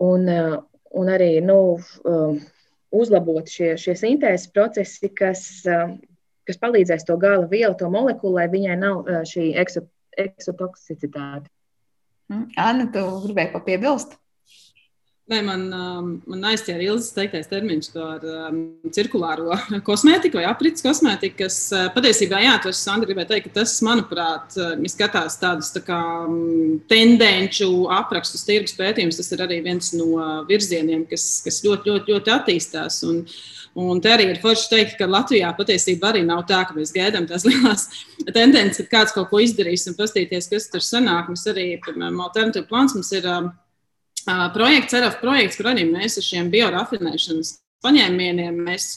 un, 0.05 0.29
un 0.93 1.12
arī 1.12 1.35
nu, 1.45 1.59
uzlabot 2.93 3.49
šie, 3.49 3.75
šie 3.81 3.97
sintēzes 3.97 4.51
procesi, 4.53 5.09
kas, 5.16 5.47
kas 6.49 6.61
palīdzēs 6.61 7.09
to 7.09 7.16
gala 7.20 7.49
vielu, 7.49 7.75
to 7.79 7.89
molekulu, 7.93 8.37
lai 8.41 8.51
viņai 8.53 8.79
nav 8.83 9.09
šī 9.29 9.53
eksotoksicitāte. 9.62 11.49
Hm? 12.33 12.41
Anna, 12.66 12.87
tu 12.95 13.03
gribēji 13.26 13.53
papiebilst? 13.57 14.16
Nē, 15.31 15.39
man, 15.47 15.61
um, 15.70 16.07
man 16.27 16.41
aizķēra 16.51 16.83
Ilzas 16.83 17.12
teiktais 17.14 17.47
termiņš 17.47 17.89
par 17.95 18.25
um, 18.27 18.57
cirkulāro 18.91 19.55
kosmētiku 19.87 20.41
vai 20.41 20.49
aprits 20.51 20.83
kosmētiku, 20.83 21.37
kas 21.45 21.59
uh, 21.70 21.85
patiesībā, 21.95 22.41
jā, 22.43 22.57
to 22.64 22.73
es 22.73 22.81
Sandra 22.83 23.07
gribēju 23.07 23.31
teikt, 23.31 23.47
ka 23.47 23.61
tas, 23.61 23.77
manuprāt, 23.87 24.57
uh, 24.59 24.75
ja 24.75 24.91
skatās 24.91 25.39
tādus 25.39 25.70
tā 25.77 25.85
kā 25.87 26.01
um, 26.27 26.81
tendenču 26.91 27.70
aprakstus, 27.95 28.43
tirgus 28.49 28.75
pētījums, 28.75 29.20
tas 29.20 29.31
ir 29.31 29.47
arī 29.47 29.62
viens 29.62 29.95
no 29.95 30.27
virzieniem, 30.51 31.07
kas, 31.07 31.29
kas 31.47 31.62
ļoti, 31.68 31.93
ļoti, 31.93 32.16
ļoti 32.16 32.39
attīstās. 32.41 33.03
Un, 33.07 33.23
Un 33.73 34.03
te 34.05 34.11
arī 34.12 34.27
ir 34.29 34.41
forši 34.43 34.66
teikt, 34.68 34.99
ka 34.99 35.07
Latvijā 35.09 35.49
patiesībā 35.57 36.11
arī 36.11 36.20
nav 36.29 36.43
tā, 36.49 36.59
ka 36.68 36.75
mēs 36.77 36.91
gaidām 36.93 37.25
tās 37.25 37.47
lielās 37.49 37.87
tendences, 38.35 38.85
ka 38.85 38.99
kāds 38.99 39.14
kaut 39.16 39.31
ko 39.31 39.41
izdarīs 39.41 39.87
un 39.89 39.97
paskatīties, 39.97 40.51
kas 40.53 40.68
tur 40.68 40.85
sanāk. 40.85 41.31
Mums 41.33 41.47
arī, 41.49 41.70
piemēram, 41.81 42.20
alternatīva 42.27 42.68
plāns 42.68 42.93
mums 42.93 43.09
ir 43.16 43.25
um, 43.33 43.49
projekts, 44.27 44.95
RF 44.99 45.18
projekts, 45.23 45.59
kur 45.59 45.73
arī 45.73 45.87
mēs 45.89 46.18
ar 46.20 46.27
šiem 46.27 46.53
biorafinēšanas 46.53 47.57
paņēmieniem 47.83 48.62
mēs 48.66 48.89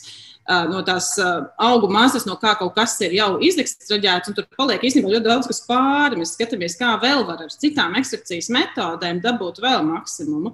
no 0.70 0.82
tās 0.86 1.16
augu 1.58 1.90
masas, 1.90 2.28
no 2.30 2.36
kā 2.38 2.54
kaut 2.60 2.76
kas 2.76 2.94
ir 3.02 3.16
jau 3.18 3.32
izekstraģēts, 3.42 4.30
un 4.30 4.38
tur 4.38 4.46
paliek 4.58 4.84
īstenībā 4.86 5.16
ļoti 5.16 5.26
daudz 5.26 5.50
kas 5.50 5.64
pāri. 5.66 6.20
Mēs 6.20 6.36
skatāmies, 6.38 6.78
kā 6.78 6.92
vēl 7.02 7.26
var 7.26 7.42
ar 7.48 7.54
citām 7.54 7.98
ekstrakcijas 7.98 8.52
metodēm 8.54 9.24
dabūt 9.26 9.64
vēl 9.66 9.82
maksimumu. 9.88 10.54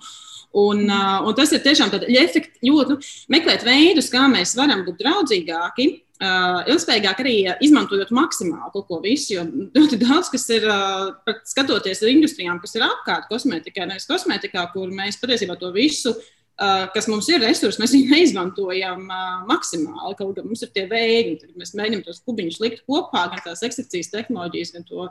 Un, 0.51 0.84
uh, 0.88 1.24
un 1.28 1.36
tas 1.36 1.51
ir 1.55 1.61
tiešām 1.63 1.91
tāds 1.93 2.07
efekts, 2.11 2.59
ļoti 2.67 2.95
nu, 2.95 2.97
meklēt 3.32 3.63
veidus, 3.63 4.09
kā 4.11 4.26
mēs 4.32 4.55
varam 4.59 4.84
būt 4.88 4.99
draudzīgāki. 4.99 5.88
Uh, 6.22 6.59
ilgspējīgāk 6.69 7.24
arī 7.24 7.36
izmantojot 7.65 8.11
maksimāli 8.13 8.69
kaut 8.76 8.86
ko 8.86 8.99
visu, 9.01 9.32
jo 9.34 9.45
ļoti 9.74 9.97
daudz 10.03 10.30
kas 10.30 10.45
ir, 10.53 10.67
uh, 10.69 11.34
skatoties 11.49 12.03
uz 12.03 12.11
industrijām, 12.11 12.59
kas 12.61 12.78
ir 12.78 12.86
apkārt 12.86 13.26
kosmētikai, 13.32 13.88
nevis 13.89 14.05
kosmētikā, 14.09 14.67
kur 14.76 14.93
mēs 14.93 15.17
patiesībā 15.17 15.57
to 15.57 15.72
visu 15.74 16.13
uh, 16.13 16.30
Eh, 16.61 16.84
kas 16.93 17.07
mums 17.09 17.26
ir 17.32 17.41
resursi, 17.41 17.80
mēs 17.82 17.93
viņu 17.95 18.09
neizmantojam 18.11 19.07
uh, 19.07 19.30
maksimāli. 19.49 20.13
Kaut 20.19 20.36
gan 20.38 20.45
mums 20.45 20.61
ir 20.61 20.69
tie 20.76 20.84
veidi, 20.89 21.39
tad 21.41 21.55
mēs 21.57 21.72
mēģinām 21.78 22.03
tos 22.05 22.19
kubiņus 22.28 22.59
likt 22.61 22.84
kopā, 22.86 23.24
gan 23.32 23.41
tās 23.41 23.63
ekstrakcijas 23.65 24.11
tehnoloģijas, 24.13 24.74
gan 24.76 24.86
to 24.86 25.07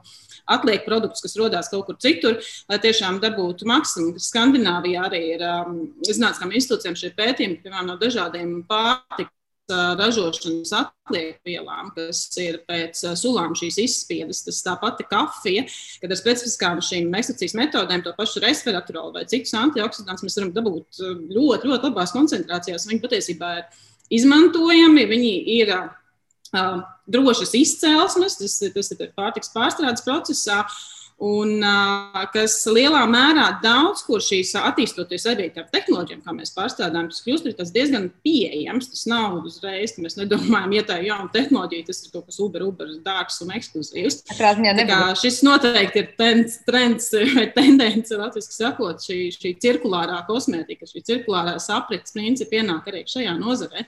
atlieku 0.55 0.87
produktus, 0.87 1.25
kas 1.25 1.35
radās 1.41 1.73
kaut 1.73 1.89
kur 1.89 1.99
citur, 1.99 2.39
lai 2.71 2.79
tiešām 2.85 3.19
dabūtu 3.25 3.67
maksimumu. 3.67 4.23
Skandināvijā 4.23 5.09
arī 5.09 5.25
ir 5.33 5.43
um, 5.49 5.83
zinātniskām 6.07 6.55
institūcijām 6.55 7.01
šie 7.03 7.11
pētījumi, 7.19 7.59
piemēram, 7.65 7.91
no 7.91 7.99
dažādiem 7.99 8.61
pārtikas 8.71 9.40
ražošanas 9.71 10.73
atliekvielām, 10.77 11.91
kas 11.97 12.23
ir 12.41 12.61
pēc 12.69 13.03
sulām 13.19 13.55
šīs 13.59 13.79
izspiedas. 13.85 14.43
Tas 14.47 14.61
tā 14.67 14.77
pati 14.81 15.07
kafija, 15.11 15.65
kad 16.03 16.13
ar 16.13 16.21
specifiskām 16.21 16.83
šīm 16.85 17.11
ekstrakcijas 17.21 17.57
metodēm, 17.59 18.05
to 18.05 18.15
pašu 18.19 18.43
resveratrolu 18.45 19.15
vai 19.19 19.25
citus 19.31 19.57
antioksidantus, 19.59 20.27
mēs 20.27 20.39
varam 20.41 20.53
dabūt 20.57 21.03
ļoti, 21.33 21.73
ļoti 21.73 21.91
labās 21.91 22.15
koncentrācijās. 22.17 22.89
Viņi 22.91 23.05
patiesībā 23.05 23.57
ir 23.63 23.83
izmantojami, 24.21 25.09
viņi 25.11 25.35
ir 25.59 25.75
uh, 25.79 26.81
drošas 27.11 27.57
izcelsmes, 27.59 28.41
tas, 28.43 28.63
tas 28.75 28.97
ir 28.97 29.13
pārtiks 29.19 29.55
pārstrādes 29.55 30.07
procesā. 30.07 30.65
Uh, 30.65 31.00
Un 31.21 31.61
kas 32.33 32.55
lielā 32.73 33.03
mērā 33.11 33.51
daudz, 33.61 34.01
kur 34.07 34.23
šīs 34.25 34.55
attīstoties 34.57 35.27
arī 35.29 35.51
ar 35.53 35.67
tehnoloģijām, 35.69 36.23
kā 36.25 36.33
mēs 36.33 36.55
pārstrādājam, 36.57 37.11
tas 37.13 37.21
kļūst 37.27 37.51
tas 37.59 37.73
diezgan 37.75 38.07
pieejams. 38.25 38.89
Tas 38.95 39.05
nav 39.11 39.37
uzreiz, 39.45 39.93
mēs 40.01 40.17
nedomājam, 40.17 40.73
ja 40.79 40.87
tā 40.89 40.97
ir 41.03 41.11
jauna 41.11 41.29
tehnoloģija, 41.35 41.91
tas 41.91 42.01
ir 42.07 42.15
kaut 42.15 42.31
kas 42.31 42.41
uber, 42.41 42.65
uber 42.65 42.95
dārgs 43.05 43.37
un 43.45 43.53
ekskluzīvs. 43.59 44.23
Šis 45.21 45.43
noteikti 45.45 46.07
ir 46.07 46.13
trends, 46.17 46.57
trends 46.65 47.13
vai 47.37 47.51
tendence, 47.53 48.17
latviešu 48.17 48.57
sakot, 48.57 49.05
šī, 49.05 49.27
šī 49.37 49.59
cirkulārā 49.61 50.23
kosmētika, 50.31 50.89
šī 50.89 51.05
cirkulārā 51.05 51.59
aprits 51.77 52.17
principi 52.17 52.63
ienāk 52.63 52.89
arī 52.89 53.05
šajā 53.13 53.37
nozarē. 53.37 53.85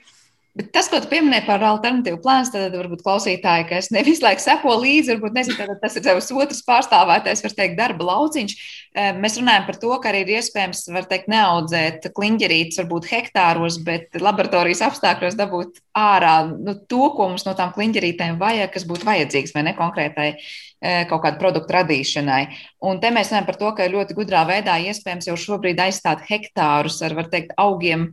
Bet 0.53 0.67
tas, 0.69 0.85
ko 0.85 0.99
tu 1.01 1.07
pieminēji 1.09 1.47
par 1.47 1.63
alternatīvu 1.65 2.19
plānu, 2.21 2.45
tad 2.53 2.75
varbūt 2.77 3.01
klausītāji, 3.01 3.63
kas 3.71 3.87
nevis 3.89 4.19
laiku 4.21 4.43
seko 4.43 4.75
līdzi, 4.83 5.15
varbūt 5.15 5.33
nezinu, 5.33 5.65
tas 5.81 5.97
ir 5.97 6.03
savs 6.05 6.27
otrs 6.29 6.61
pārstāvētais, 6.67 7.41
var 7.41 7.55
teikt, 7.57 7.73
darba 7.79 8.05
lauciņš. 8.11 8.53
Eh, 8.93 9.15
mēs 9.17 9.39
runājam 9.39 9.65
par 9.65 9.79
to, 9.81 9.89
ka 9.97 10.11
arī 10.11 10.21
ir 10.21 10.35
iespējams, 10.35 10.83
var 10.93 11.07
teikt, 11.09 11.25
neaudzēt 11.33 12.05
kliņģerītes 12.13 12.83
varbūt 12.83 13.09
hektāros, 13.09 13.79
bet 13.87 14.13
laboratorijas 14.21 14.83
apstākļos 14.91 15.39
dabūt 15.41 15.81
ārā 15.97 16.35
nu, 16.51 16.77
to, 16.85 17.01
ko 17.17 17.31
mums 17.31 17.47
no 17.49 17.57
tām 17.57 17.73
kliņģerītēm 17.73 18.37
vajag, 18.37 18.69
kas 18.75 18.85
būtu 18.85 19.09
vajadzīgs 19.09 19.57
vai 19.57 19.65
ne 19.65 19.73
konkrētai 19.79 20.29
eh, 20.37 21.07
kaut 21.09 21.25
kādu 21.25 21.41
produktu 21.41 21.79
radīšanai. 21.79 22.43
Un 22.85 23.01
te 23.01 23.09
mēs 23.09 23.33
runājam 23.33 23.49
par 23.49 23.57
to, 23.57 23.73
ka 23.73 23.89
ļoti 23.89 24.21
gudrā 24.21 24.45
veidā 24.45 24.77
iespējams 24.85 25.33
jau 25.33 25.39
šobrīd 25.49 25.81
aizstāt 25.81 26.21
hektārus 26.29 27.01
ar, 27.01 27.17
var 27.17 27.33
teikt, 27.33 27.57
augiem 27.57 28.11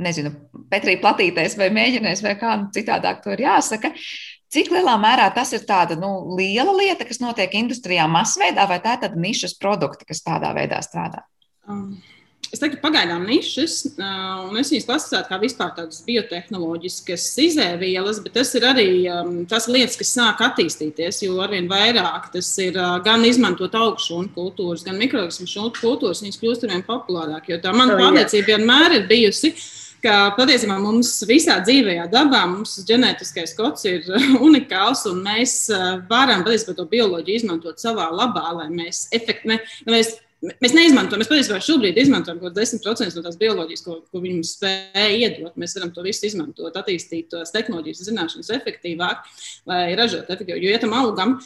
nezinu, 0.00 0.32
Petrī 0.72 0.96
platīties 1.00 1.56
vai 1.60 1.68
mēģinājis, 1.74 2.22
vai 2.24 2.36
kā 2.40 2.54
citādāk 2.74 3.20
to 3.24 3.34
ir 3.34 3.44
jāsaka. 3.44 3.92
Cik 4.52 4.68
lielā 4.72 4.98
mērā 5.00 5.30
tas 5.32 5.52
ir 5.56 5.64
tāda 5.68 5.96
nu, 5.96 6.36
liela 6.36 6.74
lieta, 6.76 7.06
kas 7.08 7.22
notiek 7.22 7.54
industrijā 7.56 8.04
masveidā, 8.10 8.66
vai 8.68 8.82
tā 8.84 8.98
ir 8.98 9.04
tāda 9.06 9.20
nišas 9.20 9.56
produkta, 9.60 10.08
kas 10.08 10.24
tādā 10.24 10.52
veidā 10.56 10.80
strādā? 10.84 11.26
Um. 11.68 11.94
Es 12.52 12.60
teiktu, 12.60 12.82
pagaidām 12.82 13.22
nišas, 13.24 13.74
uh, 13.94 14.42
un 14.50 14.58
es 14.60 14.68
viņas 14.68 14.84
klasifицētu 14.84 15.30
kā 15.30 15.36
vispār 15.40 15.70
tādas 15.72 16.02
biotehnoloģiskas 16.04 17.22
izēvielas, 17.46 18.18
bet 18.20 18.34
tas 18.36 18.50
ir 18.58 18.66
arī 18.68 18.88
um, 19.08 19.38
tas 19.48 19.70
lietas, 19.72 19.96
kas 19.96 20.10
sāk 20.18 20.42
attīstīties, 20.44 21.22
jo 21.24 21.38
arvien 21.40 21.70
vairāk 21.70 22.28
tas 22.34 22.50
ir 22.60 22.76
uh, 22.76 22.98
gan 23.06 23.24
izmantot 23.24 23.72
augšūnu 23.78 24.34
kultūras, 24.34 24.84
gan 24.84 25.00
mikroorganismu 25.00 25.70
kultūras, 25.78 26.20
viņas 26.26 26.42
kļūst 26.42 26.66
arvien 26.68 26.84
populārāk, 26.84 27.48
jo 27.54 27.62
tā 27.62 27.72
mana 27.72 27.96
pārliecība 27.96 28.58
vienmēr 28.58 28.98
ir 28.98 29.08
bijusi, 29.08 29.54
uh, 29.54 29.81
ka 30.02 30.16
patiesībā 30.36 30.76
mums 30.82 31.14
visā 31.28 31.58
dzīvajā 31.62 32.08
dabā 32.12 32.42
mums 32.50 32.74
ģenētiskais 32.88 33.54
kods 33.58 33.86
ir 33.88 34.08
unikāls, 34.46 35.04
un 35.10 35.22
mēs 35.26 35.56
eh, 35.72 35.86
varam 36.10 36.44
patiesībā 36.46 36.76
to 36.78 36.88
bioloģiju 36.90 37.42
izmantot 37.42 37.82
savā 37.82 38.08
labā, 38.12 38.44
lai 38.58 38.68
mēs 38.72 39.06
efektīvi. 39.14 39.54
Ne, 39.54 39.94
mēs, 39.94 40.12
neizmantojam, 40.74 41.22
mēs 41.22 41.30
patiesībā 41.30 41.62
šobrīd 41.62 42.02
izmantojam 42.02 42.42
kaut 42.42 42.50
kādu 42.50 42.66
10% 42.82 43.18
no 43.18 43.24
tās 43.26 43.40
bioloģijas, 43.40 43.86
ko, 43.86 43.98
ko 44.10 44.22
viņi 44.22 44.38
mums 44.40 44.54
spēja 44.58 45.08
iedot. 45.16 45.56
Mēs 45.60 45.78
varam 45.78 45.94
to 45.94 46.06
visu 46.06 46.26
izmantot, 46.28 46.78
attīstīt 46.78 47.30
tās 47.32 47.54
tehnoloģijas, 47.54 48.04
zināšanas 48.10 48.54
efektīvāk, 48.58 49.26
lai 49.70 49.82
ražotu 49.98 50.34
efektīvi. 50.34 50.64
Jo, 50.66 50.74
ja 50.74 50.82
tam 50.82 50.96
augam 50.98 51.38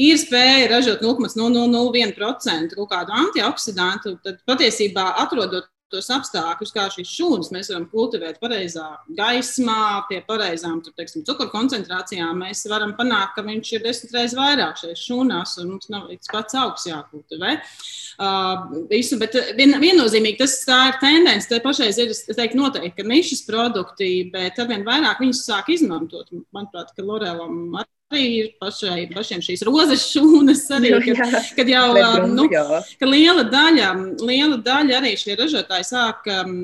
ir 0.00 0.18
spēja 0.18 0.70
ražot 0.70 1.02
0,001% 1.04 2.78
kaut 2.78 2.90
kādu 2.90 3.14
antioksidantu, 3.22 4.16
tad 4.24 4.42
patiesībā 4.50 5.12
atrodot 5.22 5.70
tos 5.92 6.08
apstākļus, 6.14 6.72
kā 6.74 6.86
šīs 6.94 7.12
šūnas 7.18 7.50
mēs 7.54 7.70
varam 7.72 7.86
kultivēt 7.90 8.40
pareizā 8.42 8.86
gaismā, 9.18 10.06
pie 10.08 10.20
pareizām 10.26 10.80
cukuru 10.84 11.50
koncentrācijām, 11.52 12.42
mēs 12.44 12.64
varam 12.70 12.94
panākt, 12.98 13.34
ka 13.36 13.44
viņš 13.46 13.72
ir 13.76 13.84
desmit 13.84 14.14
reizes 14.16 14.38
vairāk 14.38 14.80
šajās 14.80 15.04
šūnās, 15.06 15.56
un 15.62 15.74
mums 15.74 15.90
nav 15.92 16.08
līdz 16.10 16.32
pats 16.32 16.58
augsts 16.60 16.90
jākultivē. 16.90 17.56
Uh, 18.20 18.84
visu, 18.90 19.16
bet 19.20 19.36
vien, 19.56 19.72
viennozīmīgi 19.80 20.42
tas 20.42 20.58
ir 20.68 20.98
tendence. 21.00 21.48
Te 21.48 21.60
pašreiz 21.64 22.00
ir 22.02 22.12
teiktu, 22.12 22.58
noteikti, 22.60 22.96
ka 22.98 23.08
nišas 23.08 23.46
produkti, 23.46 24.10
bet 24.32 24.58
arvien 24.60 24.84
vairāk 24.86 25.22
viņus 25.22 25.46
sāk 25.46 25.72
izmantot. 25.72 26.28
Manuprāt, 26.54 26.92
ka 26.96 27.06
Lorelam 27.06 27.80
arī 27.80 27.88
arī 28.10 28.24
ir 28.40 28.48
pašai, 28.60 29.04
pašiem 29.12 29.42
šīs 29.44 29.62
rozes 29.66 30.04
šūnas, 30.10 30.64
arī, 30.74 30.90
kad, 31.04 31.34
kad 31.56 31.70
jau 31.70 31.84
nu, 32.30 32.46
ka 32.50 33.08
liela, 33.08 33.44
daļa, 33.50 33.90
liela 34.26 34.58
daļa 34.64 34.96
arī 34.98 35.12
šie 35.20 35.36
ražotāji 35.38 35.86
sāk 35.86 36.26
um, 36.34 36.54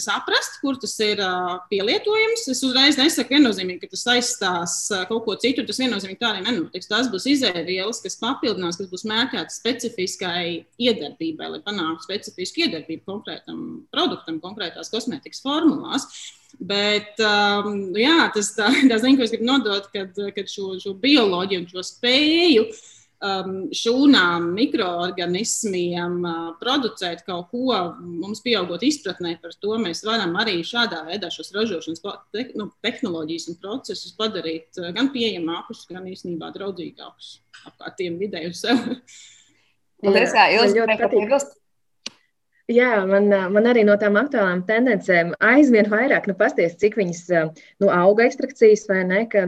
saprast, 0.00 0.60
kur 0.62 0.78
tas 0.80 0.94
ir 1.04 1.22
uh, 1.24 1.56
pielietojams. 1.72 2.46
Es 2.52 2.62
uzreiz 2.66 2.98
nesaku 3.00 3.36
viennozīmīgi, 3.36 3.82
ka 3.82 3.90
tas 3.94 4.06
aizstās 4.14 4.76
uh, 4.94 5.02
kaut 5.10 5.24
ko 5.26 5.36
citu, 5.42 5.66
tas 5.66 5.82
viennozīmīgi 5.82 6.20
tā 6.22 6.30
arī 6.30 6.44
nenotiks. 6.46 6.90
Tās 6.90 7.10
būs 7.12 7.26
izēvielas, 7.34 8.02
kas 8.04 8.18
papildinās, 8.22 8.78
kas 8.78 8.92
būs 8.92 9.06
mērķētas 9.10 9.58
specifiskai 9.62 10.46
iedarbībai, 10.78 11.50
lai 11.56 11.62
panāktu 11.66 12.06
specifisku 12.06 12.68
iedarbību 12.68 13.06
konkrētam 13.10 13.60
produktam, 13.94 14.40
konkrētās 14.44 14.94
kosmētikas 14.94 15.42
formulās. 15.44 16.06
Bet 16.58 17.20
um, 17.24 17.94
jā, 17.98 18.30
tas 18.34 18.52
tā, 18.56 18.70
tā 18.90 18.98
ziņa, 19.02 19.18
ko 19.18 19.26
es 19.26 19.32
gribu 19.34 19.48
nodot, 19.48 19.88
kad, 19.94 20.18
kad 20.36 20.50
šo, 20.50 20.74
šo 20.82 20.94
bioloģiju 21.02 21.64
un 21.64 21.70
šo 21.70 21.84
spēju 21.86 22.66
um, 23.24 23.56
šūnām, 23.74 24.50
mikroorganismiem 24.56 26.16
uh, 26.22 26.46
producēt 26.60 27.24
kaut 27.26 27.50
ko, 27.52 27.80
mums 27.98 28.42
pieaugot 28.44 28.84
izpratnē 28.86 29.36
par 29.42 29.56
to, 29.58 29.74
mēs 29.82 30.04
varam 30.06 30.36
arī 30.40 30.60
šādā 30.66 31.04
veidā 31.08 31.30
šos 31.34 31.52
ražošanas 31.56 32.04
te, 32.04 32.46
nu, 32.58 32.70
tehnoloģijas 32.84 33.50
un 33.52 33.60
procesus 33.62 34.14
padarīt 34.18 34.82
uh, 34.82 34.90
gan 34.96 35.10
pieejamākus, 35.14 35.86
gan 35.90 36.06
īstenībā 36.10 36.52
draudzīgākus 36.56 37.38
apkārtiem 37.70 38.18
vidē 38.20 38.46
un 38.48 38.56
sev. 38.56 38.80
Paldies, 40.04 40.34
jā, 40.36 40.48
Ilzi, 40.58 40.82
neko 40.84 41.12
piebilst? 41.12 41.54
Jā, 42.72 43.02
man, 43.04 43.26
man 43.52 43.66
arī 43.68 43.82
no 43.84 43.92
tām 44.00 44.14
aktuālām 44.16 44.62
tendencēm 44.64 45.34
aizvien 45.44 45.84
vairāk, 45.92 46.24
nu, 46.30 46.34
pasties, 46.38 46.78
cik 46.80 46.94
viņas 46.96 47.20
nu, 47.82 47.90
auga 47.92 48.24
ekstrakcijas 48.24 48.86
vai 48.88 49.02
ne, 49.04 49.18
ka 49.28 49.42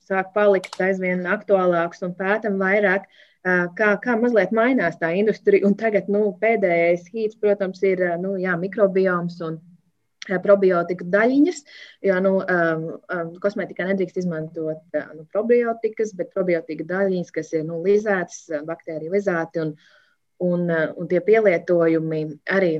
sāk 0.00 0.32
palikt 0.34 0.74
aizvien 0.82 1.22
aktuālāks 1.30 2.02
un 2.02 2.16
pētam 2.18 2.56
vairāk, 2.58 3.06
kā, 3.78 3.92
kā 4.02 4.16
mazliet 4.18 4.50
mainās 4.50 4.98
tā 4.98 5.12
industrija. 5.14 5.62
Un 5.68 5.76
tagad 5.78 6.10
nu, 6.10 6.32
pēdējais 6.40 7.06
hīts, 7.12 7.38
protams, 7.38 7.84
ir 7.86 8.02
nu, 8.18 8.34
jā, 8.42 8.56
mikrobioms 8.58 9.38
un 9.46 9.60
probiotiku 10.42 11.06
daļiņas, 11.06 11.62
jo 12.08 12.16
nu, 12.24 12.32
um, 12.40 12.88
um, 13.14 13.28
kosmētikā 13.42 13.86
nedrīkst 13.92 14.18
izmantot 14.24 14.98
uh, 14.98 15.12
nu, 15.14 15.22
probiotikas, 15.30 16.10
bet 16.18 16.34
probiotika 16.34 16.88
daļiņas, 16.88 17.30
kas 17.38 17.54
ir 17.54 17.62
nu, 17.68 17.78
lizētas, 17.86 18.48
baktēriju 18.66 19.14
lizēti. 19.14 19.62
Un, 19.62 19.76
Un, 20.38 20.70
eh, 20.70 20.88
un 20.96 21.08
tie 21.08 21.22
pielietojumi 21.24 22.24
arī 22.52 22.72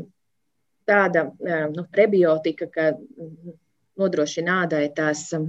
tāda 0.87 1.31
eh, 1.41 1.69
nu, 1.73 1.87
prebiotika, 1.93 2.69
ka 2.69 2.91
nodrošina 3.97 4.63
ādai 4.67 4.91
tās 4.97 5.31
eh, 5.33 5.47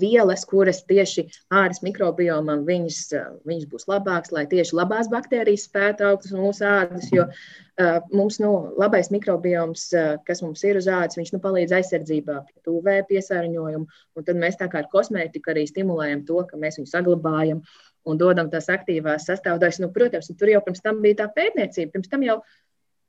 vielas, 0.00 0.46
kuras 0.48 0.80
tieši 0.88 1.26
ādas 1.52 1.82
mikrobiomam 1.84 2.64
viņas, 2.64 3.00
viņas 3.48 3.68
būs 3.68 3.86
labākas, 3.88 4.32
lai 4.32 4.46
tieši 4.48 4.76
labās 4.76 5.08
baktērijas 5.12 5.68
spētu 5.68 6.08
augt 6.08 6.26
uz 6.28 6.34
mūsu 6.36 6.66
ādas. 6.68 7.06
Jo 7.14 7.24
uh, 7.28 8.00
mums 8.12 8.36
nu, 8.42 8.50
labais 8.76 9.08
mikrobioms, 9.14 9.86
uh, 9.96 10.18
kas 10.28 10.42
mums 10.44 10.64
ir 10.68 10.76
uz 10.76 10.90
ādas, 10.92 11.16
viņš 11.16 11.32
nu, 11.32 11.40
palīdz 11.40 11.72
aizsardzībā 11.78 12.40
pret 12.50 12.68
UV 12.68 12.90
piesārņojumu. 13.08 13.88
Tad 14.18 14.42
mēs 14.42 14.60
tā 14.60 14.68
kā 14.68 14.82
ar 14.82 14.90
kosmētiku 14.92 15.54
arī 15.54 15.64
stimulējam 15.70 16.26
to, 16.28 16.42
ka 16.50 16.60
mēs 16.60 16.82
viņu 16.82 16.92
saglabājam. 16.92 17.62
Uh, 17.62 17.87
un 18.08 18.20
dodam 18.20 18.48
tās 18.52 18.70
aktīvās 18.72 19.28
sastāvdaļas. 19.28 19.82
Nu, 19.84 19.90
protams, 19.94 20.30
tur 20.38 20.52
jau 20.52 20.62
pirms 20.64 20.82
tam 20.84 21.02
bija 21.04 21.22
tā 21.22 21.28
pētniecība. 21.34 21.92
Pirms 21.96 22.12
tam 22.12 22.24
jau 22.26 22.38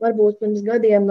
varbūt 0.04 0.44
pirms 0.44 0.66
gadiem. 0.68 1.10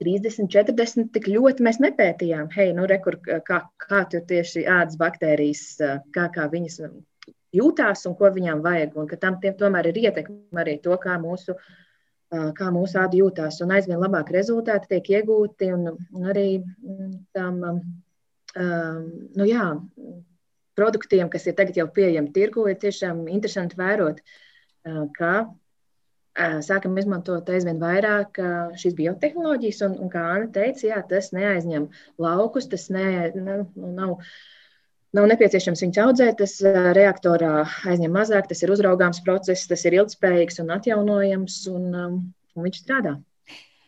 30, 0.00 0.46
um, 0.46 0.48
40 0.54 1.12
tik 1.14 1.28
ļoti 1.28 1.64
mēs 1.66 1.80
nepētījām, 1.84 2.48
hei, 2.54 2.70
nu, 2.76 2.86
rekur, 2.88 3.18
kā, 3.44 3.60
kā 3.84 4.00
tur 4.08 4.24
tieši 4.28 4.64
ādas 4.64 4.96
baktērijas, 5.00 5.64
uh, 5.84 5.98
kā, 6.14 6.30
kā 6.32 6.48
viņas 6.52 6.80
jūtās 7.56 8.06
un 8.08 8.16
ko 8.16 8.30
viņām 8.32 8.62
vajag. 8.64 8.96
Un 8.96 9.10
ka 9.10 9.20
tam 9.20 9.36
tomēr 9.42 9.90
ir 9.90 10.00
ietekme 10.06 10.64
arī 10.64 10.78
to, 10.84 10.96
kā 11.02 11.18
mūsu, 11.20 11.56
uh, 11.56 12.48
kā 12.56 12.70
mūsu 12.74 13.00
āda 13.02 13.20
jūtās. 13.20 13.60
Un 13.64 13.76
aizvien 13.76 14.00
labāk 14.00 14.32
rezultāti 14.34 14.94
tiek 14.94 15.12
iegūti 15.18 15.72
un, 15.74 15.92
un 16.16 16.32
arī 16.32 16.48
mm, 16.62 17.12
tam, 17.36 17.60
um, 17.72 17.80
um, 18.56 19.06
nu 19.36 19.48
jā, 19.48 19.68
produktiem, 20.80 21.28
kas 21.32 21.46
ir 21.46 21.56
tagad 21.58 21.76
jau 21.76 21.88
pieejami 21.92 22.32
tirgu, 22.36 22.66
ir 22.72 22.78
tiešām 22.80 23.26
interesanti 23.28 23.78
vērot, 23.80 24.22
ka 25.16 25.32
sākam 26.64 26.96
izmantot 27.00 27.48
aizvien 27.52 27.80
vairāk 27.80 28.38
šīs 28.80 28.94
biotehnoloģijas. 28.98 29.82
Un, 29.88 29.98
un 30.04 30.12
kā 30.12 30.22
Anna 30.36 30.48
teica, 30.54 30.86
jā, 30.86 31.02
tas 31.10 31.32
neaizņem 31.36 31.88
laukus, 32.22 32.70
tas 32.70 32.88
ne, 32.94 33.32
ne, 33.34 33.60
nu, 33.74 33.92
nav. 33.98 34.16
Nav 35.10 35.24
nepieciešams 35.26 35.80
viņus 35.82 35.96
audzēt, 36.04 36.36
tas 36.38 36.52
reaktorā 36.94 37.64
aizņem 37.90 38.12
mazāk, 38.14 38.46
tas 38.46 38.60
ir 38.62 38.70
uzraugāms 38.70 39.18
process, 39.26 39.66
tas 39.66 39.82
ir 39.88 39.96
ilgspējīgs 39.98 40.60
un 40.62 40.70
atjaunojams, 40.76 41.56
un, 41.72 41.88
un 42.54 42.68
viņš 42.68 42.78
strādā. 42.84 43.16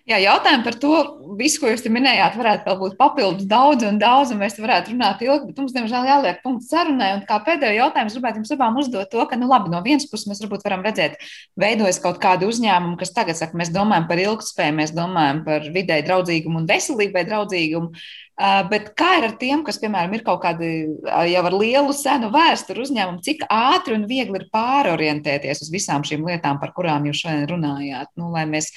Jā, 0.02 0.16
jautājumi 0.18 0.64
par 0.66 0.74
to 0.82 0.96
visu, 1.38 1.60
ko 1.62 1.68
jūs 1.70 1.84
minējāt, 1.86 2.34
varētu 2.34 2.66
vēl 2.66 2.78
būt 2.80 2.94
papildus 2.98 3.46
daudz 3.46 3.84
un 3.86 4.00
daudz, 4.00 4.32
un 4.34 4.40
mēs 4.40 4.56
varētu 4.58 4.90
runāt 4.90 5.20
ilgi, 5.22 5.46
bet 5.46 5.60
mums, 5.62 5.74
diemžēl, 5.76 6.08
jāliek 6.10 6.40
punkts 6.42 6.72
sarunai. 6.72 7.12
Un 7.14 7.22
kā 7.28 7.36
pēdējo 7.46 7.76
jautājumu, 7.76 8.10
gribētu 8.16 8.40
jums 8.40 8.50
abām 8.56 8.80
uzdot 8.82 9.12
to, 9.12 9.22
ka, 9.30 9.38
nu, 9.38 9.46
labi, 9.52 9.70
no 9.70 9.78
vienas 9.84 10.08
puses 10.10 10.26
mēs 10.26 10.42
varbūt 10.42 10.66
varam 10.66 10.82
redzēt, 10.82 11.22
veidojas 11.62 12.02
kaut 12.02 12.18
kādi 12.24 12.48
uzņēmumi, 12.50 12.98
kas 12.98 13.14
tagad 13.14 13.38
saka, 13.38 13.54
mēs 13.60 13.70
domājam 13.70 14.08
par 14.10 14.24
ilgspēju, 14.24 14.76
mēs 14.80 14.94
domājam 14.96 15.44
par 15.46 15.70
vidē 15.78 16.00
draudzīgumu 16.08 16.64
un 16.64 16.68
veselībai 16.72 17.22
draudzīgumu. 17.30 18.02
Bet 18.74 18.90
kā 18.98 19.12
ir 19.20 19.28
ar 19.28 19.38
tiem, 19.38 19.62
kas, 19.62 19.78
piemēram, 19.78 20.18
ir 20.18 20.26
kaut 20.26 20.42
kādi 20.42 20.72
jau 21.30 21.46
ar 21.46 21.54
lielu 21.54 21.94
senu 21.94 22.32
vēsturi 22.34 22.82
uzņēmumu, 22.82 23.22
cik 23.22 23.46
ātri 23.46 23.94
un 23.94 24.08
viegli 24.10 24.40
ir 24.40 24.48
pārorientēties 24.50 25.62
uz 25.62 25.70
visām 25.70 26.02
šīm 26.02 26.26
lietām, 26.26 26.58
par 26.58 26.74
kurām 26.74 27.06
jūs 27.06 27.22
šodien 27.22 27.46
runājāt? 27.52 28.10
Nu, 28.18 28.32
lai 28.34 28.48
mēs 28.50 28.72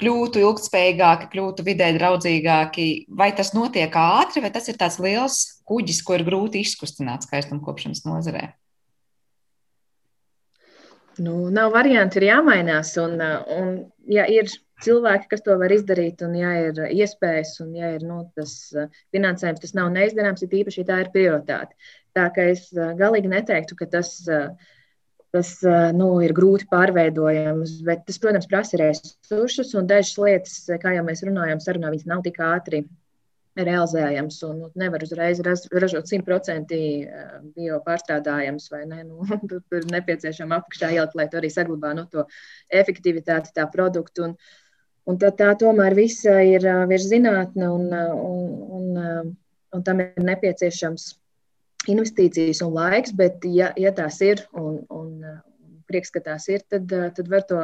kļūtu 0.00 0.42
ilgspējīgāki, 0.42 1.30
kļūtu 1.32 1.64
vidē 1.66 1.88
draudzīgāki. 1.96 2.86
Vai 3.16 3.30
tas 3.36 3.54
notiek 3.56 3.96
ātri, 3.96 4.42
vai 4.44 4.52
tas 4.54 4.68
ir 4.68 4.78
tāds 4.80 5.00
liels 5.02 5.40
kuģis, 5.68 6.02
ko 6.06 6.18
ir 6.18 6.26
grūti 6.26 6.62
izkustināt 6.64 7.26
skaistumkopšanas 7.26 8.04
nozarē? 8.06 8.50
Nu, 11.16 11.46
nav 11.48 11.72
variantu, 11.72 12.20
ir 12.20 12.28
jāmainās. 12.28 12.92
Un, 13.00 13.16
un, 13.56 13.70
ja 14.12 14.26
ir 14.28 14.50
cilvēki, 14.84 15.30
kas 15.30 15.44
to 15.46 15.56
var 15.56 15.72
izdarīt, 15.72 16.20
un 16.26 16.36
ja 16.36 16.52
ir 16.66 16.80
iespējas, 16.92 17.54
un 17.64 17.72
ja 17.78 17.94
ir 17.96 18.04
nu, 18.04 18.20
tas 18.36 18.52
finansējums, 19.16 19.62
tas 19.64 19.76
nav 19.78 19.88
neizdarāms, 19.94 20.44
ir 20.44 20.58
īpaši 20.60 20.84
tā 20.90 21.00
ir 21.06 21.12
prioritāte. 21.14 21.72
Tā 22.16 22.28
kā 22.36 22.50
es 22.52 22.68
galīgi 23.00 23.32
neteiktu, 23.32 23.78
ka 23.80 23.88
tas 23.96 24.12
ir 24.28 24.50
tas 25.34 25.50
nu, 25.96 26.10
ir 26.24 26.34
grūti 26.36 26.68
pārveidojams. 26.70 27.80
Bet 27.86 28.04
tas, 28.08 28.20
protams, 28.22 28.48
prasa 28.50 28.80
resursus, 28.80 29.74
un 29.78 29.88
dažas 29.90 30.14
lietas, 30.20 30.60
kā 30.82 30.94
jau 30.96 31.04
mēs 31.06 31.24
runājām, 31.26 31.62
sarunā, 31.62 31.92
viņas 31.94 32.08
nav 32.12 32.22
tik 32.26 32.40
ātri 32.44 32.84
realizējams. 33.56 34.38
Un, 34.48 34.60
nu, 34.64 34.70
nevar 34.78 35.04
uzreiz 35.06 35.40
ražot 35.44 36.10
simtprocentīgi 36.10 37.08
bio 37.56 37.80
pārstrādājams, 37.86 38.68
vai 38.72 38.84
ne? 38.90 39.02
Nu, 39.06 39.24
tur 39.48 39.80
ir 39.80 39.90
nepieciešama 39.92 40.60
apakšā 40.60 40.92
ielikt, 40.96 41.16
lai 41.18 41.28
to 41.32 41.40
arī 41.40 41.50
saglabā 41.52 41.94
nu, 41.96 42.06
to 42.12 42.26
efektivitāti, 42.82 43.54
tā 43.56 43.66
produktu. 43.72 44.30
Un, 44.30 44.36
un 45.06 45.20
tā, 45.22 45.32
tā 45.36 45.52
tomēr 45.58 45.96
visa 45.96 46.38
ir 46.44 46.66
virs 46.90 47.08
zinātne, 47.12 47.70
un, 47.70 47.86
un, 48.30 48.50
un, 48.80 49.36
un 49.76 49.86
tam 49.86 50.02
ir 50.04 50.26
nepieciešams 50.32 51.14
investīcijas 51.90 52.62
un 52.66 52.74
laiks, 52.76 53.12
bet, 53.16 53.44
ja, 53.46 53.70
ja 53.78 53.92
tās 53.94 54.18
ir 54.24 54.42
un, 54.56 54.80
un, 54.90 55.12
un 55.22 55.76
prieks, 55.88 56.10
ka 56.14 56.22
tās 56.24 56.48
ir, 56.50 56.64
tad, 56.70 56.90
tad 56.90 57.30
var 57.30 57.44
to, 57.48 57.60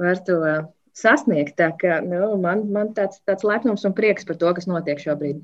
var 0.00 0.24
to 0.26 0.40
sasniegt. 0.98 1.56
Tā 1.58 1.70
kā, 1.78 2.00
nu, 2.04 2.32
man 2.42 2.66
man 2.74 2.92
tāds, 2.96 3.20
tāds 3.28 3.46
lepnums 3.46 3.86
un 3.86 3.94
prieks 3.96 4.26
par 4.28 4.40
to, 4.40 4.50
kas 4.56 4.68
notiek 4.70 5.00
šobrīd. 5.02 5.40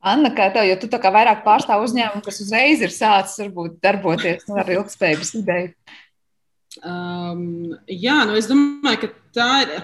Anna, 0.00 0.30
kā 0.32 0.48
tev, 0.52 0.64
jo 0.64 0.78
tu 0.80 0.88
tā 0.88 0.96
kā 1.00 1.10
vairāk 1.12 1.42
pārstāv 1.44 1.82
uzņēmumu, 1.84 2.24
kas 2.24 2.40
uzreiz 2.40 2.80
ir 2.80 2.92
sācis 2.94 3.42
varbūt 3.42 3.82
darboties 3.84 4.46
nu, 4.48 4.56
ar 4.60 4.70
ilgspējības 4.72 5.34
ideju. 5.42 5.74
Um, 6.86 7.74
jā, 7.90 8.22
nu 8.28 8.38
es 8.38 8.48
domāju, 8.48 9.02
ka 9.02 9.10
tā 9.36 9.48
ir 9.66 9.74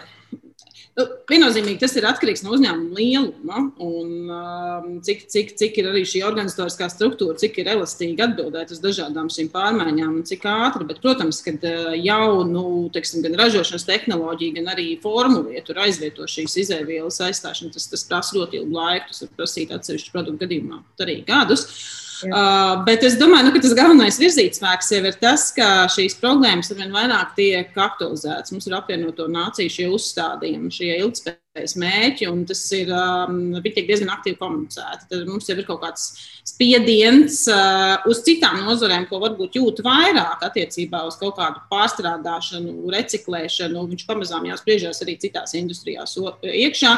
Nu, 0.97 1.05
viennozīmīgi 1.29 1.83
tas 1.83 1.93
ir 1.99 2.07
atkarīgs 2.09 2.41
no 2.41 2.55
uzņēmuma 2.57 2.97
lieluma 2.97 3.59
un 3.85 4.31
um, 4.33 4.87
cik, 5.05 5.27
cik, 5.29 5.51
cik 5.61 5.75
ir 5.83 5.91
arī 5.91 6.07
šī 6.09 6.23
organizatoriskā 6.25 6.89
struktūra, 6.89 7.37
cik 7.37 7.59
ir 7.61 7.69
elastīgi 7.75 8.25
atbildēt 8.25 8.73
uz 8.73 8.81
dažādām 8.81 9.29
šīm 9.33 9.51
pārmaiņām 9.53 10.15
un 10.23 10.25
cik 10.25 10.47
ātri. 10.49 10.87
Bet, 10.89 11.03
protams, 11.05 11.43
ka 11.45 11.53
uh, 11.59 11.93
jau 12.01 12.47
nu, 12.49 12.65
teiksim, 12.97 13.21
gan 13.27 13.37
ražošanas 13.43 13.85
tehnoloģija, 13.91 14.57
gan 14.57 14.73
arī 14.73 14.89
formulē 15.03 15.61
tur 15.69 15.83
aizvieto 15.85 16.25
šīs 16.33 16.57
izēvielas 16.65 17.21
aizstāšanu, 17.29 17.75
tas, 17.77 17.91
tas 17.93 18.09
prasa 18.09 18.41
ļoti 18.41 18.63
ilgu 18.63 18.81
laiku. 18.81 19.13
Tas 19.13 19.27
var 19.27 19.37
prasīt 19.43 19.77
atsevišķu 19.77 20.17
produktu 20.17 20.47
gadījumā 20.47 20.81
arī 21.05 21.21
gadus. 21.29 21.69
Uh, 21.69 22.06
Uh, 22.25 22.85
bet 22.87 23.05
es 23.05 23.19
domāju, 23.21 23.49
nu, 23.49 23.55
ka 23.55 23.61
tas 23.65 23.75
galvenais 23.77 24.21
virzītspēks 24.21 24.93
jau 24.95 25.03
ir 25.05 25.19
tas, 25.21 25.49
ka 25.57 25.71
šīs 25.93 26.17
problēmas 26.23 26.73
ar 26.73 26.81
vien 26.81 26.95
vairāk 26.95 27.35
tiek 27.37 27.77
aktualizētas. 27.87 28.55
Mums 28.55 28.69
ir 28.71 28.77
apvienoto 28.79 29.29
nāciju 29.33 29.75
šie 29.77 29.91
uzstādījumi, 29.93 30.73
šie 30.73 30.95
ilgspējīgie 31.03 31.46
mērķi, 31.81 32.29
un 32.31 32.45
tas 32.49 32.61
ir 32.77 32.91
um, 32.93 33.57
diezgan 33.63 34.13
aktīvi 34.15 34.39
komunicēti. 34.41 35.09
Tad 35.11 35.29
mums 35.31 35.49
jau 35.49 35.57
ir 35.57 35.67
kaut 35.69 35.83
kāds 35.85 36.09
spiediens 36.47 37.43
uh, 37.51 38.05
uz 38.11 38.23
citām 38.27 38.63
nozarēm, 38.67 39.09
ko 39.11 39.21
varbūt 39.23 39.59
jūt 39.59 39.83
vairāk 39.87 40.45
attiecībā 40.47 41.03
uz 41.09 41.19
kaut 41.21 41.37
kādu 41.41 41.63
pārstrādāšanu, 41.73 42.91
reciklēšanu. 42.95 43.87
Viņš 43.93 44.07
pamazām 44.09 44.47
jāspriežās 44.51 45.03
arī 45.05 45.17
citās 45.23 45.57
industrijās 45.59 46.17
iekšā. 46.17 46.95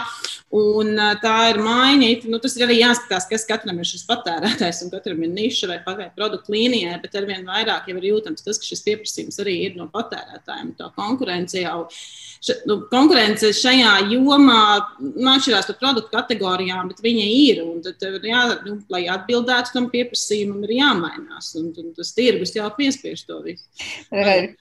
Un, 0.59 0.95
uh, 0.97 1.15
tā 1.23 1.37
ir 1.53 1.63
maiņa. 1.65 2.13
Nu, 2.29 2.41
tas 2.43 2.57
ir 2.59 2.67
arī 2.67 2.81
jāskatās, 2.81 3.29
kas 3.31 3.47
katram 3.49 3.81
ir 3.81 3.89
šis 3.89 4.07
patērētājs 4.09 4.85
un 4.87 4.93
katram 4.95 5.23
ir 5.25 5.33
niša 5.35 5.71
vai 5.71 5.81
pagaidu 5.85 6.17
produktu 6.19 6.55
līnijai, 6.55 6.97
bet 7.03 7.17
arvien 7.19 7.47
vairāk 7.49 7.91
jau 7.91 7.99
ir 8.01 8.09
jūtams 8.13 8.45
tas, 8.45 8.61
ka 8.61 8.69
šis 8.69 8.85
pieprasījums 8.87 9.41
arī 9.45 9.59
ir 9.67 9.77
no 9.79 9.89
patērētājiem. 9.93 10.75
Tā 10.79 10.91
konkurence 10.97 11.63
jau. 11.63 11.85
Ša, 12.39 12.55
nu, 12.71 12.77
konkurence 12.91 13.51
šajā 13.57 13.95
jomā 14.13 14.48
nu, 14.49 15.29
atšķirās 15.33 15.69
par 15.71 15.79
produktu 15.81 16.13
kategorijām, 16.15 16.91
bet 16.93 17.03
viņa 17.05 17.27
ir. 17.29 17.63
Tad, 17.89 18.25
jā, 18.27 18.43
nu, 18.67 18.79
lai 18.93 19.05
atbildētu 19.13 19.75
tam 19.75 19.89
pieprasījumam, 19.93 20.63
ir 20.67 20.75
jāmainās. 20.79 21.51
Un, 21.61 21.71
un 21.79 21.93
tas 21.97 22.13
tirgus 22.17 22.55
jau 22.57 22.69
piespiež 22.77 23.25
to 23.29 23.41
visu. 23.45 23.65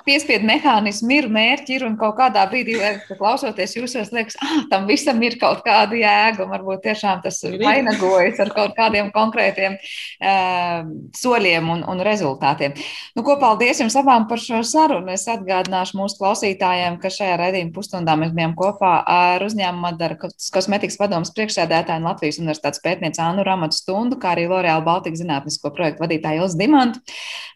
Piespiedu 0.08 0.48
mehānismi 0.48 1.20
ir 1.22 1.30
mērķi, 1.34 1.78
ir 1.78 1.88
un 1.88 1.98
kaut 2.00 2.18
kādā 2.20 2.46
brīdī, 2.52 2.78
klausoties 3.14 3.78
jūsos, 3.78 4.12
liekas, 4.16 4.38
ah, 4.44 4.64
tam 4.72 4.88
visam 4.90 5.22
ir 5.26 5.38
kaut 5.42 5.64
kāda 5.66 5.98
jēga. 5.98 6.46
Un 6.46 6.54
varbūt 6.56 6.86
tiešām 6.88 7.24
tas 7.26 7.42
vainagojas 7.44 8.42
ar 8.44 8.54
kaut 8.56 8.76
kādiem 8.78 9.12
konkrētiem 9.16 9.78
uh, 9.78 10.88
soļiem 11.18 11.72
un, 11.74 11.84
un 11.88 12.04
rezultātiem. 12.06 12.76
Nu, 13.18 13.24
ko 13.28 13.38
paldies 13.42 13.82
jums 13.82 13.98
abām 14.00 14.28
par 14.30 14.42
šo 14.42 14.62
sarunu. 14.68 15.12
Es 15.14 15.28
atgādināšu 15.32 15.98
mūsu 16.00 16.20
klausītājiem, 16.22 17.00
ka 17.02 17.12
šajā 17.14 17.38
redzījuma 17.42 17.74
pusstundā 17.76 18.18
mēs 18.20 18.34
bijām 18.36 18.56
kopā 18.58 18.94
ar 19.08 19.46
uzņēmumu 19.46 19.77
Madara 19.80 20.18
kosmetikas 20.20 20.98
padomus 21.00 21.32
priekšsēdētāju 21.38 22.02
un 22.02 22.10
Latvijas 22.10 22.40
universitātes 22.42 22.82
pētnieci 22.84 23.22
Ānu 23.24 23.46
Ramatu 23.48 23.78
Stundu, 23.78 24.18
kā 24.22 24.34
arī 24.34 24.48
L'Oreal 24.50 24.84
Baltika 24.86 25.20
zinātnisko 25.20 25.72
projektu 25.76 26.04
vadītāju 26.04 26.44
Ilzi 26.44 26.60
Dimantu. 26.62 27.04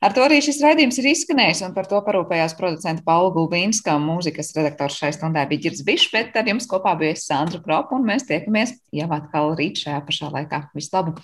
Ar 0.02 0.16
to 0.16 0.24
arī 0.26 0.40
šis 0.46 0.62
raidījums 0.64 1.02
ir 1.02 1.12
izskanējis, 1.12 1.64
un 1.68 1.76
par 1.76 1.90
to 1.92 2.00
parūpējās 2.06 2.56
producenta 2.60 3.06
Paula 3.06 3.34
Gulbīnska, 3.36 3.98
mūzikas 4.02 4.54
redaktors 4.58 5.02
šai 5.02 5.12
stundai 5.18 5.48
bija 5.52 5.68
Girds 5.68 5.84
Bišs, 5.88 6.08
bet 6.16 6.40
ar 6.40 6.48
jums 6.48 6.70
kopā 6.72 6.96
bija 7.02 7.20
Sandra 7.20 7.60
Kropa, 7.62 8.00
un 8.00 8.08
mēs 8.08 8.26
tiekamies 8.30 8.78
jau 8.96 9.12
atkal 9.18 9.54
rīt 9.60 9.84
šajā 9.84 10.00
pašā 10.08 10.32
laikā. 10.34 10.64
Visu 10.78 10.96
labu! 10.96 11.20